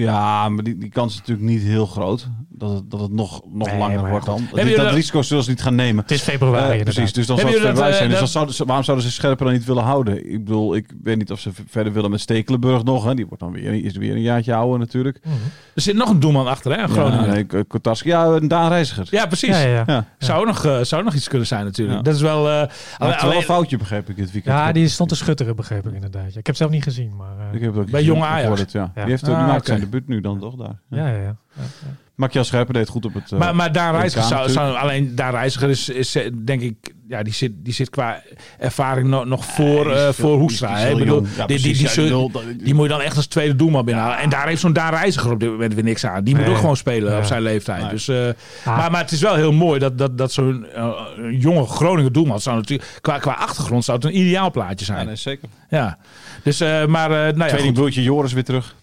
Ja, 0.00 0.48
maar 0.48 0.64
die, 0.64 0.78
die 0.78 0.90
kans 0.90 1.12
is 1.12 1.18
natuurlijk 1.18 1.48
niet 1.48 1.62
heel 1.62 1.86
groot. 1.86 2.28
Dat 2.48 2.70
het, 2.70 2.90
dat 2.90 3.00
het 3.00 3.10
nog, 3.12 3.40
nog 3.52 3.68
Nee, 3.68 3.78
langer 3.78 4.08
wordt 4.10 4.26
dan. 4.26 4.48
Dat, 4.54 4.76
dat 4.76 4.92
risico 4.92 5.22
zullen 5.22 5.44
ze 5.44 5.50
niet 5.50 5.62
gaan 5.62 5.74
nemen. 5.74 6.02
Het 6.02 6.10
is 6.10 6.22
februari 6.22 6.78
Eh, 6.78 6.82
precies, 6.82 7.12
dus 7.12 7.26
dan 7.26 7.38
zou 7.38 7.50
het 7.50 7.60
februari 7.60 7.92
zijn. 7.92 8.04
eh, 8.04 8.10
Dus 8.10 8.18
dan 8.18 8.28
zouden 8.28 8.54
ze, 8.54 8.64
waarom 8.64 8.84
zouden 8.84 9.06
ze 9.06 9.12
Scherpen 9.12 9.44
dan 9.44 9.54
niet 9.54 9.64
willen 9.64 9.82
houden? 9.82 10.32
Ik 10.32 10.44
bedoel, 10.44 10.74
ik 10.76 10.92
weet 11.02 11.16
niet 11.18 11.30
of 11.32 11.40
ze 11.40 11.50
verder 11.68 11.92
willen 11.92 12.10
met 12.10 12.20
Stekelenburg 12.20 12.84
nog. 12.84 13.04
Hè. 13.04 13.14
Die 13.14 13.26
wordt 13.26 13.42
dan 13.42 13.52
weer, 13.52 13.84
is 13.84 13.96
weer 13.96 14.12
een 14.14 14.20
jaartje 14.20 14.54
ouder 14.54 14.78
natuurlijk. 14.78 15.18
Mhm. 15.24 15.34
Er 15.74 15.82
zit 15.82 15.94
nog 15.96 16.08
een 16.08 16.20
doelman 16.20 16.46
achter, 16.46 16.78
hè? 16.78 16.88
Groningen. 16.88 17.46
Ja, 17.50 17.62
Kotarski, 17.68 18.08
ja, 18.08 18.24
een 18.24 18.48
Daan 18.48 18.68
Reiziger. 18.68 19.26
precies. 19.28 19.48
Ja, 19.48 19.58
ja, 19.60 19.68
ja. 19.68 19.82
Ja. 19.86 20.04
Zou, 20.18 20.40
ook 20.40 20.46
nog, 20.46 20.64
eh, 20.64 20.78
zou 20.82 21.00
ook 21.00 21.06
nog 21.06 21.14
iets 21.16 21.28
kunnen 21.28 21.46
zijn 21.46 21.64
natuurlijk. 21.64 21.96
Ja. 21.98 22.02
Dat 22.02 22.14
is 22.14 22.20
wel... 22.20 22.48
eh, 22.50 22.60
het 22.60 22.70
alleen- 22.98 23.14
is 23.16 23.22
wel 23.22 23.34
een 23.34 23.42
foutje, 23.42 23.76
begreep 23.76 24.08
ik, 24.10 24.16
dit 24.16 24.32
weekend. 24.32 24.54
Ja, 24.56 24.72
die 24.72 24.88
stond 24.88 25.08
te 25.08 25.16
schutteren, 25.16 25.56
begreep 25.56 25.86
ik 25.86 25.94
inderdaad. 25.94 26.26
Ik 26.28 26.34
heb 26.34 26.46
het 26.46 26.56
zelf 26.56 26.70
niet 26.70 26.82
gezien, 26.82 27.16
maar... 27.16 27.38
eh, 27.38 27.54
Ik 27.54 27.60
heb 27.60 27.70
het 27.74 27.80
ook 27.82 27.90
Bij 27.90 28.02
jonge 28.02 28.24
Ajax. 28.24 28.72
ja. 28.72 28.80
Ja. 28.80 28.90
Die, 28.94 29.10
heeft, 29.10 29.24
die 29.24 29.34
Ah, 29.34 29.56
zijn 29.62 29.87
debuut 29.90 30.08
nu 30.08 30.20
dan 30.20 30.38
toch 30.40 30.56
daar. 30.56 30.78
Ja. 30.90 30.96
ja, 30.96 31.06
ja, 31.08 31.12
ja. 31.22 31.36
ja, 31.56 31.62
ja. 31.62 32.64
Deed 32.64 32.88
goed 32.88 33.04
op 33.04 33.14
het... 33.14 33.32
eh, 33.32 33.38
maar, 33.38 33.54
maar 33.54 33.72
Daan 33.72 33.92
WK 33.92 33.98
Reiziger 34.00 34.50
zou. 34.50 34.76
Alleen 34.76 35.14
Daan 35.14 35.30
Reiziger 35.30 35.68
is, 35.68 35.88
is 35.88 36.14
eh, 36.14 36.30
denk 36.44 36.60
ik... 36.60 36.74
Ja, 37.08 37.22
die 37.22 37.32
zit, 37.32 37.52
die 37.56 37.72
zit 37.72 37.90
qua 37.90 38.22
ervaring 38.58 39.08
nog, 39.08 39.24
nog 39.24 39.44
voor, 39.44 39.84
die 39.84 39.92
eh, 39.92 40.00
veel- 40.12 40.12
voor 40.12 40.48
die. 40.48 40.56
Ik 40.56 40.76
heel 40.76 40.98
bedoel. 40.98 41.26
Ja, 41.36 41.46
die, 41.46 41.58
die, 41.60 41.72
die, 41.76 41.82
ja, 41.82 42.28
die 42.58 42.74
moet 42.74 42.82
je 42.84 42.88
dan 42.92 43.00
echt 43.00 43.16
als 43.16 43.26
tweede 43.26 43.56
doelman 43.56 43.84
binnenhalen. 43.84 44.18
En 44.18 44.28
daar 44.28 44.46
heeft 44.48 44.60
zo'n 44.60 44.72
Daan 44.72 44.94
Reiziger 44.94 45.30
op 45.32 45.40
dit 45.40 45.50
moment 45.50 45.74
weer 45.74 45.84
niks 45.84 46.04
aan. 46.06 46.24
Die 46.24 46.34
moet 46.34 46.44
Nee. 46.44 46.52
ook 46.54 46.60
gewoon 46.60 46.76
spelen 46.76 47.12
Ja. 47.12 47.18
op 47.18 47.24
zijn 47.24 47.42
leeftijd. 47.42 47.80
Nee. 47.80 47.90
Dus, 47.90 48.08
eh, 48.08 48.26
Ah. 48.64 48.76
maar, 48.76 48.90
maar 48.90 49.00
het 49.00 49.10
is 49.10 49.20
wel 49.20 49.34
heel 49.34 49.52
mooi 49.52 49.78
dat, 49.78 49.98
dat, 49.98 50.18
dat 50.18 50.32
zo'n 50.32 50.66
eh, 50.74 50.90
jonge 51.38 51.66
Groningen 51.66 52.12
doelman... 52.12 52.40
Zou 52.40 52.56
natuurlijk, 52.56 52.98
qua, 53.00 53.18
qua 53.18 53.32
achtergrond 53.32 53.84
zou 53.84 53.96
het 53.98 54.06
een 54.06 54.18
ideaal 54.18 54.50
plaatje 54.50 54.86
Ja, 54.86 54.94
zijn. 54.94 55.06
nee, 55.06 55.16
zeker. 55.16 55.48
Ja, 55.70 55.98
dus, 56.42 56.60
eh, 56.60 56.86
maar, 56.86 57.10
eh, 57.10 57.16
nou 57.16 57.34
ja, 57.36 57.42
goed. 57.42 57.48
Tweelingbroertje 57.48 58.02
Joris 58.02 58.32
weer 58.32 58.44
terug. 58.44 58.74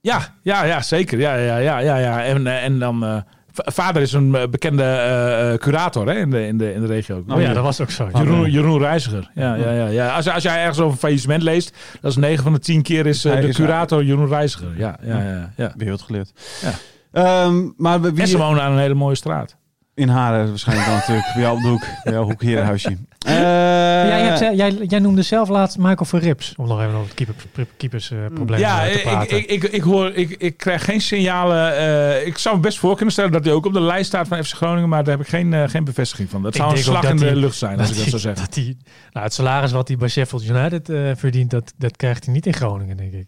Ja, 0.00 0.20
ja, 0.42 0.64
ja, 0.64 0.82
zeker. 0.82 1.18
Ja, 1.18 1.34
ja, 1.34 1.56
ja, 1.56 1.78
ja, 1.78 1.96
ja. 1.96 2.24
En, 2.24 2.46
eh, 2.46 2.64
en 2.64 2.78
dan. 2.78 3.04
eh, 3.04 3.16
vader 3.52 4.02
is 4.02 4.12
een 4.12 4.34
eh, 4.34 4.48
bekende 4.48 5.56
curator 5.60 6.06
hè, 6.08 6.14
in, 6.18 6.30
de, 6.30 6.46
in, 6.46 6.58
de, 6.58 6.72
in 6.74 6.80
de 6.80 6.86
regio. 6.86 7.24
Oh 7.28 7.40
ja, 7.40 7.52
dat 7.52 7.62
was 7.62 7.80
ook 7.80 7.90
zo. 7.90 8.08
Jeroen, 8.12 8.50
Jeroen 8.50 8.78
Reiziger. 8.78 9.30
Ja, 9.34 9.54
ja, 9.54 9.70
ja, 9.70 9.86
ja. 9.86 10.14
Als, 10.14 10.28
als 10.28 10.42
jij 10.42 10.58
ergens 10.60 10.78
over 10.80 10.98
faillissement 10.98 11.42
leest, 11.42 11.76
dat 12.00 12.10
is 12.10 12.16
9 12.16 12.42
van 12.42 12.52
de 12.52 12.58
10 12.58 12.82
keer 12.82 13.06
is 13.06 13.20
de 13.22 13.30
is- 13.48 13.56
curator 13.56 14.04
Jeroen 14.04 14.28
Reiziger. 14.28 14.68
Ja, 14.76 14.96
ja, 15.02 15.22
ja. 15.56 15.72
ja. 15.76 15.96
Geleerd. 15.96 16.32
Ja. 16.62 16.70
Ehm, 17.12 17.68
maar 17.76 18.00
wie 18.00 18.20
En 18.20 18.28
ze 18.28 18.38
wonen 18.38 18.62
aan 18.62 18.72
een 18.72 18.78
hele 18.78 18.94
mooie 18.94 19.14
straat. 19.16 19.56
In 20.00 20.08
Haren 20.08 20.48
waarschijnlijk 20.48 20.88
dan 20.88 20.96
natuurlijk. 20.98 21.26
Bij 21.34 21.42
jou 21.42 21.56
op 21.56 21.62
de 21.62 21.68
hoek. 21.68 21.84
Bij 22.04 22.12
jouw 22.12 22.24
hoek 22.24 22.42
herenhuisje. 22.42 22.96
Eh, 23.26 23.32
jij, 23.34 24.20
hebt, 24.22 24.38
ze- 24.38 24.52
jij, 24.56 24.72
jij 24.88 24.98
noemde 24.98 25.22
zelf 25.22 25.48
laatst 25.48 25.78
Michael 25.78 26.04
Verrips, 26.04 26.54
om 26.56 26.66
nog 26.68 26.80
even 26.80 26.92
over 26.94 27.04
het 27.04 27.14
keeper, 27.14 27.34
keepersprobleem 27.76 28.60
Ja, 28.60 28.84
te 28.84 28.90
ik, 28.90 29.02
praten. 29.02 29.36
ik, 29.38 29.46
ik, 29.46 29.62
ik, 29.62 29.80
hoor, 29.82 30.12
ik, 30.14 30.30
ik 30.30 30.56
krijg 30.56 30.84
geen 30.84 31.00
signalen. 31.00 31.76
eh, 31.76 32.26
ik 32.26 32.38
zou 32.38 32.54
me 32.56 32.60
best 32.62 32.78
voor 32.78 32.94
kunnen 32.96 33.12
stellen 33.12 33.32
dat 33.32 33.44
hij 33.44 33.52
ook 33.52 33.66
op 33.66 33.72
de 33.72 33.80
lijst 33.80 34.06
staat 34.06 34.28
van 34.28 34.44
FC 34.44 34.54
Groningen, 34.54 34.88
maar 34.88 35.04
daar 35.04 35.16
heb 35.16 35.22
ik 35.26 35.30
geen, 35.30 35.54
eh, 35.54 35.68
geen 35.68 35.84
bevestiging 35.84 36.30
van. 36.30 36.42
Dat 36.42 36.54
zou 36.54 36.70
een 36.70 36.78
slag 36.78 37.04
in 37.04 37.16
de 37.16 37.36
lucht 37.36 37.56
zijn, 37.56 37.78
als 37.78 37.88
ik 37.90 37.94
dat 37.94 38.00
hij- 38.02 38.08
zou 38.10 38.20
zeggen. 38.22 38.44
dat 38.44 38.54
hij- 38.54 38.76
nou, 39.12 39.24
het 39.24 39.34
salaris 39.34 39.72
wat 39.72 39.88
hij 39.88 39.96
bij 39.96 40.08
Sheffield 40.08 40.44
United 40.48 40.88
eh, 40.88 41.10
verdient, 41.16 41.50
dat, 41.50 41.72
dat 41.78 41.96
krijgt 41.96 42.24
hij 42.24 42.34
niet 42.34 42.46
in 42.46 42.54
Groningen, 42.54 42.96
denk 42.96 43.12
ik. 43.12 43.26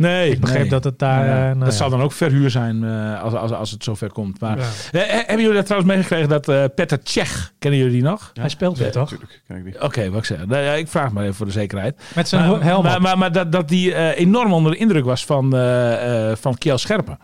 Nee, 0.00 0.30
Ik 0.30 0.40
begreep 0.40 0.60
nee. 0.60 0.70
dat 0.70 0.84
het 0.84 0.98
daar... 0.98 1.26
Ja, 1.26 1.36
eh, 1.36 1.44
nou 1.44 1.58
dat 1.58 1.68
ja. 1.68 1.74
zal 1.74 1.90
dan 1.90 2.02
ook 2.02 2.12
verhuur 2.12 2.50
zijn 2.50 2.84
eh, 2.84 3.22
als, 3.22 3.34
als, 3.34 3.52
als 3.52 3.70
het 3.70 3.84
zover 3.84 4.12
komt. 4.12 4.40
Maar, 4.40 4.58
Ja. 4.58 4.64
Eh, 5.00 5.08
hebben 5.08 5.40
jullie 5.40 5.54
dat 5.54 5.66
trouwens 5.66 5.92
meegekregen 5.92 6.28
dat 6.28 6.48
eh 6.48 6.64
Petter 6.74 7.02
Tsjech, 7.02 7.52
kennen 7.58 7.78
jullie 7.80 7.94
die 7.94 8.02
nog? 8.02 8.30
Hij 8.40 8.48
speelt 8.48 8.78
weer, 8.78 8.90
toch? 8.92 9.10
Natuurlijk, 9.10 9.40
ken 9.46 9.56
ik 9.56 9.64
die. 9.64 9.82
Oké, 9.82 10.10
wat 10.10 10.18
ik 10.18 10.24
zeg. 10.24 10.46
Nou 10.46 10.62
ja, 10.62 10.72
ik 10.72 10.88
vraag 10.88 11.12
maar 11.12 11.22
even 11.22 11.34
voor 11.34 11.46
de 11.46 11.52
zekerheid. 11.52 12.00
Met 12.14 12.28
zijn 12.28 12.48
Maar, 12.48 12.62
helm 12.62 12.82
maar, 12.82 12.96
op. 12.96 13.02
maar, 13.02 13.18
maar 13.18 13.32
dat, 13.32 13.52
dat 13.52 13.68
die 13.68 13.94
eh, 13.94 14.18
enorm 14.18 14.52
onder 14.52 14.72
de 14.72 14.78
indruk 14.78 15.04
was 15.04 15.24
van, 15.24 15.54
eh, 15.56 16.30
eh, 16.30 16.36
van 16.36 16.58
Kiel 16.58 16.78
Scherpen. 16.78 17.18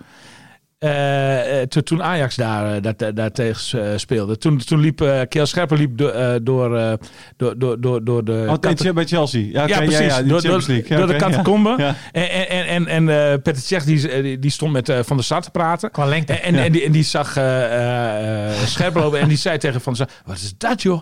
To- 0.79 1.83
toen 1.83 2.03
Ajax 2.03 2.37
daar, 2.37 2.75
eh, 2.75 2.83
daar, 2.97 3.15
daar 3.15 3.33
tegen 3.33 3.91
eh, 3.91 3.99
speelde. 3.99 4.39
Toen, 4.39 4.59
toen 4.59 4.81
liep 4.81 5.03
uh, 5.03 5.21
Kiel 5.29 5.47
Scherpen 5.47 5.79
liep 5.79 5.99
do- 5.99 6.09
eh, 6.09 6.35
door, 6.43 6.77
eh, 6.77 6.93
door, 7.37 7.59
door, 7.59 7.81
door, 7.81 8.05
door 8.05 8.25
de... 8.25 8.45
Oh, 8.49 8.93
bij 8.95 9.07
Chelsea. 9.07 9.47
Ja, 9.53 9.63
oké, 9.63 9.73
ja, 9.73 9.79
precies. 9.79 9.99
Ja, 9.99 10.05
ja, 10.05 10.17
door, 10.17 10.29
door, 10.29 10.41
Champions 10.41 10.67
League. 10.67 10.89
Ja, 10.89 10.97
door 10.97 11.07
de 11.07 11.15
oké, 11.15 11.25
ja. 11.25 11.31
catacombe. 11.31 11.75
Ja. 11.77 11.95
En, 12.13 12.49
en, 12.49 12.67
en, 12.67 12.87
en 12.87 13.09
eh, 13.09 13.33
Petter 13.43 13.63
Tsjech 13.63 13.85
die, 13.85 14.39
die, 14.39 14.51
stond 14.51 14.73
met 14.73 14.93
Van 15.01 15.17
der 15.17 15.25
Sar 15.25 15.43
te 15.43 15.51
praten. 15.51 15.91
Qua 15.91 16.07
lengte. 16.07 16.33
En, 16.33 16.55
en, 16.55 16.65
en, 16.65 16.73
die, 16.73 16.85
en 16.85 16.93
die 16.93 17.05
zag 17.05 17.37
eh 17.37 17.65
eh, 17.65 18.63
eh, 18.63 18.67
Scherpen 18.67 19.03
lopen 19.03 19.21
en 19.21 19.29
die 19.29 19.39
zei 19.39 19.59
tegen 19.59 19.81
Van 19.81 19.95
der 19.95 20.07
Sar, 20.09 20.23
wat 20.25 20.37
is 20.37 20.55
dat 20.59 20.83
joh? 20.83 21.01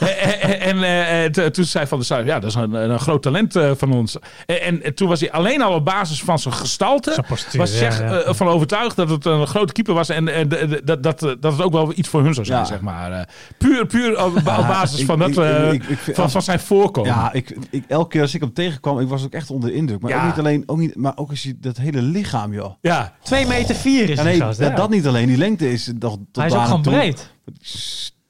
en 0.60 0.82
en, 0.82 1.52
toen 1.52 1.64
zei 1.64 1.86
Van 1.86 1.98
der 1.98 2.06
Sar, 2.06 2.24
ja 2.24 2.38
dat 2.38 2.50
is 2.50 2.56
een, 2.56 2.72
een 2.72 2.98
groot 2.98 3.22
talent 3.22 3.52
van 3.76 3.92
ons. 3.92 4.16
En, 4.46 4.62
en, 4.62 4.82
en 4.82 4.94
toen 4.94 5.08
was 5.08 5.20
hij 5.20 5.32
alleen 5.32 5.62
al 5.62 5.74
op 5.74 5.84
basis 5.84 6.22
van 6.22 6.38
zijn 6.38 6.54
gestalte, 6.54 7.12
Zijn 7.12 7.26
postuur, 7.26 7.60
was 7.60 7.70
Tsjech 7.70 7.98
ja, 7.98 8.04
ja. 8.04 8.20
eh, 8.20 8.34
van 8.34 8.48
overtuigd 8.48 8.96
dat 8.96 9.08
het 9.08 9.17
een 9.24 9.46
grote 9.46 9.72
keeper 9.72 9.94
was 9.94 10.08
en 10.08 10.28
eh, 10.28 10.48
de- 10.48 10.66
de- 10.68 10.80
dat, 10.84 11.02
dat, 11.02 11.20
dat 11.20 11.52
het 11.52 11.62
ook 11.62 11.72
wel 11.72 11.92
iets 11.94 12.08
voor 12.08 12.22
hun 12.22 12.34
zou 12.34 12.46
zijn, 12.46 12.58
Ja. 12.58 12.64
zeg 12.64 12.80
maar. 12.80 13.12
Eh, 13.12 13.20
puur 13.58 13.86
puur 13.86 14.24
op, 14.24 14.36
op 14.36 14.44
basis 14.44 15.00
ik- 15.00 15.06
van, 15.06 15.18
dat, 15.18 15.28
ik- 15.28 15.36
eh, 15.36 15.72
ik- 15.72 15.84
ik 15.84 15.98
vind- 15.98 16.16
van, 16.16 16.30
van 16.30 16.42
zijn 16.42 16.60
voorkomen. 16.60 17.10
Ja, 17.10 17.32
ik, 17.32 17.56
ik, 17.70 17.84
elke 17.88 18.08
keer 18.08 18.22
als 18.22 18.34
ik 18.34 18.40
hem 18.40 18.52
tegenkwam, 18.52 18.98
ik 19.00 19.08
was 19.08 19.24
ook 19.24 19.32
echt 19.32 19.50
onder 19.50 19.68
de 19.70 19.74
indruk. 19.76 20.00
Maar 20.00 20.10
Ja. 20.10 20.20
ook 20.20 20.26
niet 20.26 20.38
alleen, 20.38 20.62
ook 20.66 20.78
niet, 20.78 20.96
maar 20.96 21.12
ook 21.16 21.30
als 21.30 21.42
je 21.42 21.56
dat 21.60 21.76
hele 21.76 22.02
lichaam, 22.02 22.52
joh. 22.52 22.74
ja. 22.80 23.12
2 23.22 23.46
meter 23.46 23.74
4 23.74 24.02
is 24.02 24.08
Ja, 24.08 24.14
die 24.14 24.24
nee, 24.24 24.40
gast. 24.40 24.58
dat, 24.58 24.68
ja. 24.70 24.74
dat 24.76 24.90
niet 24.90 25.06
alleen. 25.06 25.26
Die 25.26 25.36
lengte 25.36 25.70
is 25.72 25.92
toch 25.98 26.12
tot 26.16 26.26
Hij 26.32 26.46
is 26.46 26.52
ook 26.52 26.64
gewoon 26.64 26.82
toe. 26.82 26.92
breed. 26.92 27.30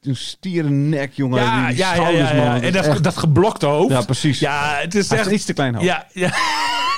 Een 0.02 0.16
stieren 0.16 0.88
nek, 0.88 1.12
jongen. 1.12 1.42
Ja, 1.42 1.68
die, 1.68 1.76
ja, 1.76 1.94
ja, 1.94 2.08
ja, 2.08 2.34
ja. 2.34 2.44
man. 2.52 2.60
En 2.60 2.72
dat, 2.72 2.86
echt- 2.86 3.02
dat 3.04 3.16
geblokte 3.16 3.66
hoofd. 3.66 3.90
ja, 3.92 4.00
precies. 4.00 4.38
Ja, 4.38 4.74
het 4.80 4.94
is 4.94 5.08
Hij 5.08 5.18
is 5.18 5.24
echt... 5.24 5.34
iets 5.34 5.44
te 5.44 5.52
klein 5.52 5.74
hoofd. 5.74 5.86
Ja, 5.86 6.06
ja, 6.12 6.28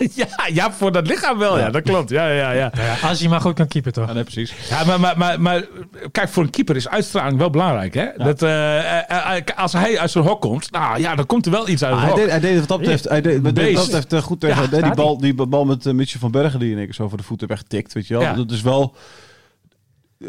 ja, 0.15 0.27
ja, 0.53 0.73
voor 0.73 0.93
dat 0.93 1.07
lichaam 1.07 1.39
wel. 1.39 1.59
Ja, 1.59 1.71
dat 1.71 1.83
klopt. 1.83 2.11
Ja, 2.11 2.29
ja, 2.29 2.51
ja. 2.51 2.73
Ja, 2.75 3.09
als 3.09 3.21
hij 3.21 3.29
maar 3.29 3.41
goed 3.41 3.55
kan 3.55 3.69
keeper, 3.69 3.93
toch? 3.93 4.07
Ja, 4.07 4.13
nee, 4.13 4.23
precies. 4.23 4.55
Ja, 4.69 4.85
maar, 4.85 5.01
maar, 5.01 5.19
maar, 5.19 5.41
maar 5.41 5.65
kijk, 6.13 6.29
voor 6.29 6.43
een 6.43 6.51
keeper 6.51 6.77
is 6.77 6.89
uitstraling 6.89 7.39
wel 7.39 7.51
belangrijk. 7.51 7.95
Hè? 7.95 8.07
Dat, 8.17 8.43
eh, 8.43 9.57
als 9.57 9.73
hij 9.73 9.99
uit 9.99 10.11
zijn 10.11 10.25
hok 10.25 10.41
komt, 10.41 10.71
nou 10.71 11.01
ja, 11.01 11.15
dan 11.15 11.27
komt 11.27 11.47
er 11.47 11.53
wel 11.53 11.69
iets 11.69 11.85
uit 11.85 11.93
het 11.93 12.01
hij, 12.01 12.11
hok. 12.11 12.19
deed, 12.19 12.31
hij 12.31 12.41
deed 12.41 12.51
het 12.51 12.59
wat 12.59 12.69
dat 12.69 12.79
betreft, 12.79 13.09
hij 13.09 13.21
deed, 13.21 13.43
wat 13.43 13.91
dat 13.91 14.01
betreft 14.01 14.25
goed 14.25 14.41
tegen 14.41 14.71
die, 14.71 14.95
bal, 14.95 15.19
die 15.19 15.35
bal 15.35 15.65
met 15.65 15.87
uh, 15.87 15.93
Mitchell 15.93 16.21
van 16.21 16.31
Bergen 16.31 16.59
die 16.61 16.71
in 16.71 16.77
één 16.77 16.85
keer 16.85 16.95
zo 16.95 17.09
voor 17.09 17.19
de 17.19 17.25
voeten 17.25 17.49
wegtikt. 17.49 17.93
Weet 17.93 18.07
je 18.07 18.15
wel. 18.15 18.23
Ja. 18.23 18.33
Dat 18.33 18.51
is 18.51 18.63
wel... 18.63 18.95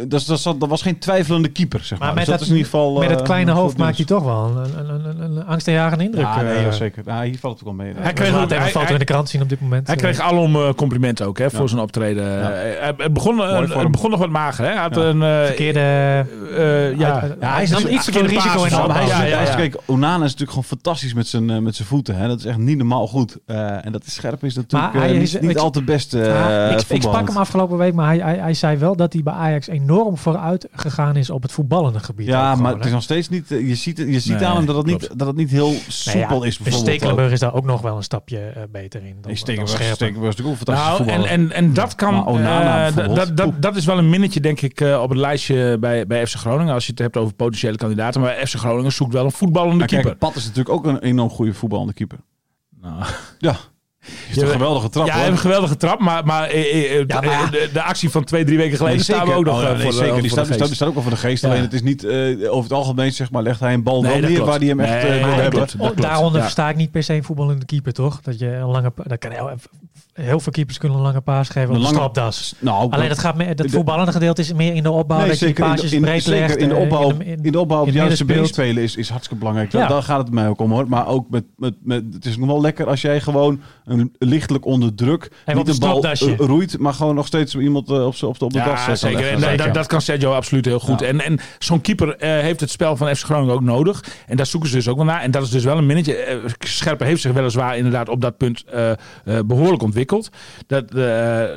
Dat, 0.08 0.26
dat, 0.58 0.70
was 0.70 0.82
geen 0.82 1.00
twijfelende 1.00 1.48
keeper, 1.48 1.80
zeg 1.84 2.00
maar. 2.00 2.08
Maar 2.08 2.16
met 2.16 2.26
Dus 2.26 2.26
dat, 2.26 2.34
dat- 2.34 2.42
is 2.48 2.48
in 2.54 2.58
ieder 2.58 2.72
geval... 2.72 2.94
Met 3.00 3.10
eh, 3.10 3.16
het 3.16 3.22
kleine 3.26 3.52
een 3.52 3.58
hoofd 3.58 3.78
maakt 3.78 3.98
hij 3.98 4.06
toch 4.06 4.24
wel 4.24 4.46
een, 4.46 4.80
een, 4.80 4.90
een, 5.06 5.22
een, 5.22 5.36
een 5.38 5.46
angstaanjagende 5.46 6.04
indruk. 6.04 6.24
Ja, 6.24 6.42
nee, 6.42 6.66
eh. 6.66 6.72
zeker. 6.72 7.04
Ja, 7.06 7.22
hier 7.24 7.38
valt 7.40 7.60
het 7.60 7.68
ook 7.68 7.76
wel 7.76 7.86
mee. 7.86 7.94
Hij 7.98 8.14
kreeg 8.14 8.36
ook- 8.36 8.44
even 8.44 8.58
hij- 8.58 8.68
foto 8.70 8.84
hij- 8.86 8.94
in 8.94 9.00
de 9.00 9.06
krant 9.06 9.30
zien 9.30 9.42
op 9.42 9.50
dit 9.50 9.62
moment. 9.62 9.88
Hij 9.88 9.96
Eh, 9.96 10.02
kreeg 10.02 10.20
alom 10.20 10.74
complimenten 10.76 11.26
ook 11.26 11.38
hè, 11.38 11.50
voor 11.50 11.62
Ja. 11.62 11.68
zijn 11.68 11.82
optreden. 11.82 12.24
Ja. 12.24 12.52
Het- 12.98 13.14
begon, 13.14 13.38
het 13.40 13.92
begon 13.92 14.10
nog 14.10 14.20
wat 14.20 14.30
mager. 14.30 14.66
Hè? 14.66 14.72
Hij 14.72 14.82
had 14.82 14.96
Ja. 14.96 15.02
een... 15.02 15.46
verkeerde... 15.46 15.80
eh, 15.80 16.98
ja, 16.98 17.28
hij 17.40 17.64
is 17.64 17.70
nam 17.70 17.88
iets 17.88 18.04
verkeerde 18.04 18.28
risico 18.30 18.64
in 18.64 18.70
de. 18.70 19.54
Kijk, 19.56 19.78
Onana 19.86 20.16
is 20.16 20.22
natuurlijk 20.22 20.50
gewoon 20.50 20.64
fantastisch 20.64 21.14
met 21.14 21.28
zijn, 21.28 21.64
met 21.64 21.76
zijn 21.76 21.88
voeten. 21.88 22.16
Hè. 22.16 22.28
Dat 22.28 22.40
is 22.40 22.46
echt 22.46 22.58
niet 22.58 22.78
normaal 22.78 23.08
goed. 23.08 23.38
Eh, 23.46 23.86
en 23.86 23.92
dat 23.92 24.06
is 24.06 24.14
scherp 24.14 24.44
is 24.44 24.56
natuurlijk 24.56 25.42
niet, 25.42 25.58
al 25.60 25.70
te 25.72 25.84
best 25.84 26.12
Ja, 26.12 26.70
ik, 26.90 27.02
sprak 27.02 27.28
hem 27.28 27.38
afgelopen 27.38 27.78
week, 27.78 27.94
maar 27.94 28.16
hij 28.18 28.54
zei 28.54 28.78
wel 28.78 28.96
dat 28.96 29.14
hij 29.14 29.24
bij 29.24 29.34
Ajax 29.34 29.68
enorm 29.82 30.18
vooruit 30.18 30.68
gegaan 30.72 31.16
is 31.16 31.30
op 31.30 31.42
het 31.42 31.52
voetballende 31.52 32.00
gebied. 32.00 32.28
Ja, 32.28 32.50
gewoon, 32.50 32.64
maar 32.64 32.76
het 32.76 32.86
is 32.86 32.92
nog 32.92 33.04
steeds 33.04 33.30
niet... 33.30 33.52
eh, 33.52 33.68
Je 33.68 33.76
ziet, 33.76 33.98
je 33.98 34.20
ziet 34.20 34.36
Nee, 34.40 34.46
aan 34.46 34.56
hem 34.56 34.66
dat 34.66 34.76
het, 34.76 34.86
niet, 34.86 35.10
dat 35.16 35.28
het 35.28 35.36
niet 35.36 35.50
heel 35.52 35.70
Nee, 35.70 35.84
soepel 35.88 36.42
ja, 36.42 36.48
is 36.48 36.58
bijvoorbeeld. 36.58 36.76
Stekelenburg 36.96 37.32
is 37.32 37.40
daar 37.40 37.54
ook 37.54 37.66
nog 37.66 37.82
wel 37.82 37.96
een 37.96 38.04
stapje 38.04 38.40
eh, 38.40 38.64
beter 38.72 39.00
in. 39.00 39.06
Dan, 39.06 39.14
Nee, 39.14 39.22
dan 39.24 39.36
Stekelenburg. 39.38 39.84
Stekelenburg 39.96 40.34
is 40.38 40.44
natuurlijk 40.44 40.70
Nou, 40.70 40.90
en, 40.92 40.98
voetballer. 41.06 41.30
en, 41.30 41.52
en 41.52 41.74
dat 41.74 41.96
kan. 41.96 42.14
Maar 42.14 42.26
Onana 42.26 42.88
eh, 42.88 43.16
dat, 43.16 43.38
dat, 43.38 43.62
dat 43.62 43.76
is 43.76 43.86
wel 43.86 43.98
een 43.98 44.10
minnetje, 44.10 44.40
denk 44.40 44.62
ik, 44.62 44.82
eh, 44.82 45.02
op 45.02 45.10
het 45.10 45.18
lijstje 45.18 45.78
bij, 45.80 46.08
bij 46.08 46.28
FC 46.28 46.36
Groningen. 46.36 46.74
Als 46.74 46.86
je 46.86 46.92
het 46.92 47.00
hebt 47.00 47.18
over 47.18 47.34
potentiële 47.34 47.78
kandidaten. 47.78 48.22
Maar 48.22 48.34
FC 48.48 48.56
Groningen 48.56 48.92
zoekt 48.92 49.14
wel 49.14 49.26
een 49.26 49.32
voetballende 49.32 49.78
Maar 49.78 49.88
kijk, 49.88 50.02
keeper. 50.02 50.20
Pat 50.20 50.36
is 50.36 50.44
natuurlijk 50.46 50.76
ook 50.76 50.86
een 50.86 51.00
enorm 51.00 51.30
goede 51.30 51.54
voetballende 51.54 51.94
keeper. 51.94 52.18
Nou, 52.82 53.04
Ja. 53.40 53.56
Is 54.30 54.38
een 54.38 54.48
geweldige 54.48 54.90
trap, 54.90 55.06
ja, 55.06 55.12
hij 55.12 55.22
hoor. 55.22 55.30
heeft 55.32 55.44
een 55.44 55.50
geweldige 55.50 55.78
trap. 55.78 56.00
Maar, 56.00 56.26
maar, 56.26 56.50
eh, 56.50 56.92
eh, 57.00 57.04
Ja, 57.08 57.22
maar- 57.22 57.52
de, 57.52 57.70
de 57.74 57.82
actie 57.82 58.10
van 58.10 58.24
twee, 58.24 58.44
drie 58.44 58.58
weken 58.58 58.78
geleden 58.78 58.96
Nee, 58.96 59.06
staan 59.06 59.28
we 59.28 59.34
ook 59.34 59.46
nog 59.46 59.56
Oh, 59.56 59.62
ja, 59.62 59.68
eh, 59.70 59.74
nee, 59.74 59.84
voor, 59.84 59.94
zeker. 59.94 60.12
Die 60.12 60.22
voor 60.22 60.30
staat, 60.30 60.44
de 60.46 60.48
die 60.48 60.54
staat, 60.54 60.58
die 60.58 60.66
geest. 60.68 60.76
staat 60.76 60.88
ook 60.88 60.94
wel 60.94 61.04
voor 61.04 61.12
de 61.12 61.18
geest. 61.18 61.42
Ja. 61.44 61.50
Alleen 61.50 61.62
het 61.62 61.74
is 61.74 61.82
niet 61.82 62.04
eh, 62.04 62.52
over 62.52 62.64
het 62.64 62.74
algemeen, 62.74 63.12
zeg 63.14 63.32
maar, 63.32 63.44
legt 63.44 63.60
hij 63.60 63.74
een 63.74 63.84
bal 63.84 64.02
Nee, 64.02 64.12
wel 64.12 64.20
neer 64.22 64.30
klopt. 64.36 64.50
waar 64.50 64.60
hij 64.60 64.68
hem 64.68 64.80
echt 64.80 65.04
Nee, 65.08 65.20
eh, 65.20 65.26
wil 65.26 65.34
hebben. 65.34 65.68
Oh, 65.80 65.90
daaronder 65.96 66.38
Ja. 66.38 66.44
versta 66.44 66.70
ik 66.70 66.76
niet 66.76 66.92
per 66.92 67.04
se 67.04 67.14
een 67.14 67.24
voetballende 67.24 67.66
keeper, 67.66 67.94
toch? 67.94 68.22
Dat 68.22 68.40
je 68.40 68.48
een 68.48 68.66
lange... 68.68 68.92
Dat 68.96 69.18
kan 69.20 69.32
heel, 69.32 69.50
heel 70.14 70.40
veel 70.40 70.52
keepers 70.52 70.78
kunnen 70.78 70.98
een 70.98 71.04
lange 71.04 71.22
paas 71.22 71.50
geven 71.50 71.70
op 71.70 71.76
Een 71.76 71.82
lange- 71.82 71.94
stropdas. 71.96 72.56
Nou, 72.60 72.92
Alleen 72.92 73.08
dat 73.10 73.20
gaat 73.20 73.36
meer, 73.36 73.56
de- 73.56 73.64
het 73.64 73.72
voetballende 73.72 74.12
gedeelte 74.12 74.42
is 74.42 74.54
meer 74.54 74.74
in 74.74 74.84
de 74.84 74.92
opbouw. 74.92 75.18
Nee, 75.18 75.28
dat 75.28 75.40
je 75.40 75.46
die 75.46 75.54
zeker 75.56 75.64
in, 75.66 75.72
paasjes 75.76 75.92
in, 75.94 76.02
breed 76.02 76.24
zeker 76.24 76.40
legt. 76.40 76.56
in 76.58 76.70
de 76.70 76.76
eh, 76.76 76.82
opbouw, 76.82 77.10
in, 77.10 77.22
in- 77.44 77.52
de 77.52 77.60
opbouw 77.60 77.82
op 77.82 77.88
in 77.88 77.94
het 77.94 78.02
het 78.02 78.08
juiste 78.08 78.26
been 78.26 78.46
spelen 78.48 78.84
is, 78.84 78.96
is 78.96 79.10
hartstikke 79.10 79.40
belangrijk. 79.40 79.72
Ja. 79.72 79.80
Daar, 79.80 79.90
daar 79.90 80.04
gaat 80.04 80.18
het 80.18 80.32
mij 80.32 80.48
ook 80.48 80.60
om 80.60 80.72
hoor. 80.72 80.88
Maar 80.88 81.08
ook 81.08 81.30
met, 81.30 81.44
met, 81.58 81.74
met, 81.84 82.04
het 82.14 82.26
is 82.26 82.38
nog 82.38 82.48
wel 82.48 82.62
lekker 82.62 82.88
als 82.88 83.02
jij 83.02 83.22
gewoon 83.22 83.62
een, 83.86 84.14
lichtelijk 84.20 84.66
onder 84.66 84.96
druk 84.96 85.24
op 85.46 85.54
niet 85.56 85.68
een 85.68 85.74
de 85.74 85.80
bal 85.80 86.04
eh, 86.04 86.36
roeit, 86.38 86.80
maar 86.80 86.94
gewoon 86.94 87.16
nog 87.16 87.28
steeds 87.28 87.56
iemand 87.56 87.90
eh, 87.90 88.06
op, 88.06 88.16
op, 88.24 88.40
de- 88.40 88.46
op 88.46 88.54
de 88.54 88.60
das 88.60 88.86
Ja, 88.86 88.88
eh, 88.92 88.96
zeker. 88.96 89.16
leggen. 89.18 89.34
En 89.36 89.40
dat- 89.42 89.50
Zeker. 89.50 89.66
dat, 89.66 89.74
dat 89.74 89.88
kan 89.88 90.02
Sergio 90.02 90.34
absoluut 90.34 90.66
heel 90.66 90.80
goed. 90.80 91.00
Ja. 91.00 91.06
En, 91.08 91.22
en 91.26 91.40
zo'n 91.60 91.82
keeper 91.82 92.16
eh, 92.16 92.30
heeft 92.30 92.60
het 92.60 92.70
spel 92.70 92.96
van 92.98 93.16
FC 93.16 93.24
Groningen 93.26 93.54
ook 93.54 93.62
nodig. 93.62 94.04
En 94.28 94.38
daar 94.38 94.46
zoeken 94.46 94.70
ze 94.70 94.76
dus 94.76 94.88
ook 94.88 94.96
wel 94.96 95.06
naar. 95.06 95.22
En 95.22 95.32
dat 95.32 95.44
is 95.44 95.50
dus 95.50 95.64
wel 95.64 95.78
een 95.78 95.86
minnetje. 95.86 96.16
Eh, 96.16 96.38
Scherpen 96.60 97.08
heeft 97.08 97.22
zich 97.22 97.32
weliswaar 97.32 97.78
inderdaad 97.78 98.10
op 98.10 98.22
dat 98.22 98.38
punt 98.38 98.64
eh, 98.64 98.92
eh, 98.92 98.98
behoorlijk 99.26 99.72
ontwikkeld. 99.72 100.00
Dat, 100.68 100.96
eh, 100.96 101.56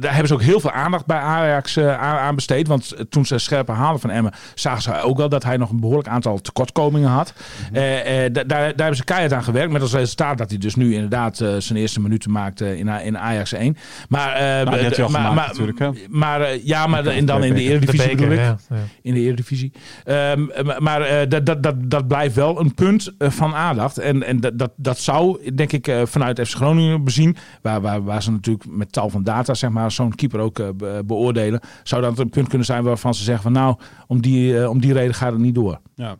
daar 0.00 0.10
hebben 0.10 0.28
ze 0.28 0.34
ook 0.34 0.42
heel 0.42 0.60
veel 0.60 0.70
aandacht 0.70 1.06
bij 1.06 1.18
Ajax 1.18 1.76
eh, 1.76 1.98
aan, 2.00 2.34
besteed. 2.34 2.66
Want 2.68 2.92
eh, 2.92 3.04
toen 3.08 3.26
ze 3.26 3.38
Scherpen 3.38 3.74
haalden 3.74 4.00
van 4.00 4.10
Emmen, 4.10 4.32
zagen 4.54 4.82
ze 4.82 5.00
ook 5.00 5.16
wel 5.16 5.28
dat 5.28 5.44
hij 5.44 5.56
nog 5.56 5.70
een 5.70 5.80
behoorlijk 5.80 6.08
aantal 6.08 6.40
tekortkomingen 6.40 7.08
had. 7.08 7.32
Eh, 7.72 8.24
eh, 8.24 8.32
da- 8.32 8.44
daar, 8.44 8.58
daar 8.58 8.66
hebben 8.76 8.96
ze 8.96 9.04
keihard 9.04 9.32
aan 9.32 9.44
gewerkt. 9.44 9.72
Met 9.72 9.82
als 9.82 9.92
resultaat 9.92 10.38
dat 10.38 10.50
hij 10.50 10.58
dus 10.58 10.74
nu 10.74 10.94
inderdaad 10.94 11.36
zijn 11.36 11.78
eerste 11.78 12.00
minuten 12.00 12.30
maakt 12.30 12.60
eh, 12.60 12.78
in, 12.78 12.88
in 12.88 13.18
Ajax 13.18 13.52
1. 13.52 13.76
Maar, 14.08 14.64
Nou, 14.64 14.82
had 14.84 14.98
al 14.98 15.08
maar, 15.08 15.20
gemaakt 15.20 15.34
maar, 15.34 15.46
natuurlijk, 15.46 15.78
hè? 15.78 15.90
maar 16.08 16.56
ja, 16.62 16.86
maar 16.86 17.06
en 17.06 17.26
dan 17.26 17.44
in 17.44 17.54
de 17.54 17.62
Eredivisie 17.62 18.16
bedoel 18.16 18.32
ik. 18.32 18.54
In 19.02 19.14
de 19.14 19.20
Eredivisie. 19.20 19.72
Ehm, 20.04 20.46
maar 20.78 21.28
dat, 21.28 21.46
dat, 21.46 21.62
dat, 21.62 21.74
dat 21.78 22.08
blijft 22.08 22.34
wel 22.34 22.60
een 22.60 22.74
punt 22.74 23.12
van 23.18 23.54
aandacht. 23.54 23.98
En, 23.98 24.22
en 24.22 24.40
dat, 24.40 24.58
dat, 24.58 24.70
dat 24.76 24.98
zou, 24.98 25.52
denk 25.54 25.72
ik, 25.72 25.92
vanuit 26.04 26.40
FC 26.48 26.54
Groningen 26.54 27.04
bezien, 27.04 27.36
waar, 27.62 27.80
waar, 27.80 28.04
waar 28.04 28.22
ze 28.22 28.30
natuurlijk 28.30 28.64
met 28.68 28.92
tal 28.92 29.08
van 29.10 29.22
data, 29.22 29.54
zeg 29.54 29.70
maar, 29.70 29.87
zo'n 29.92 30.14
keeper 30.14 30.40
ook 30.40 30.58
eh, 30.58 30.66
be- 30.74 31.02
beoordelen, 31.06 31.60
zou 31.82 32.02
dat 32.02 32.18
een 32.18 32.28
punt 32.30 32.48
kunnen 32.48 32.66
zijn 32.66 32.82
waarvan 32.84 33.14
ze 33.14 33.22
zeggen 33.24 33.42
van 33.42 33.52
nou, 33.52 33.76
om 34.06 34.20
die, 34.20 34.60
eh, 34.60 34.70
om 34.70 34.80
die 34.80 34.92
reden 34.92 35.14
gaat 35.14 35.32
het 35.32 35.40
niet 35.40 35.54
door. 35.54 35.80
Ja. 35.94 36.16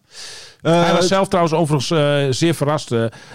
Hij 0.61 0.89
Eh, 0.89 0.95
was 0.95 1.07
zelf 1.09 1.29
trouwens 1.29 1.55
overigens 1.57 2.39
zeer 2.39 2.55
verrast 2.55 2.89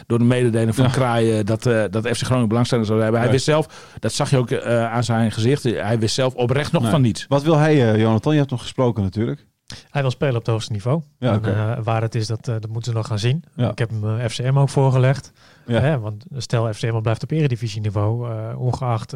door 0.08 0.18
de 0.18 0.24
mededeling 0.24 0.76
van 0.76 0.86
Ja. 0.86 0.92
Kraai 0.92 1.32
eh, 1.40 1.46
dat, 1.46 1.64
dat 1.92 2.08
FC 2.08 2.22
Groningen 2.24 2.48
belangstelling 2.50 2.88
zou 2.88 3.02
hebben. 3.02 3.22
Hij 3.22 3.30
wist 3.32 3.46
zelf, 3.46 3.92
dat 4.00 4.14
zag 4.14 4.30
je 4.30 4.38
ook 4.38 4.54
aan 4.68 5.04
zijn 5.04 5.32
gezicht, 5.32 5.64
hij 5.64 6.00
wist 6.00 6.16
zelf 6.16 6.34
oprecht 6.34 6.72
nog 6.72 6.82
Nee. 6.82 6.92
van 6.92 7.02
niets. 7.02 7.26
Wat 7.30 7.44
wil 7.44 7.58
hij, 7.58 7.98
Jonathan? 8.00 8.32
Je 8.34 8.40
hebt 8.40 8.52
nog 8.52 8.62
gesproken 8.62 9.04
natuurlijk. 9.04 9.46
Hij 9.94 10.02
wil 10.02 10.12
spelen 10.12 10.36
op 10.36 10.42
het 10.42 10.48
hoogste 10.48 10.72
niveau. 10.72 11.02
Ja, 11.20 11.32
En, 11.34 11.46
eh, 11.46 11.84
waar 11.84 12.02
het 12.02 12.16
is, 12.16 12.28
dat, 12.28 12.48
eh, 12.48 12.54
dat 12.54 12.68
moeten 12.70 12.92
ze 12.92 12.98
nog 12.98 13.08
gaan 13.08 13.20
zien. 13.20 13.44
Ja. 13.56 13.72
Ik 13.72 13.78
heb 13.78 13.90
hem 13.90 14.20
eh, 14.20 14.26
FCM 14.28 14.58
ook 14.58 14.70
voorgelegd. 14.70 15.32
Ja. 15.66 15.80
Hè, 15.80 16.00
want 16.00 16.26
stel 16.38 16.74
FCM 16.74 17.02
blijft 17.02 17.24
op 17.24 17.32
eredivisieniveau, 17.32 18.28
ongeacht 18.56 19.16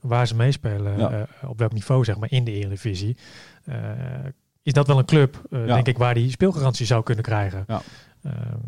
waar 0.00 0.26
ze 0.26 0.34
meespelen, 0.36 1.26
op 1.46 1.58
welk 1.58 1.72
niveau 1.72 2.04
zeg 2.04 2.18
maar 2.18 2.30
in 2.30 2.44
de 2.44 2.52
eredivisie, 2.52 3.16
is 4.62 4.72
dat 4.72 4.86
wel 4.86 4.98
een 4.98 5.04
club, 5.04 5.42
denk 5.50 5.86
ik, 5.86 5.98
waar 5.98 6.14
die 6.14 6.30
speelgarantie 6.30 6.86
zou 6.86 7.02
kunnen 7.02 7.24
krijgen. 7.24 7.64
Ja. 7.66 7.80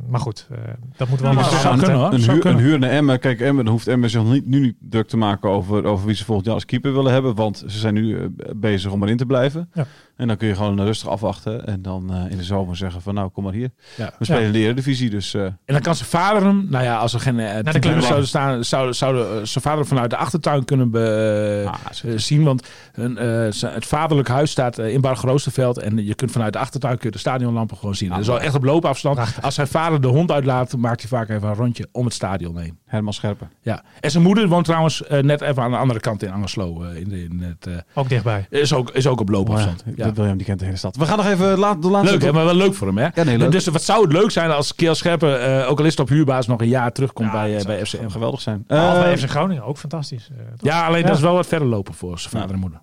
Maar 0.09 0.21
goed, 0.21 0.47
eh, 0.51 0.59
dat 0.97 1.09
moeten 1.09 1.27
we 1.27 1.33
Ja, 1.33 1.41
maar 1.41 1.51
zou 1.51 1.79
kunnen, 1.79 1.97
hoor. 1.99 2.13
Een 2.13 2.21
Zou 2.21 2.25
huur, 2.25 2.35
een 2.35 2.41
kunnen. 2.41 2.61
huur 2.63 2.79
naar 2.79 2.91
Emmen. 2.91 3.19
Kijk, 3.19 3.41
Emmen 3.41 3.65
dan 3.65 3.73
hoeft 3.75 3.87
Emmen 3.89 4.11
zich 4.11 4.25
niet, 4.25 4.47
nu 4.47 4.61
niet 4.61 4.77
druk 4.81 5.09
te 5.09 5.17
maken 5.17 5.51
over, 5.51 5.85
over 5.85 6.07
wie 6.07 6.15
ze 6.15 6.25
volgend 6.25 6.47
jaar 6.47 6.55
als 6.55 6.65
keeper 6.65 6.93
willen 6.93 7.13
hebben. 7.13 7.35
Want 7.35 7.65
ze 7.67 7.79
zijn 7.79 7.95
nu 7.95 8.35
bezig 8.57 8.93
om 8.93 9.03
erin 9.03 9.17
te 9.17 9.27
blijven. 9.27 9.71
Ja. 9.73 9.87
En 10.21 10.27
dan 10.29 10.37
kun 10.37 10.49
je 10.49 10.55
gewoon 10.55 10.81
rustig 10.81 11.09
afwachten. 11.09 11.67
En 11.67 11.83
dan 11.83 12.13
eh, 12.15 12.31
in 12.31 12.37
de 12.37 12.45
zomer 12.45 12.77
zeggen 12.77 13.03
van 13.03 13.15
nou, 13.15 13.29
kom 13.31 13.45
maar 13.45 13.53
hier. 13.53 13.71
Ja. 13.97 14.13
We 14.19 14.25
spelen 14.25 14.41
Ja. 14.43 14.47
in 14.47 14.53
de 14.53 14.59
Eredivisie, 14.59 15.11
dus... 15.11 15.35
eh, 15.35 15.43
En 15.45 15.55
dan 15.65 15.81
kan 15.81 15.95
zijn 15.95 16.09
vader 16.09 16.43
hem, 16.43 16.67
nou 16.71 16.85
ja, 16.85 16.97
als 16.99 17.13
er 17.15 17.21
geen 17.21 17.39
uh, 17.39 17.55
de 17.63 17.79
club 17.79 18.01
zouden 18.01 18.29
staan, 18.29 18.65
zou, 18.65 18.93
zou 18.93 19.19
eh, 19.21 19.45
zijn 19.45 19.65
vader 19.65 19.87
vanuit 19.87 20.11
de 20.11 20.17
achtertuin 20.17 20.65
kunnen 20.65 20.91
be- 20.91 21.65
ah, 21.67 21.75
eh, 22.05 22.19
zien. 22.19 22.43
Want 22.45 22.69
eh, 22.95 23.07
z- 23.51 23.63
het 23.63 23.87
vaderlijk 23.87 24.29
huis 24.29 24.51
staat 24.51 24.79
in 24.79 25.01
Bargroosterveld. 25.01 25.79
En 25.79 26.05
je 26.07 26.15
kunt 26.15 26.31
vanuit 26.31 26.53
de 26.53 26.59
achtertuin 26.59 26.97
kun 26.99 27.07
je 27.07 27.13
de 27.13 27.19
stadionlampen 27.19 27.77
gewoon 27.77 27.95
zien. 27.95 28.09
Ah, 28.09 28.15
dat 28.15 28.23
is 28.25 28.31
wel 28.31 28.41
echt 28.41 28.55
op 28.55 28.65
loopafstand. 28.65 29.15
Prachtig. 29.17 29.43
Als 29.45 29.55
zijn 29.55 29.67
vader 29.69 30.01
de 30.01 30.09
hond 30.09 30.31
uitlaat, 30.31 30.77
maakt 30.77 31.01
hij 31.01 31.09
vaak 31.09 31.29
even 31.29 31.49
een 31.49 31.55
rondje 31.55 31.89
om 31.93 32.05
het 32.05 32.15
stadion 32.15 32.59
heen. 32.59 32.79
Herman 32.91 33.13
Scherpen. 33.13 33.51
Ja. 33.63 33.83
En 34.01 34.11
zijn 34.11 34.23
moeder 34.23 34.49
woont 34.49 34.65
trouwens 34.65 35.03
eh, 35.07 35.23
net 35.23 35.41
even 35.41 35.63
aan 35.63 35.71
de 35.71 35.77
andere 35.77 36.01
kant 36.01 36.23
in 36.23 36.33
Angerslo. 36.33 36.83
eh, 36.83 36.97
in, 36.97 37.09
de, 37.09 37.23
in 37.25 37.41
het, 37.43 37.67
eh, 37.67 37.75
Ook 37.95 38.09
dichtbij. 38.09 38.47
is, 38.51 38.73
ook, 38.73 38.91
is 38.91 39.07
ook 39.07 39.21
op 39.21 39.29
loopafstand. 39.29 39.83
Ja, 39.97 40.07
Ja. 40.07 40.13
William 40.13 40.37
die 40.37 40.47
kent 40.47 40.59
de 40.59 40.65
hele 40.65 40.77
stad. 40.77 40.97
We 40.97 41.07
gaan 41.07 41.17
nog 41.17 41.27
even 41.27 41.59
la 41.59 41.75
de 41.75 41.89
laatste... 41.89 42.13
Leuk, 42.13 42.23
hè? 42.23 42.33
maar 42.33 42.45
wel 42.45 42.55
leuk 42.55 42.75
voor 42.75 42.87
hem, 42.87 42.99
hè? 42.99 43.09
Ja, 43.15 43.23
nee, 43.23 43.39
leuk. 43.39 43.51
Dus 43.51 43.67
wat 43.67 43.83
zou 43.83 44.03
het 44.03 44.13
leuk 44.13 44.31
zijn 44.31 44.51
als 44.51 44.75
Keel 44.75 44.95
Scherpen, 44.95 45.43
eh, 45.63 45.71
ook 45.71 45.79
al 45.79 45.85
is 45.85 45.91
het 45.91 46.01
op 46.01 46.09
huurbasis, 46.09 46.47
nog 46.47 46.61
een 46.61 46.69
jaar 46.69 46.93
terugkomt 46.93 47.33
Ja, 47.33 47.41
bij, 47.43 47.63
bij 47.67 47.85
FCM. 47.87 48.09
geweldig 48.09 48.41
zijn. 48.41 48.65
Uh, 48.69 48.79
Eh, 48.95 49.01
bij 49.01 49.19
FC 49.19 49.29
Groningen 49.31 49.63
ook 49.65 49.79
fantastisch. 49.79 50.31
Ja, 50.61 50.87
alleen 50.87 51.01
Ja. 51.01 51.07
dat 51.07 51.17
is 51.17 51.23
wel 51.23 51.35
wat 51.35 51.47
verder 51.47 51.69
lopen 51.69 51.95
voor 51.95 52.19
zijn 52.19 52.31
vader 52.33 52.49
Ja. 52.49 52.55
en 52.55 52.61
moeder. 52.61 52.81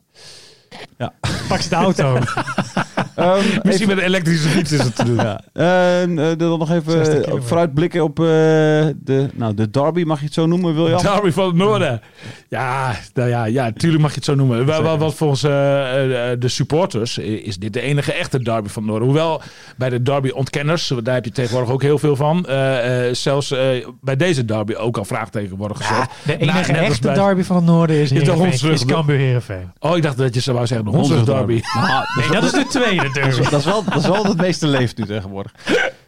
Pak 1.47 1.59
ze 1.61 1.69
de 1.69 1.75
auto. 1.75 2.17
ehm, 3.17 3.43
Misschien 3.63 3.88
met 3.88 3.97
een 3.97 4.03
elektrische 4.03 4.47
fiets 4.49 4.71
is 4.71 4.84
het 4.84 4.95
te 4.95 5.03
doen. 5.06 5.15
Ja. 5.15 5.41
En 5.53 6.19
eh, 6.19 6.25
dan 6.38 6.60
nog 6.60 6.67
60 6.67 6.93
even 6.95 7.25
eh, 7.25 7.34
vooruitblikken 7.41 8.03
op 8.03 8.19
eh, 8.19 8.25
de, 8.25 9.27
nou, 9.34 9.53
de 9.53 9.69
derby, 9.69 10.03
mag 10.03 10.19
je 10.19 10.25
het 10.25 10.34
zo 10.34 10.45
noemen, 10.45 10.75
William? 10.75 11.01
Derby 11.13 11.32
van 11.32 11.45
het 11.45 11.56
Noorden. 11.56 12.01
Ja, 12.49 12.95
nou 13.13 13.30
ja, 13.30 13.45
ja, 13.45 13.71
tuurlijk 13.71 14.01
mag 14.01 14.10
je 14.12 14.15
het 14.15 14.25
zo 14.25 14.36
noemen. 14.36 14.65
Wel, 14.65 14.84
wel, 14.84 14.97
wat 14.97 15.13
volgens 15.15 15.43
eh, 15.43 16.32
eh, 16.32 16.39
de 16.39 16.47
supporters 16.47 17.17
is 17.17 17.58
dit 17.58 17.73
de 17.73 17.82
enige 17.82 18.13
echte 18.13 18.43
derby 18.43 18.69
van 18.69 18.82
het 18.82 18.91
Noorden. 18.91 19.08
Hoewel 19.08 19.41
bij 19.77 19.89
de 19.89 20.01
derby 20.01 20.30
ontkenners, 20.30 20.93
daar 21.03 21.13
heb 21.15 21.25
je 21.25 21.32
tegenwoordig 21.32 21.71
ook 21.73 21.82
heel 21.82 21.97
veel 21.99 22.15
van. 22.15 22.45
eh, 22.45 23.08
eh, 23.08 23.13
zelfs 23.15 23.51
eh, 23.51 23.60
bij 24.01 24.15
deze 24.15 24.45
derby 24.45 24.73
ook 24.73 24.97
al 24.97 25.06
vraagteken 25.06 25.58
worden 25.58 25.77
gezet. 25.77 26.08
de 26.25 26.38
enige 26.38 26.73
echte 26.73 27.01
bij- 27.08 27.13
derby 27.15 27.43
van 27.43 27.56
het 27.56 27.65
noorden 27.65 27.95
is, 27.95 28.10
de 28.10 28.15
Heerenveen, 28.15 28.39
Hondsrug. 28.43 28.73
is 28.73 28.86
Cambuur 28.86 29.17
Heerenveen. 29.17 29.71
Oh, 29.80 29.97
ik 29.97 30.03
dacht 30.03 30.17
dat 30.17 30.34
je 30.34 30.39
zou 30.39 30.67
zeggen 30.67 30.86
de 30.91 30.91
Hondsrug 30.97 31.23
derby. 31.23 31.62
Nou, 31.75 32.06
Nee, 32.19 32.30
dat 32.30 32.43
is 32.43 32.51
de 32.51 32.65
tweede 32.69 33.06
dat, 33.13 33.59
is 33.59 33.65
wel, 33.65 33.83
dat 33.83 33.95
is 33.95 34.07
wel 34.07 34.25
het 34.25 34.37
meeste 34.37 34.67
leeft 34.67 34.97
nu 34.97 35.05
tegenwoordig. 35.05 35.53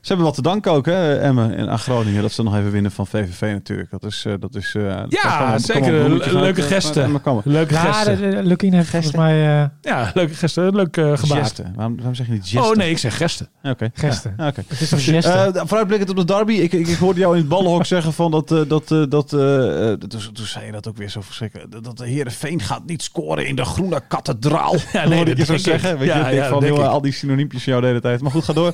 Ze 0.01 0.07
hebben 0.07 0.25
wat 0.25 0.35
te 0.35 0.41
danken 0.41 0.71
ook, 0.71 0.85
hè, 0.85 1.15
Emmen 1.19 1.55
en 1.55 1.69
aan 1.69 1.79
Groningen. 1.79 2.21
Dat 2.21 2.31
ze 2.31 2.43
nog 2.43 2.55
even 2.57 2.71
winnen 2.71 2.91
van 2.91 3.07
VVV 3.07 3.41
natuurlijk. 3.41 3.91
Dat 3.91 4.03
is... 4.03 4.23
eh, 4.25 4.33
dat 4.39 4.55
is 4.55 4.75
eh, 4.75 5.01
Ja, 5.09 5.57
zeker. 5.57 6.09
leuke 6.09 6.61
eh, 6.61 6.67
gesten. 6.67 7.11
Leuke 7.43 7.73
gesten. 7.75 8.45
Lukien 8.45 8.73
heeft 8.73 8.89
volgens 8.89 9.13
mij 9.15 9.61
eh, 9.61 9.67
Ja, 9.81 10.11
leuke 10.13 10.33
gesten. 10.33 10.75
Leuk 10.75 10.97
eh, 10.97 11.17
gebaar. 11.17 11.37
Gesten. 11.37 11.73
Waarom, 11.75 11.95
waarom 11.95 12.15
zeg 12.15 12.25
je 12.25 12.31
niet 12.31 12.41
gesten? 12.41 12.63
Oh 12.63 12.75
nee, 12.75 12.89
ik 12.89 12.97
zeg 12.97 13.17
gesten. 13.17 13.49
Oké. 13.63 13.89
gesten. 13.93 14.33
Ja, 14.37 14.47
oké. 14.47 14.63
Het 14.67 14.81
is 14.81 14.89
toch 14.89 15.03
gesten? 15.03 15.67
Vooruitblikkend 15.67 16.09
op 16.09 16.15
de 16.15 16.25
derby. 16.25 16.53
Ik, 16.53 16.73
ik, 16.73 16.87
ik 16.87 16.97
hoorde 16.97 17.19
jou 17.19 17.33
in 17.33 17.39
het 17.39 17.49
ballenhok 17.49 17.85
zeggen 17.95 18.13
van 18.13 18.31
dat... 18.31 18.51
eh, 18.51 18.61
dat, 18.67 18.91
eh, 18.91 19.03
dat 19.09 19.29
toen, 19.29 19.99
toen 20.33 20.45
zei 20.45 20.65
je 20.65 20.71
dat 20.71 20.87
ook 20.87 20.97
weer 20.97 21.09
zo 21.09 21.21
verschrikkelijk. 21.21 21.71
Dat- 21.71 21.83
Dat 21.83 21.97
de 21.97 22.05
Heerenveen 22.07 22.61
gaat 22.61 22.85
niet 22.85 23.01
scoren 23.03 23.47
in 23.47 23.55
de 23.55 23.65
groene 23.65 24.01
kathedraal. 24.07 24.75
Ja, 24.75 24.81
nee, 24.93 25.05
nee, 25.07 25.15
hoorde 25.15 25.31
ik 25.31 25.37
je 25.37 25.45
zo 25.45 25.57
zeggen. 25.57 25.97
Weet 25.97 26.07
je, 26.33 26.45
van, 26.49 26.87
al 26.87 27.01
die 27.01 27.11
synoniempjes 27.11 27.63
van 27.63 27.71
jou 27.71 27.83
de 27.85 27.89
hele 27.89 28.01
tijd. 28.01 28.21
Maar 28.21 28.31
goed, 28.31 28.43
ga 28.43 28.53
door. 28.53 28.73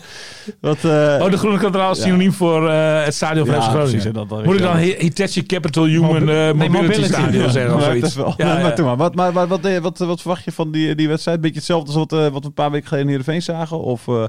Wat, 0.61 0.77
eh, 0.83 1.14
Oh, 1.21 1.31
de 1.31 1.37
groene 1.37 1.57
kathedraal 1.57 1.91
is 1.91 1.97
Ja. 1.97 2.03
synoniem 2.03 2.33
voor 2.33 2.69
eh, 2.69 3.03
het 3.03 3.13
stadion 3.13 3.45
van 3.45 3.55
Ja, 3.55 3.61
FC 3.61 3.67
Groningen. 3.69 4.27
Moet 4.43 4.53
ik 4.53 4.59
je 4.59 4.65
dan 4.65 4.77
Hitachi 4.77 5.45
Capital 5.45 5.83
Human 5.85 6.29
eh, 6.29 6.51
nee, 6.51 6.69
Mobility. 6.69 7.03
Stadion 7.03 7.43
Ja, 7.43 7.49
zeggen 7.49 7.73
of 7.75 7.79
Ja, 7.81 7.85
zoiets. 7.85 8.15
Ja, 8.15 8.33
maar, 8.37 8.59
ja. 8.59 8.73
toe 8.73 8.85
maar. 8.85 8.95
Wat, 8.97 9.15
maar, 9.15 9.33
maar 9.33 9.47
wat, 9.47 9.61
wat, 9.61 9.79
wat, 9.81 9.97
wat 9.97 10.19
verwacht 10.21 10.43
je 10.43 10.51
van 10.51 10.71
die, 10.71 10.95
die 10.95 11.07
wedstrijd? 11.07 11.41
Beetje 11.41 11.55
hetzelfde 11.55 11.87
als 11.87 11.95
wat, 11.95 12.13
eh, 12.13 12.27
wat 12.27 12.41
we 12.41 12.47
een 12.47 12.53
paar 12.53 12.71
weken 12.71 12.87
geleden 12.87 13.07
in 13.09 13.15
Heerenveen 13.15 13.41
zagen? 13.41 13.79
Of, 13.79 14.07
eh, 14.07 14.23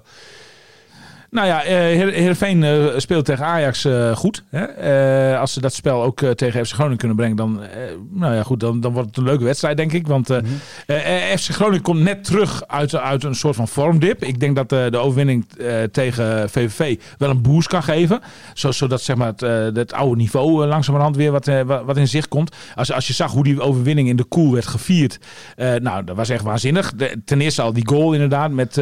Nou 1.37 1.49
ja, 1.49 1.63
eh, 1.65 1.75
Heer- 1.75 2.13
Heerenveen 2.13 2.65
eh, 2.65 2.85
speelt 2.97 3.25
tegen 3.25 3.45
Ajax 3.45 3.85
eh, 3.85 4.17
goed. 4.17 4.45
Hè? 4.51 5.39
Als 5.39 5.53
ze 5.53 5.61
dat 5.61 5.75
spel 5.75 6.03
ook 6.03 6.21
tegen 6.35 6.67
FC 6.67 6.73
Groningen 6.73 6.99
kunnen 6.99 7.17
brengen, 7.17 7.37
dan, 7.37 7.61
nou 8.11 8.35
ja, 8.35 8.43
goed, 8.43 8.61
dan, 8.61 8.81
dan 8.81 8.93
wordt 8.93 9.09
het 9.09 9.17
een 9.17 9.25
leuke 9.25 9.45
wedstrijd, 9.45 9.77
denk 9.77 9.93
ik. 9.93 10.07
Want 10.07 10.31
eh, 10.31 11.33
eh, 11.33 11.39
FC 11.39 11.51
Groningen 11.51 11.83
komt 11.83 12.01
net 12.01 12.25
terug 12.25 12.67
uit, 12.67 12.95
uit 12.95 13.25
een 13.25 13.35
soort 13.35 13.57
van 13.57 13.69
vormdip. 13.69 14.25
Ik 14.25 14.41
denk 14.41 14.57
dat 14.57 14.69
de 14.69 14.99
overwinning 14.99 15.47
tegen 15.93 16.51
VVV 16.51 16.99
wel 17.19 17.31
een 17.31 17.43
boost 17.43 17.69
kan 17.69 17.83
geven. 17.83 18.21
Zo, 18.55 18.71
zodat 18.73 19.03
zeg 19.03 19.17
maar, 19.17 19.33
het, 19.37 19.77
het 19.77 19.93
oude 19.93 20.17
niveau 20.17 20.67
langzamerhand 20.67 21.17
weer 21.17 21.33
wat, 21.33 21.51
wat, 21.65 21.97
in 21.97 22.09
zicht 22.09 22.29
komt. 22.29 22.57
Als, 22.75 22.93
als 22.93 23.07
je 23.07 23.13
zag 23.13 23.33
hoe 23.33 23.45
die 23.45 23.61
overwinning 23.61 24.09
in 24.09 24.17
de 24.17 24.25
koel 24.25 24.53
werd 24.53 24.67
gevierd. 24.67 25.19
nou, 25.57 26.05
dat 26.05 26.17
was 26.17 26.29
echt 26.29 26.43
waanzinnig. 26.43 26.93
Ten 27.25 27.41
eerste 27.41 27.63
al 27.63 27.73
die 27.73 27.89
goal 27.89 28.13
inderdaad 28.13 28.51
met, 28.51 28.77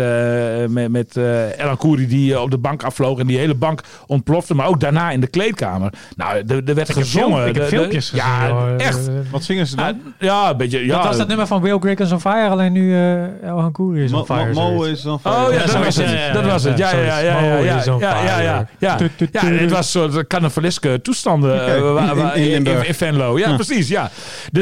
met, 0.69 0.90
met 0.90 1.17
El 1.57 1.77
die 1.97 2.43
op 2.45 2.51
de 2.51 2.59
bank 2.59 2.83
afvloog 2.83 3.19
en 3.19 3.27
die 3.27 3.39
hele 3.39 3.55
bank 3.55 3.81
ontplofte. 4.07 4.55
Maar 4.55 4.67
ook 4.67 4.81
daarna 4.81 5.11
in 5.11 5.21
de 5.21 5.27
kleedkamer. 5.27 5.93
Nou, 6.17 6.37
er, 6.37 6.43
er 6.65 6.75
werd 6.75 6.89
Ik 6.89 6.95
heb, 6.95 6.97
gezongen. 7.05 7.29
film- 7.37 7.49
ik 7.49 7.55
heb 7.55 7.55
De- 7.55 7.61
de- 7.71 7.77
filmpjes 7.77 8.11
gezien. 8.11 8.25
Ja, 8.25 8.49
hoor. 8.49 8.77
echt. 8.77 9.09
Eh, 9.09 9.15
wat 9.31 9.43
zingen 9.45 9.67
ze 9.67 9.77
dan? 9.77 9.85
Ja, 9.87 9.95
ja, 10.19 10.51
een 10.51 10.57
beetje. 10.57 10.87
Ja, 10.87 10.97
dat 10.97 11.05
was 11.07 11.17
dat 11.17 11.29
nummer 11.29 11.47
van 11.47 11.63
Will 11.63 11.79
Griggs 11.79 12.13
on 12.13 12.21
Fire, 12.21 12.49
alleen 12.49 12.73
nu 12.73 12.91
uh, 12.91 13.43
El 13.43 13.61
Hankouri 13.61 14.03
is 14.05 14.13
on 14.13 14.25
fire. 14.25 14.53
Mo, 14.53 14.83
is 14.83 15.03
dan 15.03 15.15
Oh 15.15 15.23
ja, 15.23 15.53
Ja, 15.53 15.67
dat 15.67 15.85
was 15.85 15.97
het. 15.97 16.07
het. 16.07 16.15
Ja, 16.15 16.27
ja, 16.27 16.33
Dat 16.33 16.45
ja, 16.45 16.49
was 16.51 16.65
het. 16.65 16.79
Ja, 16.79 16.91
ja, 16.91 16.99
ja, 16.99 17.19
ja, 17.19 17.41
ja, 17.41 17.41
ja, 17.43 17.57
ja, 17.59 17.77
is 17.79 17.89
on 17.89 17.99
ja, 17.99 18.23
ja, 18.25 18.41
ja, 18.41 18.67
ja. 18.79 18.97
Tu, 18.97 19.11
tu, 19.17 19.29
Ja, 19.33 19.41
tu. 19.41 19.47
het 19.47 19.71
was 19.71 19.95
een 19.95 20.13
soort 20.13 20.27
carnavaleske 20.27 21.01
toestanden 21.03 21.67
eh, 21.67 22.47
in- 22.89 22.95
Venlo. 22.95 23.39
Ja, 23.39 23.49
Ja. 23.49 23.55
precies. 23.55 23.89
Ja. 23.89 24.11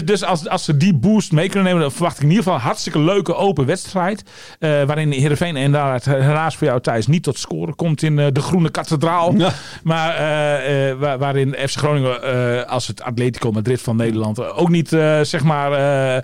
Dus, 0.04 0.24
als, 0.24 0.48
als 0.48 0.64
ze 0.64 0.76
die 0.76 0.94
boost 0.94 1.32
mee 1.32 1.46
kunnen 1.48 1.64
nemen, 1.64 1.80
dan 1.82 1.92
verwacht 1.92 2.16
ik 2.16 2.22
in 2.22 2.28
ieder 2.28 2.42
geval 2.42 2.58
een 2.58 2.64
hartstikke 2.64 2.98
leuke 3.00 3.34
open 3.34 3.66
wedstrijd. 3.66 4.22
eh, 4.58 4.70
waarin 4.82 5.10
Heerenveen 5.10 5.56
inderdaad 5.56 6.04
helaas 6.04 6.56
voor 6.56 6.66
jou 6.66 6.80
Thijs 6.80 7.06
niet 7.06 7.22
tot 7.22 7.38
scoren 7.38 7.71
voorkomt 7.72 8.02
in 8.02 8.18
eh, 8.18 8.26
De 8.32 8.40
Groene 8.40 8.70
Kathedraal. 8.70 9.34
Ja. 9.36 9.50
Maar 9.82 10.16
eh, 10.16 10.90
eh, 10.90 10.98
waar- 10.98 11.18
waarin 11.18 11.54
FC 11.68 11.76
Groningen 11.78 12.68
als 12.68 12.86
het 12.86 13.02
Atletico 13.02 13.50
Madrid 13.52 13.80
van 13.80 13.96
Nederland 13.96 14.52
ook 14.54 14.68
niet 14.68 14.88
zeg 15.22 15.42
maar 15.44 16.22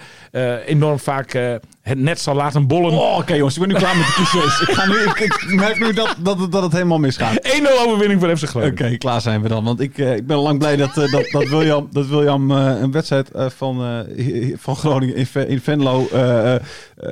enorm 0.66 0.98
vaak 0.98 1.58
het 1.88 1.98
net 1.98 2.20
zal 2.20 2.34
laten 2.34 2.66
bollen. 2.66 2.92
Oh, 2.92 3.16
Oké 3.18 3.34
jongens, 3.34 3.54
ik 3.54 3.60
ben 3.60 3.68
nu 3.70 3.74
klaar 3.74 3.96
met 3.96 4.06
de 4.06 4.12
clichés. 4.12 4.60
ik, 4.60 4.74
ga 4.74 4.86
nu, 4.86 4.94
ik, 4.96 5.18
ik 5.48 5.54
merk 5.54 5.78
nu 5.78 5.92
dat, 5.92 6.14
dat, 6.18 6.38
het- 6.40 6.52
dat 6.52 6.62
het 6.62 6.72
helemaal 6.72 6.98
misgaat. 6.98 7.34
1-0 7.34 7.86
overwinning 7.86 8.20
voor 8.20 8.36
FC 8.36 8.42
Oké, 8.42 8.50
Groningen. 8.72 8.98
klaar 8.98 9.20
zijn 9.20 9.42
we 9.42 9.48
dan. 9.48 9.64
Want 9.64 9.80
ik, 9.80 9.98
eh, 9.98 10.16
ik 10.16 10.26
ben 10.26 10.36
al 10.36 10.42
lang 10.42 10.58
blij 10.58 10.76
dat, 10.76 10.88
eh, 10.98 11.12
dat, 11.12 11.28
dat 11.30 11.48
William, 11.48 11.88
dat 11.90 12.06
William 12.06 12.50
eh, 12.50 12.80
een 12.80 12.90
wedstrijd 12.92 13.30
eh, 13.30 13.46
van, 13.56 13.84
eh, 14.16 14.54
van 14.56 14.76
Groningen 14.76 15.14
in, 15.16 15.26
Ve- 15.26 15.46
in 15.48 15.60
Venlo 15.60 16.08
eh, 16.12 16.54
eh, 16.54 16.60
eh, 16.96 17.10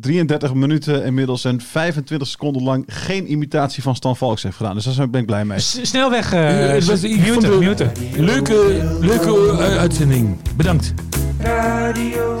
33 0.00 0.54
minuten 0.54 1.04
inmiddels 1.04 1.44
en 1.44 1.60
25 1.60 2.28
seconden 2.28 2.62
lang 2.62 2.84
geen 2.86 3.30
imitatie 3.30 3.82
van 3.82 3.94
Stan 3.96 4.16
Valks 4.16 4.42
heeft 4.42 4.56
gedaan. 4.56 4.74
Dus 4.74 4.84
daar 4.84 5.10
ben 5.10 5.20
ik 5.20 5.26
blij 5.26 5.44
mee. 5.44 5.58
S- 5.58 5.78
snel 5.82 6.10
weg. 6.10 6.32
Leuke, 8.16 8.96
leuke 9.00 9.56
uitzending. 9.78 10.36
Bedankt. 10.56 10.94
Radio 11.40 12.40